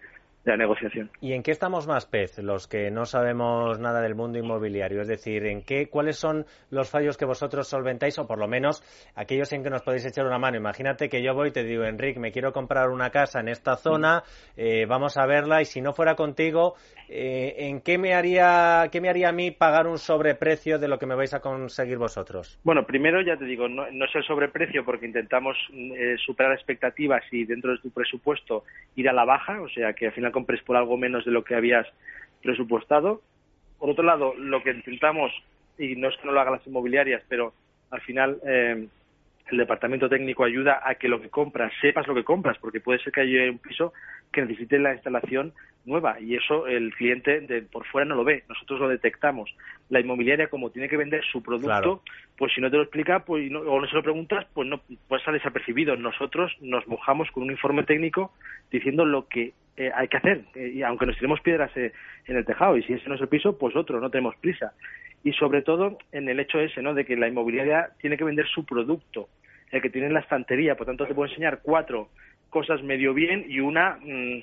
la 0.48 0.56
negociación. 0.56 1.10
¿Y 1.20 1.32
en 1.32 1.42
qué 1.42 1.50
estamos 1.50 1.86
más 1.86 2.06
pez, 2.06 2.38
los 2.38 2.66
que 2.66 2.90
no 2.90 3.04
sabemos 3.04 3.78
nada 3.78 4.00
del 4.00 4.14
mundo 4.14 4.38
inmobiliario? 4.38 5.00
Es 5.00 5.08
decir, 5.08 5.46
¿en 5.46 5.62
qué, 5.62 5.88
cuáles 5.88 6.16
son 6.16 6.46
los 6.70 6.90
fallos 6.90 7.16
que 7.16 7.24
vosotros 7.24 7.68
solventáis 7.68 8.18
o 8.18 8.26
por 8.26 8.38
lo 8.38 8.48
menos 8.48 8.82
aquellos 9.14 9.52
en 9.52 9.62
que 9.62 9.70
nos 9.70 9.82
podéis 9.82 10.06
echar 10.06 10.26
una 10.26 10.38
mano? 10.38 10.56
Imagínate 10.56 11.08
que 11.08 11.22
yo 11.22 11.34
voy 11.34 11.48
y 11.48 11.52
te 11.52 11.64
digo, 11.64 11.84
Enrique, 11.84 12.20
me 12.20 12.32
quiero 12.32 12.52
comprar 12.52 12.90
una 12.90 13.10
casa 13.10 13.40
en 13.40 13.48
esta 13.48 13.76
zona, 13.76 14.22
eh, 14.56 14.86
vamos 14.86 15.16
a 15.16 15.26
verla 15.26 15.60
y 15.60 15.64
si 15.64 15.80
no 15.80 15.92
fuera 15.92 16.14
contigo, 16.14 16.74
eh, 17.08 17.54
¿en 17.68 17.80
qué 17.80 17.98
me 17.98 18.14
haría 18.14 18.88
qué 18.90 19.00
me 19.00 19.08
haría 19.08 19.30
a 19.30 19.32
mí 19.32 19.50
pagar 19.50 19.86
un 19.86 19.98
sobreprecio 19.98 20.78
de 20.78 20.88
lo 20.88 20.98
que 20.98 21.06
me 21.06 21.14
vais 21.14 21.32
a 21.34 21.40
conseguir 21.40 21.98
vosotros? 21.98 22.58
Bueno, 22.64 22.84
primero 22.86 23.20
ya 23.22 23.36
te 23.36 23.44
digo, 23.44 23.68
no, 23.68 23.86
es 23.86 24.14
el 24.14 24.24
sobreprecio 24.24 24.84
porque 24.84 25.06
intentamos 25.06 25.56
eh, 25.72 26.16
superar 26.24 26.52
expectativas 26.52 27.22
y 27.30 27.44
dentro 27.44 27.72
de 27.72 27.78
tu 27.78 27.90
presupuesto 27.90 28.64
ir 28.96 29.08
a 29.08 29.12
la 29.12 29.24
baja, 29.24 29.60
o 29.60 29.68
sea 29.68 29.92
que 29.92 30.06
al 30.06 30.12
final 30.12 30.32
compres 30.38 30.62
por 30.62 30.76
algo 30.76 30.96
menos 30.96 31.24
de 31.24 31.32
lo 31.32 31.42
que 31.42 31.56
habías 31.56 31.86
presupuestado. 32.42 33.20
Por 33.78 33.90
otro 33.90 34.04
lado, 34.04 34.34
lo 34.36 34.62
que 34.62 34.70
intentamos, 34.70 35.32
y 35.76 35.96
no 35.96 36.08
es 36.08 36.16
que 36.16 36.26
no 36.26 36.32
lo 36.32 36.40
hagan 36.40 36.54
las 36.54 36.66
inmobiliarias, 36.66 37.22
pero 37.28 37.52
al 37.90 38.00
final 38.02 38.38
eh, 38.46 38.86
el 39.50 39.58
departamento 39.58 40.08
técnico 40.08 40.44
ayuda 40.44 40.80
a 40.84 40.94
que 40.94 41.08
lo 41.08 41.20
que 41.20 41.28
compras, 41.28 41.72
sepas 41.80 42.06
lo 42.06 42.14
que 42.14 42.22
compras, 42.22 42.56
porque 42.60 42.80
puede 42.80 43.00
ser 43.00 43.12
que 43.12 43.22
haya 43.22 43.50
un 43.50 43.58
piso 43.58 43.92
que 44.32 44.42
necesite 44.42 44.78
la 44.78 44.94
instalación 44.94 45.52
nueva 45.84 46.20
y 46.20 46.36
eso 46.36 46.66
el 46.66 46.94
cliente 46.94 47.40
de 47.40 47.62
por 47.62 47.86
fuera 47.86 48.04
no 48.04 48.14
lo 48.14 48.24
ve, 48.24 48.44
nosotros 48.48 48.78
lo 48.78 48.88
detectamos. 48.88 49.50
La 49.88 50.00
inmobiliaria 50.00 50.48
como 50.48 50.70
tiene 50.70 50.88
que 50.88 50.96
vender 50.96 51.24
su 51.24 51.42
producto, 51.42 52.02
pues 52.36 52.52
si 52.54 52.60
no 52.60 52.70
te 52.70 52.76
lo 52.76 52.82
explica 52.82 53.24
pues 53.24 53.50
o 53.50 53.80
no 53.80 53.88
se 53.88 53.94
lo 53.94 54.02
preguntas, 54.02 54.46
pues 54.54 54.68
no 54.68 54.80
pasa 55.08 55.32
desapercibido. 55.32 55.96
Nosotros 55.96 56.54
nos 56.60 56.86
mojamos 56.86 57.30
con 57.30 57.42
un 57.44 57.50
informe 57.50 57.82
técnico 57.82 58.32
diciendo 58.70 59.04
lo 59.04 59.26
que 59.28 59.54
eh, 59.78 59.92
hay 59.94 60.08
que 60.08 60.16
hacer, 60.16 60.42
eh, 60.56 60.72
y 60.74 60.82
aunque 60.82 61.06
nos 61.06 61.14
tiremos 61.14 61.40
piedras 61.40 61.70
eh, 61.76 61.92
en 62.26 62.36
el 62.36 62.44
tejado 62.44 62.76
y 62.76 62.82
si 62.82 62.94
ese 62.94 63.08
no 63.08 63.14
es 63.14 63.20
el 63.20 63.28
piso, 63.28 63.56
pues 63.56 63.76
otro, 63.76 64.00
no 64.00 64.10
tenemos 64.10 64.34
prisa. 64.36 64.72
Y 65.22 65.32
sobre 65.34 65.62
todo 65.62 65.98
en 66.10 66.28
el 66.28 66.40
hecho 66.40 66.58
ese, 66.58 66.82
¿no? 66.82 66.94
De 66.94 67.04
que 67.04 67.16
la 67.16 67.28
inmobiliaria 67.28 67.90
tiene 68.00 68.16
que 68.16 68.24
vender 68.24 68.48
su 68.48 68.66
producto, 68.66 69.28
el 69.70 69.80
que 69.80 69.88
tiene 69.88 70.08
en 70.08 70.14
la 70.14 70.20
estantería, 70.20 70.76
por 70.76 70.86
tanto 70.86 71.06
te 71.06 71.14
puedo 71.14 71.30
enseñar 71.30 71.60
cuatro 71.62 72.08
cosas 72.50 72.82
medio 72.82 73.14
bien 73.14 73.44
y 73.48 73.60
una 73.60 73.98
mm, 74.02 74.42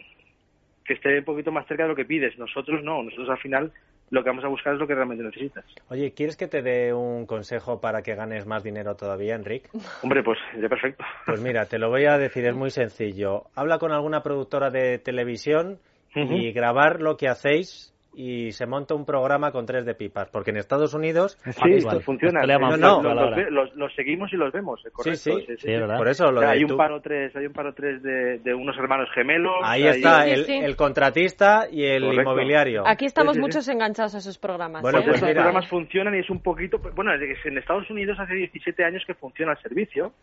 que 0.85 0.93
esté 0.93 1.19
un 1.19 1.25
poquito 1.25 1.51
más 1.51 1.67
cerca 1.67 1.83
de 1.83 1.89
lo 1.89 1.95
que 1.97 2.05
pides. 2.05 2.37
Nosotros 2.37 2.81
no, 2.81 3.03
nosotros 3.03 3.29
al 3.29 3.39
final 3.39 3.73
lo 4.11 4.23
que 4.23 4.29
vamos 4.29 4.45
a 4.45 4.47
buscar 4.47 4.73
es 4.73 4.79
lo 4.79 4.87
que 4.87 4.95
realmente 4.95 5.23
necesitas. 5.23 5.65
Oye, 5.89 6.13
¿quieres 6.13 6.37
que 6.37 6.47
te 6.47 6.61
dé 6.61 6.93
un 6.93 7.25
consejo 7.25 7.81
para 7.81 8.01
que 8.01 8.15
ganes 8.15 8.45
más 8.45 8.63
dinero 8.63 8.95
todavía, 8.95 9.35
Enrique? 9.35 9.69
Hombre, 10.03 10.23
pues 10.23 10.37
ya 10.59 10.69
perfecto. 10.69 11.03
Pues 11.25 11.41
mira, 11.41 11.65
te 11.65 11.79
lo 11.79 11.89
voy 11.89 12.05
a 12.05 12.17
decir, 12.17 12.45
es 12.45 12.55
muy 12.55 12.69
sencillo. 12.69 13.45
Habla 13.55 13.79
con 13.79 13.91
alguna 13.91 14.21
productora 14.21 14.69
de 14.69 14.99
televisión 14.99 15.79
y 16.13 16.53
grabar 16.53 17.01
lo 17.01 17.17
que 17.17 17.27
hacéis 17.27 17.94
y 18.15 18.51
se 18.53 18.65
monta 18.65 18.95
un 18.95 19.05
programa 19.05 19.51
con 19.51 19.65
tres 19.65 19.85
de 19.85 19.93
pipas, 19.93 20.29
porque 20.29 20.51
en 20.51 20.57
Estados 20.57 20.93
Unidos 20.93 21.37
sí, 21.43 21.73
esto 21.73 21.99
funciona. 21.99 22.41
No, 22.45 23.01
no, 23.01 23.13
los, 23.49 23.93
seguimos 23.95 24.31
y 24.31 24.37
los 24.37 24.53
vemos, 24.53 24.79
eh, 24.85 24.89
correcto. 24.91 25.17
Sí, 25.17 25.57
sí, 25.57 25.71
por 25.97 26.07
eso 26.07 26.31
lo 26.31 26.41
hay 26.41 26.63
un 26.63 26.77
paro 26.77 27.01
tres, 27.01 27.35
hay 27.35 27.45
un 27.45 27.53
paro 27.53 27.73
tres 27.73 28.01
de, 28.01 28.39
de 28.39 28.53
unos 28.53 28.77
hermanos 28.77 29.09
gemelos. 29.13 29.55
Ahí 29.63 29.85
está 29.85 30.27
el, 30.27 30.49
el, 30.49 30.75
contratista 30.75 31.67
y 31.69 31.83
el 31.83 32.05
inmobiliario. 32.05 32.87
Aquí 32.87 33.05
estamos 33.05 33.37
muchos 33.37 33.67
enganchados 33.67 34.15
a 34.15 34.19
esos 34.19 34.37
programas. 34.37 34.81
Bueno, 34.81 35.01
pues 35.03 35.17
esos 35.17 35.31
programas 35.31 35.67
funcionan 35.67 36.15
y 36.15 36.19
es 36.19 36.29
un 36.29 36.39
poquito, 36.39 36.79
bueno, 36.95 37.11
en 37.13 37.57
Estados 37.57 37.89
Unidos 37.89 38.17
hace 38.19 38.33
17 38.33 38.83
años 38.83 39.03
que 39.05 39.13
funciona 39.13 39.53
el 39.53 39.57
servicio 39.59 40.13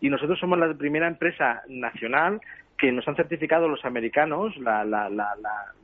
y 0.00 0.08
nosotros 0.08 0.38
somos 0.38 0.58
la 0.58 0.72
primera 0.74 1.06
empresa 1.06 1.62
nacional 1.68 2.40
que 2.78 2.92
nos 2.92 3.06
han 3.08 3.16
certificado 3.16 3.68
los 3.68 3.84
americanos, 3.84 4.56
la, 4.56 4.84
la, 4.84 5.10
la, 5.10 5.34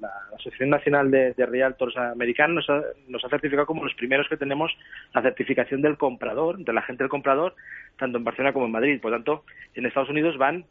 la 0.00 0.08
Asociación 0.34 0.70
Nacional 0.70 1.10
de, 1.10 1.34
Realtors 1.36 1.96
Americanos 1.96 2.54
nos 2.54 2.70
ha, 2.70 2.82
nos 3.08 3.24
ha 3.24 3.28
certificado 3.28 3.66
como 3.66 3.82
los 3.84 3.94
primeros 3.94 4.28
que 4.28 4.36
tenemos 4.36 4.72
la 5.12 5.22
certificación 5.22 5.82
del 5.82 5.98
comprador, 5.98 6.58
de 6.58 6.72
la 6.72 6.82
gente 6.82 7.02
del 7.02 7.10
comprador, 7.10 7.56
tanto 7.98 8.18
en 8.18 8.24
Barcelona 8.24 8.52
como 8.52 8.66
en 8.66 8.72
Madrid. 8.72 9.00
Por 9.00 9.10
tanto, 9.10 9.44
en 9.74 9.86
Estados 9.86 10.08
Unidos 10.08 10.38
van 10.38 10.64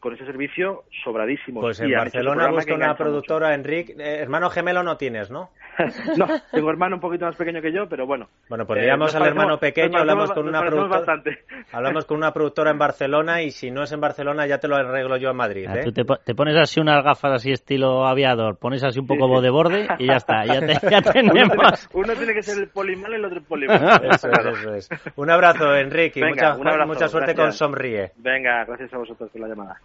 con 0.00 0.14
ese 0.14 0.24
servicio 0.24 0.84
sobradísimo. 1.04 1.60
Pues 1.60 1.80
en 1.80 1.90
Barcelona 1.92 2.50
busca 2.50 2.74
una 2.74 2.94
productora, 2.94 3.54
Enrique. 3.54 3.94
Eh, 3.98 4.20
hermano 4.20 4.48
gemelo 4.50 4.82
no 4.82 4.96
tienes, 4.96 5.30
¿no? 5.30 5.50
no, 6.16 6.26
tengo 6.52 6.70
hermano 6.70 6.96
un 6.96 7.00
poquito 7.00 7.24
más 7.24 7.36
pequeño 7.36 7.60
que 7.60 7.72
yo, 7.72 7.88
pero 7.88 8.06
bueno. 8.06 8.28
Bueno, 8.48 8.66
pues 8.66 8.84
eh, 8.84 8.90
al 8.90 9.26
hermano 9.26 9.58
pequeño, 9.58 9.98
hablamos 9.98 10.32
con 10.32 10.48
una 10.48 10.60
productora. 10.62 11.22
Hablamos 11.72 12.04
con 12.04 12.16
una 12.16 12.32
productora 12.32 12.70
en 12.70 12.78
Barcelona 12.78 13.42
y 13.42 13.50
si 13.50 13.70
no 13.70 13.82
es 13.82 13.92
en 13.92 14.00
Barcelona 14.00 14.46
ya 14.46 14.58
te 14.58 14.68
lo 14.68 14.76
arreglo 14.76 15.16
yo 15.16 15.30
en 15.30 15.36
Madrid. 15.36 15.66
Ah, 15.68 15.80
¿eh? 15.80 15.92
te, 15.92 16.34
pones 16.34 16.56
así 16.56 16.80
unas 16.80 17.02
gafas 17.04 17.32
así 17.32 17.52
estilo 17.52 18.06
aviador, 18.06 18.56
pones 18.56 18.82
así 18.84 18.98
un 18.98 19.06
poco 19.06 19.40
de 19.40 19.50
borde 19.50 19.86
y 19.98 20.06
ya 20.06 20.16
está, 20.16 20.44
ya, 20.44 20.60
tenemos. 21.12 21.88
Uno 21.92 22.14
tiene, 22.14 22.34
que 22.34 22.42
ser 22.42 22.58
el 22.58 22.68
polimal 22.68 23.12
y 23.12 23.14
el 23.16 23.24
otro 23.24 23.38
el 23.38 23.44
polimal. 23.44 23.78
eso, 24.10 24.74
es, 24.74 24.88
Un 25.16 25.30
abrazo, 25.30 25.74
Enrique, 25.74 26.20
y 26.20 26.24
mucha, 26.24 26.56
mucha 26.86 27.08
suerte 27.08 27.34
con 27.34 27.52
Sonríe. 27.52 28.12
Venga, 28.16 28.64
gracias 28.64 28.92
a 28.94 28.98
vosotros 28.98 29.30
por 29.30 29.40
la 29.40 29.48
llamada. 29.48 29.80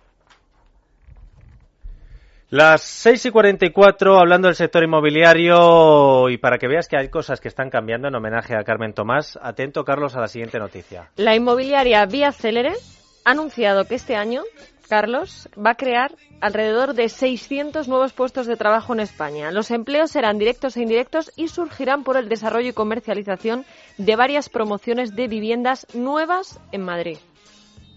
Las 2.54 2.84
6 2.84 3.26
y 3.26 3.32
44, 3.32 4.20
hablando 4.20 4.48
del 4.48 4.54
sector 4.54 4.84
inmobiliario, 4.84 6.30
y 6.30 6.38
para 6.38 6.60
que 6.60 6.68
veas 6.68 6.88
que 6.88 6.96
hay 6.96 7.10
cosas 7.10 7.42
que 7.42 7.48
están 7.48 7.72
cambiando 7.72 8.10
en 8.10 8.14
homenaje 8.14 8.56
a 8.56 8.64
Carmen 8.64 8.94
Tomás, 8.94 9.40
atento, 9.42 9.84
Carlos, 9.84 10.16
a 10.16 10.20
la 10.20 10.28
siguiente 10.28 10.60
noticia. 10.60 11.10
La 11.16 11.36
inmobiliaria 11.36 12.06
Vía 12.06 12.32
Célere 12.32 12.74
ha 13.26 13.32
anunciado 13.32 13.86
que 13.86 13.96
este 13.96 14.16
año, 14.16 14.44
Carlos, 14.88 15.50
va 15.58 15.72
a 15.72 15.78
crear 15.78 16.12
alrededor 16.42 16.94
de 16.94 17.10
600 17.10 17.88
nuevos 17.88 18.14
puestos 18.14 18.46
de 18.46 18.56
trabajo 18.56 18.94
en 18.94 19.00
España. 19.00 19.50
Los 19.50 19.72
empleos 19.72 20.12
serán 20.12 20.38
directos 20.38 20.78
e 20.78 20.84
indirectos 20.84 21.32
y 21.36 21.48
surgirán 21.48 22.04
por 22.04 22.18
el 22.18 22.30
desarrollo 22.30 22.70
y 22.70 22.74
comercialización 22.74 23.66
de 23.98 24.16
varias 24.16 24.50
promociones 24.50 25.16
de 25.16 25.28
viviendas 25.28 25.88
nuevas 25.96 26.60
en 26.72 26.84
Madrid. 26.84 27.18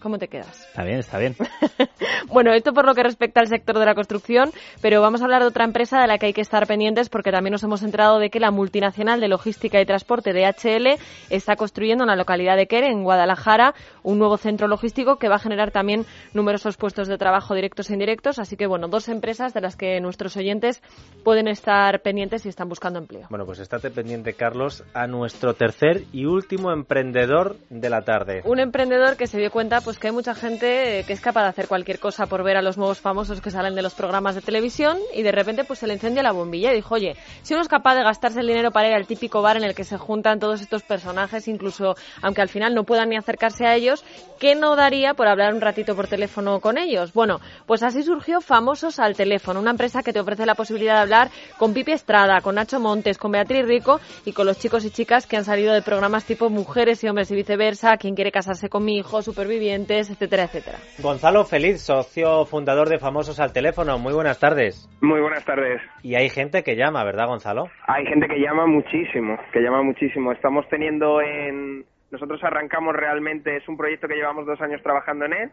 ¿Cómo 0.06 0.18
te 0.18 0.28
quedas? 0.28 0.68
Está 0.68 0.84
bien, 0.84 1.00
está 1.00 1.18
bien. 1.18 1.34
bueno, 2.28 2.52
esto 2.54 2.72
por 2.72 2.86
lo 2.86 2.94
que 2.94 3.02
respecta 3.02 3.40
al 3.40 3.48
sector 3.48 3.76
de 3.76 3.84
la 3.84 3.96
construcción, 3.96 4.52
pero 4.80 5.00
vamos 5.00 5.20
a 5.20 5.24
hablar 5.24 5.42
de 5.42 5.48
otra 5.48 5.64
empresa 5.64 6.00
de 6.00 6.06
la 6.06 6.18
que 6.18 6.26
hay 6.26 6.32
que 6.32 6.42
estar 6.42 6.64
pendientes 6.68 7.08
porque 7.08 7.32
también 7.32 7.50
nos 7.50 7.64
hemos 7.64 7.82
enterado 7.82 8.20
de 8.20 8.30
que 8.30 8.38
la 8.38 8.52
multinacional 8.52 9.20
de 9.20 9.26
logística 9.26 9.80
y 9.80 9.84
transporte 9.84 10.32
DHL 10.32 11.00
está 11.28 11.56
construyendo 11.56 12.04
en 12.04 12.08
la 12.08 12.14
localidad 12.14 12.56
de 12.56 12.68
Quere, 12.68 12.86
en 12.86 13.02
Guadalajara, 13.02 13.74
un 14.04 14.20
nuevo 14.20 14.36
centro 14.36 14.68
logístico 14.68 15.16
que 15.16 15.28
va 15.28 15.34
a 15.34 15.40
generar 15.40 15.72
también 15.72 16.06
numerosos 16.34 16.76
puestos 16.76 17.08
de 17.08 17.18
trabajo 17.18 17.56
directos 17.56 17.90
e 17.90 17.94
indirectos. 17.94 18.38
Así 18.38 18.56
que, 18.56 18.68
bueno, 18.68 18.86
dos 18.86 19.08
empresas 19.08 19.54
de 19.54 19.60
las 19.60 19.74
que 19.74 20.00
nuestros 20.00 20.36
oyentes 20.36 20.82
pueden 21.24 21.48
estar 21.48 22.00
pendientes 22.02 22.46
y 22.46 22.48
están 22.48 22.68
buscando 22.68 23.00
empleo. 23.00 23.26
Bueno, 23.28 23.44
pues 23.44 23.58
estate 23.58 23.90
pendiente, 23.90 24.34
Carlos, 24.34 24.84
a 24.94 25.08
nuestro 25.08 25.54
tercer 25.54 26.04
y 26.12 26.26
último 26.26 26.70
emprendedor 26.70 27.56
de 27.70 27.90
la 27.90 28.02
tarde. 28.02 28.42
Un 28.44 28.60
emprendedor 28.60 29.16
que 29.16 29.26
se 29.26 29.38
dio 29.38 29.50
cuenta 29.50 29.80
pues 29.80 29.95
que 29.98 30.08
hay 30.08 30.12
mucha 30.12 30.34
gente 30.34 31.04
que 31.06 31.12
es 31.12 31.20
capaz 31.20 31.42
de 31.42 31.48
hacer 31.48 31.68
cualquier 31.68 31.98
cosa 31.98 32.26
por 32.26 32.42
ver 32.42 32.56
a 32.56 32.62
los 32.62 32.76
nuevos 32.76 33.00
famosos 33.00 33.40
que 33.40 33.50
salen 33.50 33.74
de 33.74 33.82
los 33.82 33.94
programas 33.94 34.34
de 34.34 34.40
televisión 34.40 34.98
y 35.14 35.22
de 35.22 35.32
repente 35.32 35.64
pues 35.64 35.78
se 35.78 35.86
le 35.86 35.94
incendia 35.94 36.22
la 36.22 36.32
bombilla 36.32 36.72
y 36.72 36.76
dijo, 36.76 36.94
oye, 36.94 37.16
si 37.42 37.54
uno 37.54 37.62
es 37.62 37.68
capaz 37.68 37.94
de 37.94 38.02
gastarse 38.02 38.40
el 38.40 38.46
dinero 38.46 38.70
para 38.70 38.88
ir 38.88 38.94
al 38.94 39.06
típico 39.06 39.42
bar 39.42 39.56
en 39.56 39.64
el 39.64 39.74
que 39.74 39.84
se 39.84 39.98
juntan 39.98 40.40
todos 40.40 40.60
estos 40.60 40.82
personajes, 40.82 41.48
incluso 41.48 41.94
aunque 42.22 42.42
al 42.42 42.48
final 42.48 42.74
no 42.74 42.84
puedan 42.84 43.10
ni 43.10 43.16
acercarse 43.16 43.66
a 43.66 43.74
ellos, 43.74 44.04
¿qué 44.38 44.54
no 44.54 44.76
daría 44.76 45.14
por 45.14 45.28
hablar 45.28 45.54
un 45.54 45.60
ratito 45.60 45.94
por 45.94 46.08
teléfono 46.08 46.60
con 46.60 46.78
ellos? 46.78 47.12
Bueno, 47.12 47.40
pues 47.66 47.82
así 47.82 48.02
surgió 48.02 48.40
Famosos 48.40 48.98
al 48.98 49.14
Teléfono, 49.16 49.60
una 49.60 49.70
empresa 49.70 50.02
que 50.02 50.12
te 50.12 50.20
ofrece 50.20 50.46
la 50.46 50.54
posibilidad 50.54 50.94
de 50.94 51.00
hablar 51.00 51.30
con 51.58 51.74
Pipi 51.74 51.92
Estrada, 51.92 52.40
con 52.40 52.56
Nacho 52.56 52.80
Montes, 52.80 53.18
con 53.18 53.32
Beatriz 53.32 53.66
Rico 53.66 54.00
y 54.24 54.32
con 54.32 54.46
los 54.46 54.58
chicos 54.58 54.84
y 54.84 54.90
chicas 54.90 55.26
que 55.26 55.36
han 55.36 55.44
salido 55.44 55.72
de 55.72 55.82
programas 55.82 56.24
tipo 56.24 56.50
Mujeres 56.50 57.02
y 57.04 57.08
Hombres 57.08 57.30
y 57.30 57.34
viceversa, 57.34 57.96
Quien 57.96 58.14
quiere 58.14 58.32
casarse 58.32 58.68
con 58.68 58.84
mi 58.84 58.98
hijo, 58.98 59.22
Superviviente 59.22 59.75
etcétera, 59.84 60.44
etcétera. 60.44 60.78
Gonzalo 60.98 61.44
Feliz, 61.44 61.80
socio 61.80 62.44
fundador 62.46 62.88
de 62.88 62.98
Famosos 62.98 63.40
al 63.40 63.52
Teléfono. 63.52 63.98
Muy 63.98 64.12
buenas 64.12 64.40
tardes. 64.40 64.88
Muy 65.00 65.20
buenas 65.20 65.44
tardes. 65.44 65.80
Y 66.02 66.14
hay 66.14 66.28
gente 66.30 66.62
que 66.62 66.76
llama, 66.76 67.04
¿verdad, 67.04 67.26
Gonzalo? 67.26 67.68
Hay 67.86 68.06
gente 68.06 68.26
que 68.28 68.40
llama 68.40 68.66
muchísimo, 68.66 69.38
que 69.52 69.60
llama 69.60 69.82
muchísimo. 69.82 70.32
Estamos 70.32 70.68
teniendo 70.68 71.20
en... 71.20 71.84
Nosotros 72.10 72.42
arrancamos 72.44 72.94
realmente, 72.94 73.56
es 73.56 73.68
un 73.68 73.76
proyecto 73.76 74.08
que 74.08 74.14
llevamos 74.14 74.46
dos 74.46 74.60
años 74.60 74.80
trabajando 74.82 75.24
en 75.24 75.32
él, 75.32 75.50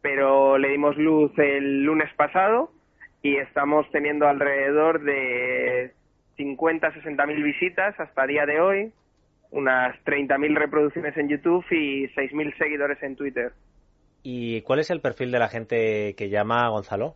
pero 0.00 0.58
le 0.58 0.68
dimos 0.68 0.96
luz 0.96 1.30
el 1.38 1.84
lunes 1.84 2.12
pasado 2.16 2.70
y 3.22 3.36
estamos 3.36 3.86
teniendo 3.92 4.26
alrededor 4.26 5.02
de 5.02 5.92
50, 6.36 6.92
60 6.92 7.26
mil 7.26 7.42
visitas 7.42 7.98
hasta 8.00 8.22
el 8.22 8.28
día 8.28 8.46
de 8.46 8.60
hoy 8.60 8.92
unas 9.52 9.96
30.000 10.04 10.56
reproducciones 10.56 11.16
en 11.16 11.28
YouTube 11.28 11.64
y 11.70 12.08
6.000 12.08 12.56
seguidores 12.56 13.02
en 13.02 13.16
Twitter. 13.16 13.52
¿Y 14.22 14.62
cuál 14.62 14.80
es 14.80 14.90
el 14.90 15.00
perfil 15.00 15.30
de 15.30 15.38
la 15.38 15.48
gente 15.48 16.14
que 16.16 16.30
llama 16.30 16.68
Gonzalo? 16.68 17.14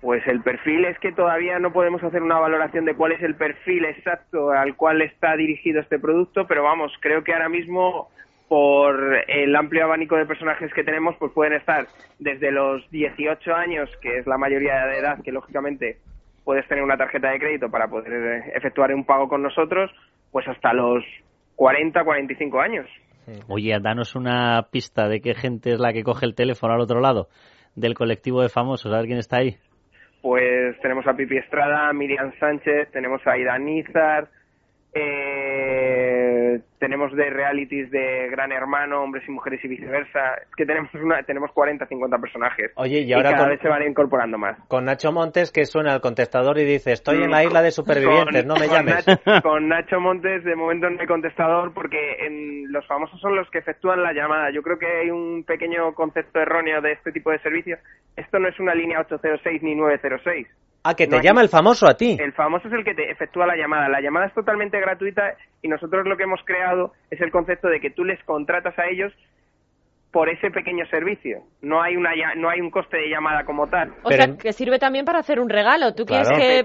Pues 0.00 0.24
el 0.28 0.42
perfil 0.42 0.84
es 0.84 0.98
que 1.00 1.10
todavía 1.10 1.58
no 1.58 1.72
podemos 1.72 2.02
hacer 2.04 2.22
una 2.22 2.38
valoración 2.38 2.84
de 2.84 2.94
cuál 2.94 3.12
es 3.12 3.22
el 3.22 3.34
perfil 3.34 3.84
exacto 3.84 4.52
al 4.52 4.76
cual 4.76 5.02
está 5.02 5.36
dirigido 5.36 5.80
este 5.80 5.98
producto, 5.98 6.46
pero 6.46 6.62
vamos, 6.62 6.92
creo 7.00 7.24
que 7.24 7.32
ahora 7.32 7.48
mismo 7.48 8.08
por 8.46 8.96
el 9.28 9.54
amplio 9.56 9.84
abanico 9.84 10.16
de 10.16 10.24
personajes 10.24 10.72
que 10.72 10.84
tenemos, 10.84 11.16
pues 11.18 11.32
pueden 11.32 11.54
estar 11.54 11.86
desde 12.18 12.50
los 12.50 12.88
18 12.90 13.54
años, 13.54 13.90
que 14.00 14.18
es 14.18 14.26
la 14.26 14.38
mayoría 14.38 14.86
de 14.86 14.98
edad, 14.98 15.22
que 15.22 15.32
lógicamente 15.32 15.98
puedes 16.44 16.66
tener 16.68 16.82
una 16.82 16.96
tarjeta 16.96 17.30
de 17.30 17.40
crédito 17.40 17.70
para 17.70 17.88
poder 17.88 18.44
efectuar 18.54 18.94
un 18.94 19.04
pago 19.04 19.28
con 19.28 19.42
nosotros, 19.42 19.90
pues 20.30 20.48
hasta 20.48 20.72
los 20.72 21.04
40, 21.58 22.04
45 22.04 22.60
años. 22.60 22.86
Oye, 23.48 23.76
danos 23.82 24.14
una 24.14 24.68
pista 24.70 25.08
de 25.08 25.20
qué 25.20 25.34
gente 25.34 25.72
es 25.72 25.80
la 25.80 25.92
que 25.92 26.04
coge 26.04 26.24
el 26.24 26.36
teléfono 26.36 26.72
al 26.72 26.80
otro 26.80 27.00
lado 27.00 27.26
del 27.74 27.94
colectivo 27.94 28.42
de 28.42 28.48
famosos, 28.48 28.92
a 28.92 28.98
ver 28.98 29.06
quién 29.06 29.18
está 29.18 29.38
ahí. 29.38 29.56
Pues 30.22 30.80
tenemos 30.80 31.04
a 31.08 31.14
Pipi 31.14 31.36
Estrada, 31.36 31.92
Miriam 31.92 32.32
Sánchez, 32.38 32.92
tenemos 32.92 33.20
a 33.26 33.36
Ida 33.36 33.58
Nizar, 33.58 34.28
eh, 34.94 36.17
tenemos 36.78 37.14
de 37.14 37.30
realities 37.30 37.90
de 37.90 38.28
Gran 38.30 38.52
Hermano, 38.52 39.02
hombres 39.02 39.24
y 39.28 39.30
mujeres 39.30 39.64
y 39.64 39.68
viceversa. 39.68 40.34
Es 40.42 40.54
que 40.56 40.66
tenemos 40.66 40.92
una, 40.94 41.22
tenemos 41.22 41.50
40, 41.52 41.86
50 41.86 42.18
personajes. 42.18 42.72
Oye, 42.76 43.00
y 43.00 43.12
ahora 43.12 43.32
cada 43.32 43.48
vez 43.48 43.60
se 43.60 43.68
van 43.68 43.82
incorporando 43.82 44.38
más. 44.38 44.58
Con 44.68 44.84
Nacho 44.84 45.12
Montes 45.12 45.52
que 45.52 45.64
suena 45.64 45.92
al 45.92 46.00
contestador 46.00 46.58
y 46.58 46.64
dice, 46.64 46.92
estoy 46.92 47.22
en 47.22 47.30
la 47.30 47.44
isla 47.44 47.62
de 47.62 47.70
supervivientes, 47.70 48.46
no 48.46 48.54
me 48.56 48.68
llames. 48.68 49.04
con 49.42 49.68
Nacho 49.68 50.00
Montes 50.00 50.44
de 50.44 50.56
momento 50.56 50.88
no 50.90 51.00
hay 51.00 51.06
contestador 51.06 51.72
porque 51.72 52.26
en, 52.26 52.70
los 52.72 52.86
famosos 52.86 53.20
son 53.20 53.36
los 53.36 53.48
que 53.50 53.58
efectúan 53.58 54.02
la 54.02 54.12
llamada. 54.12 54.50
Yo 54.50 54.62
creo 54.62 54.78
que 54.78 54.86
hay 54.86 55.10
un 55.10 55.44
pequeño 55.44 55.94
concepto 55.94 56.40
erróneo 56.40 56.80
de 56.80 56.92
este 56.92 57.12
tipo 57.12 57.30
de 57.30 57.38
servicios. 57.40 57.78
Esto 58.18 58.38
no 58.38 58.48
es 58.48 58.58
una 58.58 58.74
línea 58.74 59.00
806 59.00 59.62
ni 59.62 59.74
906 59.74 60.46
Ah, 60.84 60.94
que 60.94 61.06
te 61.06 61.20
llama 61.20 61.42
el 61.42 61.48
famoso 61.48 61.86
a 61.86 61.94
ti. 61.94 62.16
El 62.18 62.32
famoso 62.32 62.68
es 62.68 62.74
el 62.74 62.84
que 62.84 62.94
te 62.94 63.10
efectúa 63.10 63.46
la 63.46 63.56
llamada. 63.56 63.88
La 63.88 64.00
llamada 64.00 64.26
es 64.26 64.34
totalmente 64.34 64.80
gratuita 64.80 65.34
y 65.60 65.68
nosotros 65.68 66.06
lo 66.06 66.16
que 66.16 66.22
hemos 66.22 66.40
creado 66.44 66.92
es 67.10 67.20
el 67.20 67.30
concepto 67.30 67.68
de 67.68 67.80
que 67.80 67.90
tú 67.90 68.04
les 68.04 68.22
contratas 68.24 68.78
a 68.78 68.86
ellos 68.86 69.12
por 70.12 70.30
ese 70.30 70.50
pequeño 70.50 70.86
servicio. 70.86 71.42
No 71.60 71.82
hay 71.82 71.96
una 71.96 72.10
no 72.36 72.48
hay 72.48 72.60
un 72.60 72.70
coste 72.70 72.96
de 72.96 73.10
llamada 73.10 73.44
como 73.44 73.66
tal. 73.68 73.92
O 74.02 74.10
sea, 74.10 74.36
que 74.40 74.52
sirve 74.52 74.78
también 74.78 75.04
para 75.04 75.18
hacer 75.18 75.40
un 75.40 75.50
regalo. 75.50 75.94
Tú 75.94 76.06
quieres 76.06 76.30
que 76.30 76.64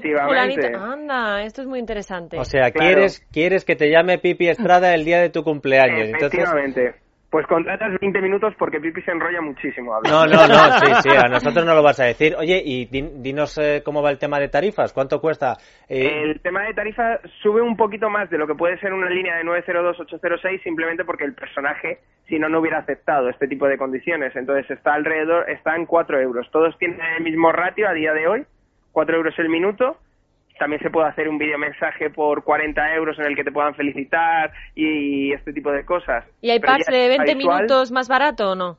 Anda, 0.76 1.43
esto 1.43 1.62
es 1.62 1.68
muy 1.68 1.80
interesante. 1.80 2.39
O 2.39 2.45
sea, 2.45 2.72
quieres 2.72 3.28
quieres 3.32 3.66
que 3.66 3.76
te 3.76 3.89
llame 3.91 4.20
Pipi 4.20 4.47
Estrada 4.47 4.93
el 4.93 5.04
día 5.04 5.20
de 5.20 5.30
tu 5.30 5.43
cumpleaños. 5.43 6.10
Efectivamente. 6.10 7.03
Pues 7.34 7.47
contratas 7.47 7.99
20 7.99 8.21
minutos 8.21 8.53
porque 8.59 8.79
Pipi 8.79 9.01
se 9.01 9.09
enrolla 9.09 9.41
muchísimo. 9.41 9.99
No, 10.03 10.27
no, 10.27 10.47
no, 10.47 10.79
sí, 10.79 10.93
sí, 11.01 11.09
a 11.17 11.27
nosotros 11.31 11.65
no 11.65 11.73
lo 11.73 11.81
vas 11.81 11.99
a 11.99 12.05
decir. 12.05 12.36
Oye, 12.38 12.61
y 12.63 12.86
dinos 12.86 13.57
eh, 13.57 13.81
cómo 13.84 14.03
va 14.03 14.11
el 14.11 14.19
tema 14.19 14.39
de 14.39 14.49
tarifas, 14.49 14.93
¿cuánto 14.93 15.19
cuesta? 15.19 15.57
Eh, 15.89 16.25
el 16.25 16.41
tema 16.41 16.61
de 16.61 16.75
tarifa 16.75 17.19
sube 17.41 17.59
un 17.59 17.75
poquito 17.75 18.07
más 18.07 18.29
de 18.29 18.38
lo 18.38 18.45
que 18.45 18.53
puede 18.53 18.77
ser 18.77 18.93
una 18.93 19.09
línea 19.09 19.36
de 19.38 19.45
902-806 19.45 20.61
simplemente 20.61 21.05
porque 21.05 21.23
el 21.23 21.34
personaje, 21.34 22.01
si 22.27 22.38
no, 22.38 22.49
no 22.49 22.59
hubiera 22.59 22.77
aceptado 22.77 23.27
este 23.29 23.47
tipo 23.47 23.65
de 23.65 23.79
condiciones. 23.79 24.36
Entonces 24.36 24.69
está 24.69 24.93
alrededor, 24.93 25.49
está 25.49 25.75
en 25.75 25.88
4 25.88 26.19
euros. 26.21 26.47
Todos 26.51 26.77
tienen 26.77 27.01
el 27.17 27.23
mismo 27.23 27.51
ratio 27.51 27.89
a 27.89 27.93
día 27.93 28.13
de 28.13 28.27
hoy, 28.27 28.45
4 28.91 29.15
euros 29.15 29.34
el 29.39 29.49
minuto 29.49 29.97
también 30.60 30.82
se 30.82 30.89
puede 30.89 31.08
hacer 31.08 31.28
un 31.28 31.38
mensaje 31.38 32.10
por 32.10 32.43
40 32.43 32.95
euros 32.95 33.18
en 33.20 33.26
el 33.26 33.36
que 33.36 33.43
te 33.43 33.51
puedan 33.51 33.76
felicitar 33.76 34.51
y 34.76 35.34
este 35.34 35.54
tipo 35.54 35.72
de 35.72 35.86
cosas. 35.86 36.26
¿Y 36.41 36.49
hay 36.51 36.60
packs 36.60 36.88
de 36.88 37.08
20 37.10 37.36
minutos 37.36 37.91
más 37.91 38.08
barato 38.08 38.51
o 38.51 38.56
no? 38.56 38.78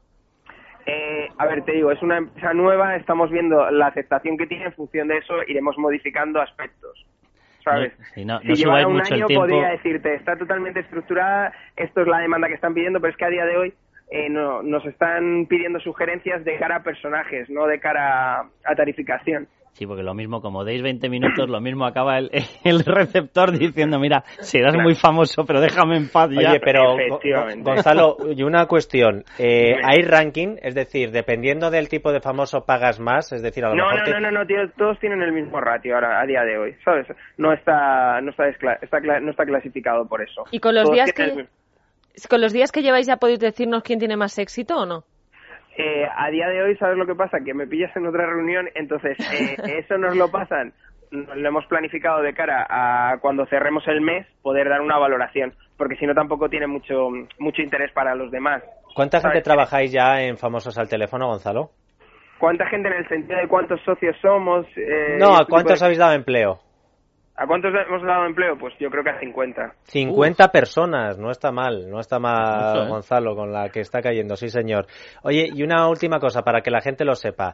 Eh, 0.86 1.28
a 1.38 1.46
ver, 1.46 1.64
te 1.64 1.72
digo, 1.72 1.90
es 1.90 2.02
una 2.02 2.18
empresa 2.18 2.52
nueva, 2.52 2.96
estamos 2.96 3.30
viendo 3.30 3.70
la 3.70 3.86
aceptación 3.86 4.36
que 4.36 4.46
tiene, 4.46 4.66
en 4.66 4.72
función 4.74 5.08
de 5.08 5.18
eso 5.18 5.34
iremos 5.46 5.78
modificando 5.78 6.40
aspectos. 6.40 7.06
¿Sabes? 7.64 7.94
si 8.14 8.26
no 8.26 8.38
llevara 8.40 8.86
un 8.86 9.00
año 9.00 9.26
podría 9.26 9.68
decirte, 9.68 10.14
está 10.16 10.36
totalmente 10.36 10.80
estructurada, 10.80 11.50
esto 11.76 12.02
es 12.02 12.06
la 12.06 12.18
demanda 12.18 12.46
que 12.46 12.54
están 12.54 12.74
pidiendo, 12.74 13.00
pero 13.00 13.10
es 13.10 13.16
que 13.16 13.24
a 13.24 13.30
día 13.30 13.46
de 13.46 13.56
hoy 13.56 13.74
eh, 14.10 14.28
no, 14.28 14.62
nos 14.62 14.84
están 14.84 15.46
pidiendo 15.46 15.80
sugerencias 15.80 16.44
de 16.44 16.58
cara 16.58 16.76
a 16.76 16.82
personajes, 16.82 17.48
no 17.48 17.66
de 17.66 17.80
cara 17.80 18.40
a 18.64 18.74
tarificación. 18.76 19.48
Sí, 19.74 19.86
porque 19.88 20.04
lo 20.04 20.14
mismo, 20.14 20.40
como 20.40 20.64
deis 20.64 20.82
20 20.82 21.08
minutos, 21.08 21.50
lo 21.50 21.60
mismo 21.60 21.84
acaba 21.84 22.18
el, 22.18 22.30
el 22.64 22.84
receptor 22.84 23.50
diciendo, 23.50 23.98
mira, 23.98 24.22
serás 24.38 24.76
muy 24.76 24.94
famoso, 24.94 25.44
pero 25.44 25.60
déjame 25.60 25.96
en 25.96 26.08
paz 26.08 26.30
ya. 26.30 26.50
Oye, 26.50 26.60
pero 26.60 26.96
Gonzalo, 27.58 28.16
y 28.36 28.44
una 28.44 28.66
cuestión. 28.66 29.24
Eh, 29.36 29.74
¿Hay 29.82 30.02
ranking? 30.02 30.58
Es 30.62 30.76
decir, 30.76 31.10
dependiendo 31.10 31.70
del 31.70 31.88
tipo 31.88 32.12
de 32.12 32.20
famoso 32.20 32.64
pagas 32.64 33.00
más, 33.00 33.32
es 33.32 33.42
decir, 33.42 33.64
a 33.64 33.70
lo 33.70 33.74
no, 33.74 33.90
mejor... 33.90 34.10
No, 34.10 34.20
no, 34.20 34.30
no, 34.30 34.46
tío, 34.46 34.58
todos 34.78 34.96
tienen 35.00 35.20
el 35.22 35.32
mismo 35.32 35.60
ratio 35.60 35.96
ahora, 35.96 36.20
a 36.20 36.24
día 36.26 36.42
de 36.44 36.56
hoy, 36.56 36.76
¿sabes? 36.84 37.08
No 37.36 37.52
está, 37.52 38.20
no 38.20 38.30
está, 38.30 38.48
está, 38.48 39.00
no 39.00 39.30
está 39.32 39.44
clasificado 39.44 40.06
por 40.06 40.22
eso. 40.22 40.44
¿Y 40.52 40.60
con 40.60 40.76
los 40.76 40.88
días 40.92 41.12
que... 41.12 41.46
¿Con 42.30 42.40
los 42.40 42.52
días 42.52 42.70
que 42.70 42.82
lleváis 42.82 43.08
ya 43.08 43.16
podéis 43.16 43.40
decirnos 43.40 43.82
quién 43.82 43.98
tiene 43.98 44.16
más 44.16 44.38
éxito 44.38 44.76
o 44.76 44.86
no? 44.86 45.02
Eh, 45.76 46.06
a 46.16 46.30
día 46.30 46.48
de 46.48 46.62
hoy, 46.62 46.76
¿sabes 46.76 46.96
lo 46.96 47.06
que 47.06 47.14
pasa? 47.14 47.38
Que 47.44 47.54
me 47.54 47.66
pillas 47.66 47.94
en 47.96 48.06
otra 48.06 48.26
reunión, 48.26 48.68
entonces 48.74 49.16
eh, 49.32 49.56
eso 49.84 49.98
nos 49.98 50.16
lo 50.16 50.30
pasan, 50.30 50.72
lo 51.10 51.48
hemos 51.48 51.66
planificado 51.66 52.22
de 52.22 52.32
cara 52.34 52.66
a 52.68 53.18
cuando 53.20 53.46
cerremos 53.46 53.86
el 53.88 54.00
mes 54.00 54.26
poder 54.42 54.68
dar 54.68 54.80
una 54.80 54.98
valoración, 54.98 55.52
porque 55.76 55.96
si 55.96 56.06
no 56.06 56.14
tampoco 56.14 56.48
tiene 56.48 56.66
mucho, 56.66 57.08
mucho 57.38 57.62
interés 57.62 57.90
para 57.92 58.14
los 58.14 58.30
demás. 58.30 58.62
¿Cuánta 58.94 59.20
gente 59.20 59.42
trabajáis 59.42 59.90
ya 59.92 60.22
en 60.22 60.38
Famosos 60.38 60.78
al 60.78 60.88
Teléfono, 60.88 61.26
Gonzalo? 61.26 61.70
¿Cuánta 62.38 62.66
gente 62.68 62.88
en 62.88 62.94
el 62.94 63.08
sentido 63.08 63.38
de 63.38 63.48
cuántos 63.48 63.80
socios 63.82 64.16
somos? 64.20 64.66
Eh, 64.76 65.16
no, 65.18 65.34
¿a 65.36 65.46
cuántos 65.46 65.80
de- 65.80 65.84
habéis 65.86 65.98
dado 65.98 66.12
empleo? 66.12 66.60
¿A 67.36 67.46
cuántos 67.46 67.72
hemos 67.74 68.02
dado 68.02 68.26
empleo? 68.26 68.56
Pues 68.56 68.74
yo 68.78 68.88
creo 68.90 69.02
que 69.02 69.10
a 69.10 69.18
50. 69.18 69.74
50 69.82 70.48
personas, 70.48 71.18
no 71.18 71.30
está 71.30 71.50
mal, 71.50 71.90
no 71.90 71.98
está 71.98 72.20
mal, 72.20 72.74
Mucho, 72.74 72.84
¿eh? 72.84 72.88
Gonzalo, 72.88 73.34
con 73.34 73.52
la 73.52 73.70
que 73.70 73.80
está 73.80 74.00
cayendo, 74.00 74.36
sí 74.36 74.48
señor. 74.48 74.86
Oye, 75.22 75.48
y 75.52 75.62
una 75.64 75.88
última 75.88 76.20
cosa 76.20 76.42
para 76.42 76.60
que 76.60 76.70
la 76.70 76.80
gente 76.80 77.04
lo 77.04 77.14
sepa. 77.16 77.52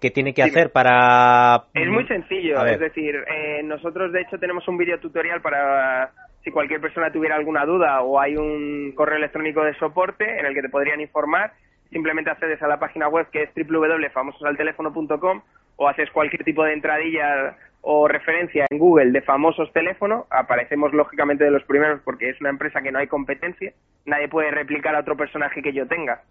¿Qué 0.00 0.10
tiene 0.10 0.34
que 0.34 0.42
hacer 0.42 0.72
para...? 0.72 1.66
Es 1.72 1.86
muy 1.86 2.04
sencillo, 2.08 2.58
A 2.58 2.64
ver. 2.64 2.74
es 2.74 2.80
decir, 2.80 3.14
eh, 3.14 3.62
nosotros 3.62 4.10
de 4.12 4.22
hecho 4.22 4.36
tenemos 4.36 4.66
un 4.66 4.76
video 4.76 4.98
tutorial 4.98 5.40
para 5.40 6.10
si 6.42 6.50
cualquier 6.50 6.80
persona 6.80 7.12
tuviera 7.12 7.36
alguna 7.36 7.64
duda 7.64 8.02
o 8.02 8.18
hay 8.18 8.36
un 8.36 8.92
correo 8.96 9.18
electrónico 9.18 9.62
de 9.62 9.74
soporte 9.74 10.24
en 10.40 10.46
el 10.46 10.54
que 10.54 10.62
te 10.62 10.68
podrían 10.68 11.00
informar, 11.00 11.52
simplemente 11.90 12.30
accedes 12.30 12.60
a 12.62 12.66
la 12.66 12.80
página 12.80 13.06
web 13.08 13.28
que 13.30 13.44
es 13.44 13.50
www.famososalteléfono.com 13.54 15.42
o 15.76 15.88
haces 15.88 16.10
cualquier 16.10 16.42
tipo 16.42 16.64
de 16.64 16.72
entradilla 16.72 17.56
o 17.82 18.08
referencia 18.08 18.64
en 18.70 18.78
Google 18.78 19.10
de 19.10 19.22
famosos 19.22 19.72
teléfono, 19.72 20.26
aparecemos 20.30 20.92
lógicamente 20.92 21.44
de 21.44 21.50
los 21.50 21.64
primeros 21.64 22.00
porque 22.02 22.30
es 22.30 22.40
una 22.40 22.50
empresa 22.50 22.80
que 22.80 22.92
no 22.92 23.00
hay 23.00 23.08
competencia, 23.08 23.72
nadie 24.06 24.28
puede 24.28 24.50
replicar 24.52 24.94
a 24.94 25.00
otro 25.00 25.16
personaje 25.16 25.62
que 25.62 25.72
yo 25.72 25.86
tenga. 25.86 26.22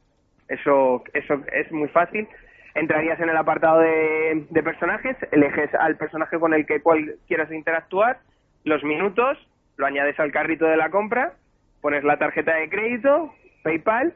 Eso, 0.47 1.03
eso 1.13 1.41
es 1.51 1.71
muy 1.71 1.89
fácil. 1.89 2.27
Entrarías 2.73 3.19
en 3.19 3.29
el 3.29 3.37
apartado 3.37 3.79
de, 3.79 4.45
de 4.49 4.63
personajes, 4.63 5.17
eliges 5.31 5.73
al 5.75 5.97
personaje 5.97 6.39
con 6.39 6.53
el 6.53 6.65
que 6.65 6.81
cual 6.81 7.15
quieras 7.27 7.51
interactuar, 7.51 8.19
los 8.63 8.81
minutos, 8.83 9.37
lo 9.75 9.85
añades 9.85 10.17
al 10.19 10.31
carrito 10.31 10.65
de 10.65 10.77
la 10.77 10.89
compra, 10.89 11.33
pones 11.81 12.03
la 12.05 12.17
tarjeta 12.17 12.55
de 12.55 12.69
crédito, 12.69 13.33
PayPal, 13.63 14.13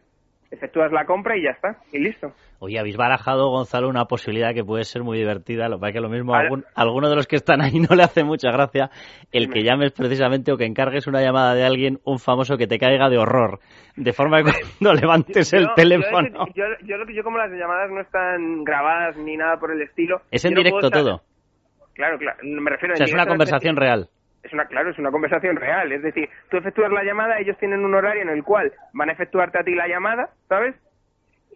efectúas 0.56 0.92
la 0.92 1.06
compra 1.06 1.38
y 1.38 1.44
ya 1.44 1.52
está, 1.52 1.78
y 1.94 2.00
listo. 2.00 2.34
Oye, 2.60 2.80
habéis 2.80 2.98
barajado, 2.98 3.50
Gonzalo, 3.50 3.88
una 3.90 4.06
posibilidad 4.06 4.54
que 4.54 4.64
puede 4.64 4.84
ser 4.86 5.04
muy 5.04 5.18
divertida. 5.18 5.70
Lo 5.70 5.76
que 5.78 5.82
pasa 5.82 5.90
es 5.90 5.94
que 5.96 6.02
lo 6.02 6.10
mismo 6.10 6.34
a 6.34 6.40
algún- 6.40 6.66
alguno 6.74 7.10
de 7.10 7.16
los 7.16 7.28
que 7.28 7.36
están 7.36 7.62
ahí 7.62 7.74
no 7.90 7.96
le 7.96 8.04
hace 8.04 8.24
mucha 8.24 8.50
gracia 8.52 8.90
el 9.32 9.50
que 9.50 9.64
llames 9.64 9.92
precisamente 9.92 10.52
o 10.52 10.58
que 10.58 10.66
encargues 10.66 11.06
una 11.08 11.22
llamada 11.22 11.54
de 11.54 11.64
alguien, 11.66 12.00
un 12.06 12.18
famoso 12.20 12.58
que 12.58 12.66
te 12.68 12.80
caiga 12.80 13.10
de 13.10 13.18
horror. 13.18 13.60
De 13.96 14.14
forma 14.14 14.42
que 14.44 14.52
cuando 14.80 15.00
levantes 15.00 15.54
el 15.54 15.66
Yo- 15.68 15.74
teléfono. 15.76 16.48
Yo, 16.56 16.64
yo, 16.66 16.88
yo 16.88 16.98
lo 16.98 17.06
que- 17.06 17.14
yo 17.16 17.24
como 17.24 17.38
las 17.38 17.52
llamadas 17.52 17.92
no 17.92 18.02
están 18.02 18.64
grabadas 18.64 19.18
ni 19.18 19.38
nada 19.38 19.58
por 19.60 19.72
el 19.72 19.82
estilo. 19.82 20.22
Es 20.32 20.44
en 20.46 20.54
no 20.54 20.58
directo 20.60 20.88
estar- 20.88 21.02
todo. 21.04 21.22
Claro, 21.94 22.18
claro. 22.18 22.38
Me 22.44 22.70
refiero 22.72 22.94
O 22.94 22.96
en 22.96 22.98
sea, 22.98 23.06
es 23.06 23.14
una 23.14 23.24
directo, 23.24 23.30
conversación 23.30 23.76
real. 23.78 24.10
Es 24.46 24.54
una, 24.54 24.66
claro, 24.66 24.92
es 24.92 25.00
una 25.00 25.12
conversación 25.12 25.56
real. 25.56 25.92
Es 25.92 26.04
decir, 26.04 26.30
tú 26.50 26.58
efectúas 26.58 26.92
la 26.92 27.04
llamada, 27.04 27.40
ellos 27.40 27.58
tienen 27.58 27.84
un 27.84 27.96
horario 27.96 28.22
en 28.22 28.30
el 28.30 28.44
cual 28.44 28.72
van 28.94 29.10
a 29.10 29.14
efectuarte 29.14 29.60
a 29.60 29.64
ti 29.64 29.74
la 29.76 29.88
llamada, 29.88 30.30
¿sabes? 30.48 30.76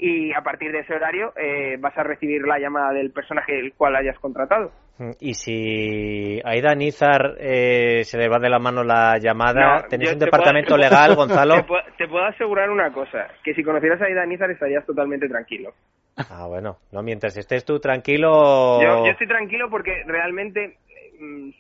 Y 0.02 0.32
a 0.34 0.42
partir 0.42 0.72
de 0.72 0.80
ese 0.80 0.94
horario 0.94 1.34
eh, 1.36 1.76
vas 1.80 1.98
a 1.98 2.04
recibir 2.04 2.42
la 2.48 2.58
llamada 2.58 2.94
del 2.94 3.12
personaje 3.12 3.60
el 3.60 3.74
cual 3.74 3.96
hayas 3.98 4.18
contratado. 4.20 4.72
Y 5.20 5.34
si 5.34 6.42
a 6.44 6.50
Aida 6.52 6.74
Nizar 6.76 7.36
eh, 7.40 8.04
se 8.04 8.18
le 8.18 8.28
va 8.30 8.40
de 8.40 8.50
la 8.50 8.60
mano 8.60 8.84
la 8.84 9.18
llamada, 9.18 9.82
No, 9.82 9.88
¿tenéis 9.90 10.14
un 10.14 10.20
te 10.20 10.26
departamento 10.26 10.76
puedo- 10.76 10.82
legal, 10.84 11.16
Gonzalo? 11.18 11.56
Te 11.56 11.64
puedo, 11.64 11.84
te 11.98 12.08
puedo 12.08 12.26
asegurar 12.26 12.70
una 12.70 12.92
cosa, 12.92 13.28
que 13.44 13.54
si 13.54 13.64
conocieras 13.64 14.02
a 14.02 14.06
Aida 14.06 14.26
Nizar 14.26 14.50
estarías 14.52 14.86
totalmente 14.86 15.28
tranquilo. 15.30 15.72
Ah, 16.18 16.48
bueno, 16.48 16.78
no, 16.92 17.02
mientras 17.02 17.36
estés 17.38 17.64
tú 17.64 17.80
tranquilo... 17.80 18.82
Yo, 18.82 19.06
yo 19.06 19.12
estoy 19.12 19.28
tranquilo 19.28 19.70
porque 19.70 20.04
realmente, 20.06 20.68
mm, 20.68 20.89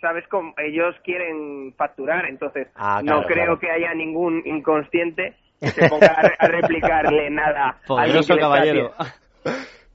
sabes, 0.01 0.26
cómo 0.30 0.53
ellos 0.57 0.95
quieren 1.03 1.74
facturar, 1.78 2.26
entonces 2.26 2.68
Ah, 2.76 3.01
no 3.03 3.22
creo 3.24 3.57
claro. 3.57 3.60
que 3.60 3.70
haya 3.72 3.93
ningún 3.93 4.41
inconsciente 4.45 5.36
que 5.60 5.68
se 5.68 5.89
ponga 5.89 6.07
a, 6.07 6.22
re- 6.22 6.36
a 6.39 6.47
replicarle 6.47 7.30
nada. 7.30 7.78
está 7.82 8.53
haciendo. 8.53 8.93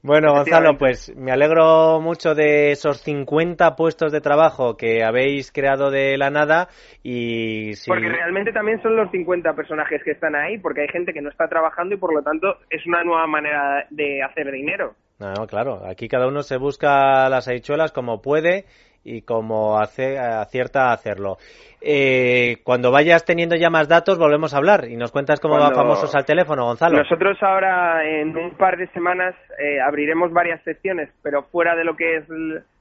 Bueno, 0.07 0.33
Gonzalo, 0.33 0.77
pues 0.77 1.11
me 1.15 1.31
alegro 1.31 1.99
mucho 1.99 2.35
de 2.35 2.69
esos 2.69 3.01
50 3.01 3.75
puestos 3.75 4.11
de 4.11 4.21
trabajo 4.21 4.77
que 4.77 5.03
habéis 5.03 5.51
creado 5.51 5.89
de 5.89 6.15
la 6.19 6.29
nada 6.29 6.67
y 7.01 7.73
si... 7.73 7.89
Porque 7.89 8.07
realmente 8.09 8.51
también 8.51 8.79
son 8.83 8.95
los 8.95 9.09
50 9.09 9.53
personajes 9.55 10.03
que 10.03 10.11
están 10.11 10.35
ahí, 10.35 10.59
porque 10.59 10.81
hay 10.81 10.89
gente 10.89 11.11
que 11.11 11.23
no 11.23 11.29
está 11.31 11.47
trabajando 11.47 11.95
y 11.95 11.97
por 11.97 12.13
lo 12.13 12.21
tanto 12.21 12.55
es 12.69 12.85
una 12.85 13.03
nueva 13.03 13.25
manera 13.25 13.87
de 13.89 14.21
hacer 14.21 14.51
dinero. 14.51 14.93
No, 15.17 15.33
no, 15.33 15.47
claro, 15.47 15.81
aquí 15.89 16.07
cada 16.07 16.27
uno 16.27 16.43
se 16.43 16.57
busca 16.57 17.27
las 17.27 17.47
habichuelas 17.47 17.91
como 17.91 18.21
puede 18.21 18.65
y 19.05 19.21
como 19.21 19.77
hace, 19.77 20.17
acierta 20.19 20.89
a 20.89 20.93
hacerlo. 20.93 21.37
Eh, 21.79 22.57
cuando 22.63 22.91
vayas 22.91 23.23
teniendo 23.23 23.55
ya 23.55 23.69
más 23.69 23.87
datos, 23.87 24.17
volvemos 24.17 24.53
a 24.53 24.57
hablar 24.57 24.85
y 24.89 24.97
nos 24.97 25.11
cuentas 25.11 25.39
cómo 25.39 25.59
va 25.59 25.71
famosos 25.71 26.13
al 26.15 26.25
teléfono, 26.25 26.65
Gonzalo. 26.65 26.97
Nosotros 26.97 27.37
ahora 27.41 28.03
en 28.03 28.35
un 28.35 28.51
par 28.57 28.75
de 28.77 28.87
semanas 28.87 29.35
eh, 29.59 29.79
abriremos 29.79 30.33
varias 30.33 30.61
secciones, 30.63 31.09
pero 31.21 31.43
fuera 31.43 31.75
de 31.75 31.85
lo 31.85 31.95
que 31.95 32.17
es 32.17 32.25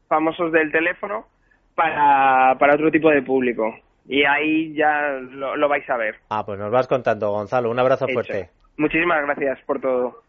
famosos 0.09 0.51
del 0.51 0.73
teléfono, 0.73 1.27
para, 1.75 2.57
para 2.59 2.75
otro 2.75 2.91
tipo 2.91 3.11
de 3.11 3.23
público. 3.23 3.75
Y 4.07 4.25
ahí 4.25 4.75
ya 4.75 5.19
lo, 5.31 5.57
lo 5.57 5.69
vais 5.69 5.89
a 5.91 5.97
ver. 5.97 6.17
Ah, 6.31 6.45
pues 6.45 6.59
nos 6.59 6.71
vas 6.71 6.89
contando, 6.89 7.31
Gonzalo. 7.31 7.71
Un 7.71 7.79
abrazo 7.79 8.07
Hecho. 8.07 8.15
fuerte. 8.15 8.51
Muchísimas 8.77 9.23
gracias 9.25 9.59
por 9.67 9.81
todo. 9.81 10.24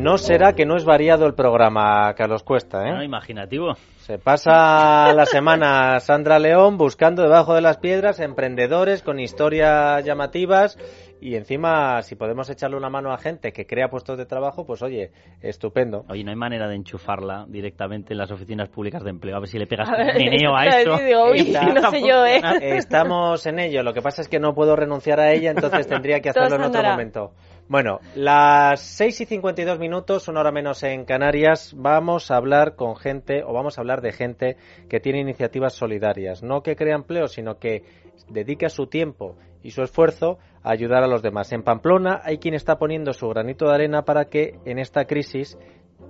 No 0.00 0.16
será 0.18 0.54
que 0.54 0.64
no 0.64 0.76
es 0.76 0.84
variado 0.84 1.26
el 1.26 1.34
programa, 1.34 2.14
Carlos 2.14 2.42
Cuesta, 2.42 2.86
¿eh? 2.88 2.92
No, 2.92 3.02
imaginativo. 3.02 3.74
Se 3.98 4.18
pasa 4.18 5.12
la 5.14 5.26
semana 5.26 6.00
Sandra 6.00 6.38
León 6.38 6.78
buscando 6.78 7.22
debajo 7.22 7.54
de 7.54 7.60
las 7.60 7.76
piedras 7.78 8.18
emprendedores 8.20 9.02
con 9.02 9.20
historias 9.20 10.02
llamativas 10.04 10.78
y 11.20 11.34
encima 11.36 12.00
si 12.02 12.14
podemos 12.16 12.48
echarle 12.48 12.78
una 12.78 12.88
mano 12.88 13.12
a 13.12 13.18
gente 13.18 13.52
que 13.52 13.66
crea 13.66 13.88
puestos 13.90 14.16
de 14.16 14.24
trabajo, 14.24 14.64
pues 14.64 14.80
oye, 14.82 15.10
estupendo. 15.42 16.04
Oye, 16.08 16.24
no 16.24 16.30
hay 16.30 16.36
manera 16.36 16.66
de 16.66 16.76
enchufarla 16.76 17.44
directamente 17.46 18.14
en 18.14 18.18
las 18.18 18.30
oficinas 18.30 18.70
públicas 18.70 19.04
de 19.04 19.10
empleo. 19.10 19.36
A 19.36 19.40
ver 19.40 19.48
si 19.48 19.58
le 19.58 19.66
pegas 19.66 19.90
A 19.90 19.96
ver, 19.98 20.16
un 20.16 20.24
meneo 20.24 20.56
a 20.56 20.64
eso 20.66 20.78
eso. 20.78 20.96
te 20.96 21.04
digo, 21.04 21.30
uy, 21.30 21.38
Está- 21.40 21.66
no 21.66 21.90
sé 21.90 22.00
yo, 22.00 22.24
¿eh? 22.24 22.40
Estamos 22.76 23.44
en 23.46 23.58
ello, 23.58 23.82
lo 23.82 23.92
que 23.92 24.00
pasa 24.00 24.22
es 24.22 24.28
que 24.28 24.38
no 24.40 24.54
puedo 24.54 24.76
renunciar 24.76 25.20
a 25.20 25.30
ella, 25.32 25.50
entonces 25.50 25.86
tendría 25.88 26.20
que 26.20 26.30
hacerlo 26.30 26.56
en 26.56 26.62
otro 26.62 26.82
momento. 26.82 27.32
Bueno, 27.70 28.00
las 28.16 28.80
6 28.80 29.20
y 29.20 29.26
52 29.26 29.78
minutos, 29.78 30.26
una 30.26 30.40
hora 30.40 30.50
menos 30.50 30.82
en 30.82 31.04
Canarias, 31.04 31.72
vamos 31.76 32.32
a 32.32 32.36
hablar 32.36 32.74
con 32.74 32.96
gente, 32.96 33.44
o 33.44 33.52
vamos 33.52 33.78
a 33.78 33.82
hablar 33.82 34.00
de 34.00 34.10
gente 34.10 34.56
que 34.88 34.98
tiene 34.98 35.20
iniciativas 35.20 35.74
solidarias, 35.74 36.42
no 36.42 36.64
que 36.64 36.74
crea 36.74 36.96
empleo, 36.96 37.28
sino 37.28 37.60
que 37.60 37.84
dedica 38.28 38.68
su 38.70 38.88
tiempo 38.88 39.36
y 39.62 39.70
su 39.70 39.84
esfuerzo 39.84 40.38
a 40.64 40.72
ayudar 40.72 41.04
a 41.04 41.06
los 41.06 41.22
demás. 41.22 41.52
En 41.52 41.62
Pamplona 41.62 42.20
hay 42.24 42.38
quien 42.38 42.54
está 42.54 42.76
poniendo 42.76 43.12
su 43.12 43.28
granito 43.28 43.68
de 43.68 43.74
arena 43.74 44.02
para 44.02 44.24
que 44.24 44.58
en 44.64 44.80
esta 44.80 45.04
crisis 45.04 45.56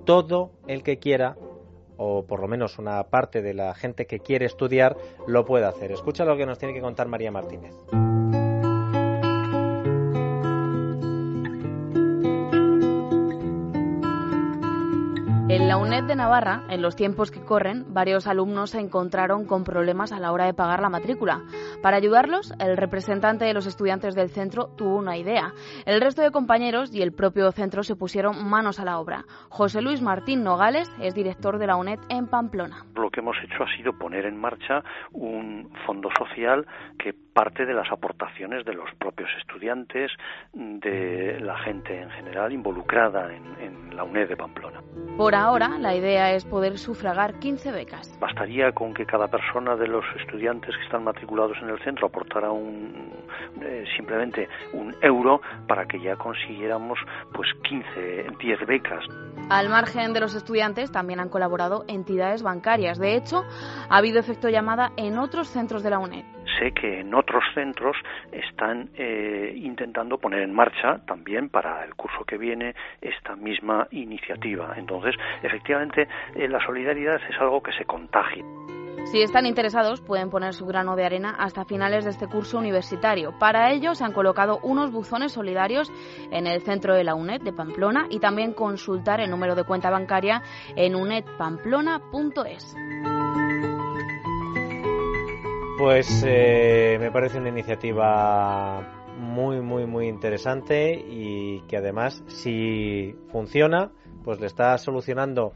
todo 0.07 0.53
el 0.67 0.83
que 0.83 0.99
quiera 0.99 1.37
o 1.99 2.25
por 2.25 2.41
lo 2.41 2.49
menos 2.49 2.79
una 2.79 3.03
parte 3.11 3.43
de 3.43 3.53
la 3.53 3.75
gente 3.75 4.07
que 4.07 4.21
quiere 4.21 4.47
estudiar 4.47 4.97
lo 5.27 5.45
pueda 5.45 5.69
hacer. 5.69 5.93
Escucha 5.93 6.25
lo 6.25 6.39
que 6.39 6.47
nos 6.47 6.59
tiene 6.59 6.73
que 6.73 6.81
contar 6.81 7.07
María 7.07 7.31
Martínez. 7.31 7.75
La 15.71 15.77
UNED 15.77 16.03
de 16.03 16.17
Navarra, 16.17 16.65
en 16.69 16.83
los 16.83 16.97
tiempos 16.97 17.31
que 17.31 17.45
corren, 17.45 17.95
varios 17.95 18.27
alumnos 18.27 18.71
se 18.71 18.81
encontraron 18.81 19.47
con 19.47 19.63
problemas 19.63 20.11
a 20.11 20.19
la 20.19 20.33
hora 20.33 20.47
de 20.47 20.53
pagar 20.53 20.83
la 20.83 20.89
matrícula. 20.89 21.43
Para 21.81 21.97
ayudarlos, 21.97 22.53
el 22.59 22.77
representante 22.77 23.45
de 23.45 23.55
los 23.55 23.67
estudiantes 23.67 24.17
del 24.17 24.31
centro 24.31 24.75
tuvo 24.77 24.97
una 24.97 25.17
idea. 25.17 25.53
El 25.87 26.01
resto 26.01 26.23
de 26.23 26.33
compañeros 26.33 26.93
y 26.93 27.03
el 27.03 27.13
propio 27.13 27.53
centro 27.53 27.85
se 27.85 27.95
pusieron 27.95 28.51
manos 28.51 28.81
a 28.81 28.85
la 28.85 28.99
obra. 28.99 29.27
José 29.49 29.81
Luis 29.81 30.03
Martín 30.03 30.43
Nogales 30.43 30.91
es 31.01 31.15
director 31.15 31.61
de 31.61 31.69
la 31.69 31.77
UNED 31.77 32.01
en 32.09 32.27
Pamplona. 32.27 32.85
Lo 32.97 33.09
que 33.09 33.21
hemos 33.21 33.37
hecho 33.45 33.63
ha 33.63 33.77
sido 33.77 33.93
poner 33.93 34.27
en 34.27 34.41
marcha 34.41 34.83
un 35.13 35.71
fondo 35.87 36.09
social 36.19 36.67
que 36.99 37.15
parte 37.33 37.67
de 37.67 37.75
las 37.75 37.91
aportaciones 37.91 38.65
de 38.65 38.75
los 38.75 38.89
propios 38.99 39.29
estudiantes, 39.39 40.11
de 40.53 41.39
la 41.41 41.59
gente 41.59 42.01
en 42.01 42.11
general 42.11 42.53
involucrada 42.53 43.33
en, 43.35 43.45
en 43.61 43.97
la 43.97 44.05
UNED 44.05 44.29
de 44.29 44.37
Pamplona. 44.37 44.83
Por 45.17 45.35
ahora, 45.35 45.79
la 45.79 45.95
idea 45.95 46.33
es 46.33 46.45
poder 46.45 46.79
sufragar 46.79 47.39
15 47.39 47.73
becas. 47.73 48.19
Bastaría 48.21 48.73
con 48.73 48.95
que 48.95 49.05
cada 49.07 49.29
persona 49.29 49.77
de 49.77 49.87
los 49.87 50.05
estudiantes 50.19 50.77
que 50.77 50.85
están 50.85 51.05
matriculados 51.05 51.57
en 51.63 51.69
el 51.69 51.79
centro 51.85 52.07
aportara 52.07 52.51
un, 52.51 53.13
eh, 53.63 53.85
simplemente 53.97 54.49
un 54.73 54.95
euro 55.03 55.41
para 55.67 55.87
que 55.87 56.01
ya 56.01 56.17
consiguiéramos 56.17 56.99
pues 57.33 57.49
15, 57.63 58.27
10 58.39 58.67
becas. 58.67 59.05
Al 59.51 59.69
margen 59.69 60.13
de 60.13 60.21
los 60.21 60.35
estudiantes, 60.35 60.93
también 60.93 61.21
han 61.21 61.29
colaborado 61.29 61.85
entidades 61.89 62.43
bancarias. 62.43 62.99
De 62.99 63.17
hecho, 63.17 63.45
ha 63.89 63.97
habido 63.97 64.21
efecto 64.21 64.49
llamada 64.49 64.93
en 64.97 65.19
otros 65.19 65.49
centros 65.49 65.83
de 65.83 65.91
la 65.91 65.99
UNED. 65.99 66.25
Sé 66.59 66.73
que 66.73 67.01
en 67.01 67.15
otros 67.15 67.45
centros 67.55 67.97
están 68.33 68.91
eh, 68.97 69.53
intentando 69.57 70.19
poner 70.19 70.43
en 70.43 70.55
marcha 70.55 70.99
también 71.07 71.49
para 71.49 71.85
el 71.85 71.95
curso 71.95 72.25
que 72.25 72.39
viene 72.39 72.75
esta 73.01 73.37
misma 73.37 73.87
iniciativa. 73.91 74.75
Entonces, 74.77 75.15
efectivamente, 75.43 76.09
eh, 76.35 76.49
la 76.49 76.65
solidaridad 76.65 77.21
es 77.29 77.41
algo 77.41 77.63
que 77.63 77.73
se 77.73 77.85
contagia. 77.85 78.45
Si 79.05 79.23
están 79.23 79.47
interesados, 79.47 80.01
pueden 80.01 80.31
poner 80.31 80.55
su 80.55 80.67
grano 80.67 80.95
de 80.95 81.05
arena 81.05 81.35
hasta 81.39 81.65
finales 81.65 82.05
de 82.05 82.11
este 82.11 82.29
curso 82.29 82.59
universitario. 82.59 83.37
Para 83.39 83.73
ello, 83.73 83.95
se 83.95 84.05
han 84.05 84.13
colocado 84.13 84.61
unos 84.63 84.93
buzones 84.93 85.33
solidarios 85.33 85.91
en 86.31 86.47
el 86.47 86.61
centro 86.63 86.95
de 86.95 87.03
la 87.03 87.15
UNED 87.15 87.41
de 87.41 87.53
Pamplona 87.53 88.07
y 88.09 88.21
también 88.21 88.53
consultar 88.53 89.21
el 89.21 89.31
número 89.31 89.55
de 89.57 89.65
cuenta 89.65 89.91
bancaria 89.91 90.43
en 90.77 90.95
unedpamplona.es. 90.95 92.77
Pues 95.81 96.23
eh, 96.27 96.99
me 97.01 97.11
parece 97.11 97.39
una 97.39 97.49
iniciativa 97.49 98.83
muy, 99.17 99.63
muy, 99.63 99.87
muy 99.87 100.09
interesante 100.09 100.93
y 100.93 101.63
que 101.63 101.79
además, 101.79 102.23
si 102.27 103.17
funciona, 103.33 103.91
pues 104.23 104.41
le 104.41 104.47
está 104.47 104.77
solucionando 104.77 105.55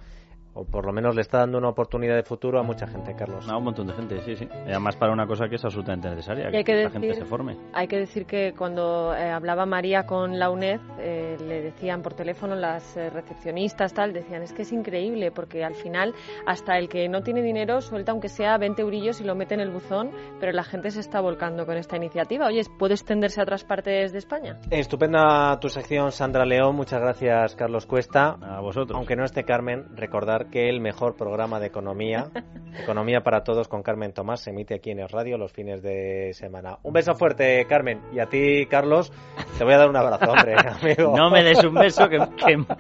o 0.54 0.64
por 0.64 0.86
lo 0.86 0.92
menos 0.92 1.14
le 1.14 1.20
está 1.20 1.38
dando 1.38 1.58
una 1.58 1.68
oportunidad 1.68 2.14
de 2.14 2.22
futuro 2.22 2.58
a 2.58 2.62
mucha 2.62 2.86
gente, 2.86 3.14
Carlos. 3.14 3.48
A 3.48 3.56
un 3.56 3.64
montón 3.64 3.88
de 3.88 3.92
gente, 3.94 4.20
sí, 4.22 4.36
sí. 4.36 4.48
Además 4.66 4.96
para 4.96 5.12
una 5.12 5.26
cosa 5.26 5.48
que 5.48 5.56
es 5.56 5.64
absolutamente 5.64 6.08
necesaria, 6.08 6.50
que, 6.50 6.84
la 6.84 6.90
gente 6.90 7.14
se 7.14 7.24
forme. 7.24 7.56
Hay 7.72 7.88
que 7.88 7.98
decir 7.98 8.24
que 8.24 8.54
cuando 8.56 9.14
eh, 9.14 9.30
hablaba 9.30 9.66
María 9.66 10.04
con 10.06 10.38
la 10.38 10.50
UNED, 10.50 10.80
eh, 10.98 11.36
le 11.40 11.62
decían 11.62 12.02
por 12.02 12.14
teléfono 12.14 12.54
las 12.54 12.96
eh, 12.96 13.10
recepcionistas, 13.10 13.92
tal, 13.92 14.12
decían, 14.12 14.42
es 14.42 14.52
que 14.52 14.62
es 14.62 14.72
increíble, 14.72 15.30
porque 15.30 15.64
al 15.64 15.74
final 15.74 16.14
hasta 16.46 16.78
el 16.78 16.88
que 16.88 17.08
no 17.08 17.22
tiene 17.22 17.42
dinero 17.42 17.80
suelta 17.80 18.12
aunque 18.12 18.28
sea 18.28 18.56
20 18.56 18.82
eurillos 18.82 19.20
y 19.20 19.24
lo 19.24 19.34
mete 19.34 19.54
en 19.54 19.60
el 19.60 19.70
buzón, 19.70 20.10
pero 20.38 20.52
la 20.52 20.62
gente 20.62 20.90
se 20.90 21.00
está 21.00 21.20
volcando 21.20 21.66
con 21.66 21.76
esta 21.76 21.96
iniciativa. 21.96 22.46
Oye, 22.46 22.62
¿puede 22.78 22.94
extenderse 22.94 23.40
a 23.40 23.42
otras 23.42 23.64
partes 23.64 24.12
de 24.12 24.18
España? 24.18 24.58
Estupenda 24.70 25.58
tu 25.58 25.68
sección, 25.68 26.12
Sandra 26.12 26.44
León. 26.44 26.76
Muchas 26.76 27.00
gracias, 27.00 27.56
Carlos 27.56 27.86
Cuesta. 27.86 28.36
A 28.40 28.60
vosotros. 28.60 28.96
Aunque 28.96 29.16
no 29.16 29.24
esté 29.24 29.44
Carmen, 29.44 29.96
recordar 29.96 30.43
que 30.50 30.68
el 30.68 30.80
mejor 30.80 31.16
programa 31.16 31.60
de 31.60 31.66
economía, 31.66 32.30
Economía 32.82 33.20
para 33.22 33.44
Todos 33.44 33.68
con 33.68 33.82
Carmen 33.82 34.12
Tomás, 34.12 34.40
se 34.40 34.50
emite 34.50 34.74
aquí 34.74 34.90
en 34.90 35.00
el 35.00 35.08
radio 35.08 35.38
los 35.38 35.52
fines 35.52 35.82
de 35.82 36.32
semana. 36.34 36.78
Un 36.82 36.92
beso 36.92 37.14
fuerte, 37.14 37.64
Carmen. 37.68 38.00
Y 38.12 38.18
a 38.18 38.26
ti, 38.26 38.66
Carlos, 38.66 39.12
te 39.58 39.64
voy 39.64 39.74
a 39.74 39.78
dar 39.78 39.88
un 39.88 39.96
abrazo, 39.96 40.32
hombre, 40.32 40.54
amigo. 40.82 41.16
No 41.16 41.30
me 41.30 41.42
des 41.42 41.62
un 41.62 41.74
beso, 41.74 42.08
que, 42.08 42.18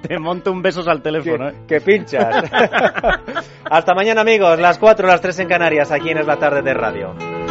te 0.02 0.18
monto 0.18 0.50
un 0.50 0.62
beso 0.62 0.88
al 0.90 1.02
teléfono. 1.02 1.50
Que, 1.50 1.56
¿eh? 1.56 1.60
que 1.68 1.80
pinchas. 1.80 2.50
Hasta 3.70 3.94
mañana, 3.94 4.22
amigos. 4.22 4.58
Las 4.58 4.78
4, 4.78 5.06
las 5.06 5.20
3 5.20 5.40
en 5.40 5.48
Canarias, 5.48 5.92
aquí 5.92 6.10
en 6.10 6.18
Es 6.18 6.26
la 6.26 6.38
Tarde 6.38 6.62
de 6.62 6.74
Radio. 6.74 7.43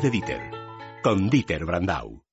De 0.00 0.10
Dieter. 0.10 0.50
Con 1.02 1.30
Dieter 1.30 1.64
Brandau. 1.64 2.24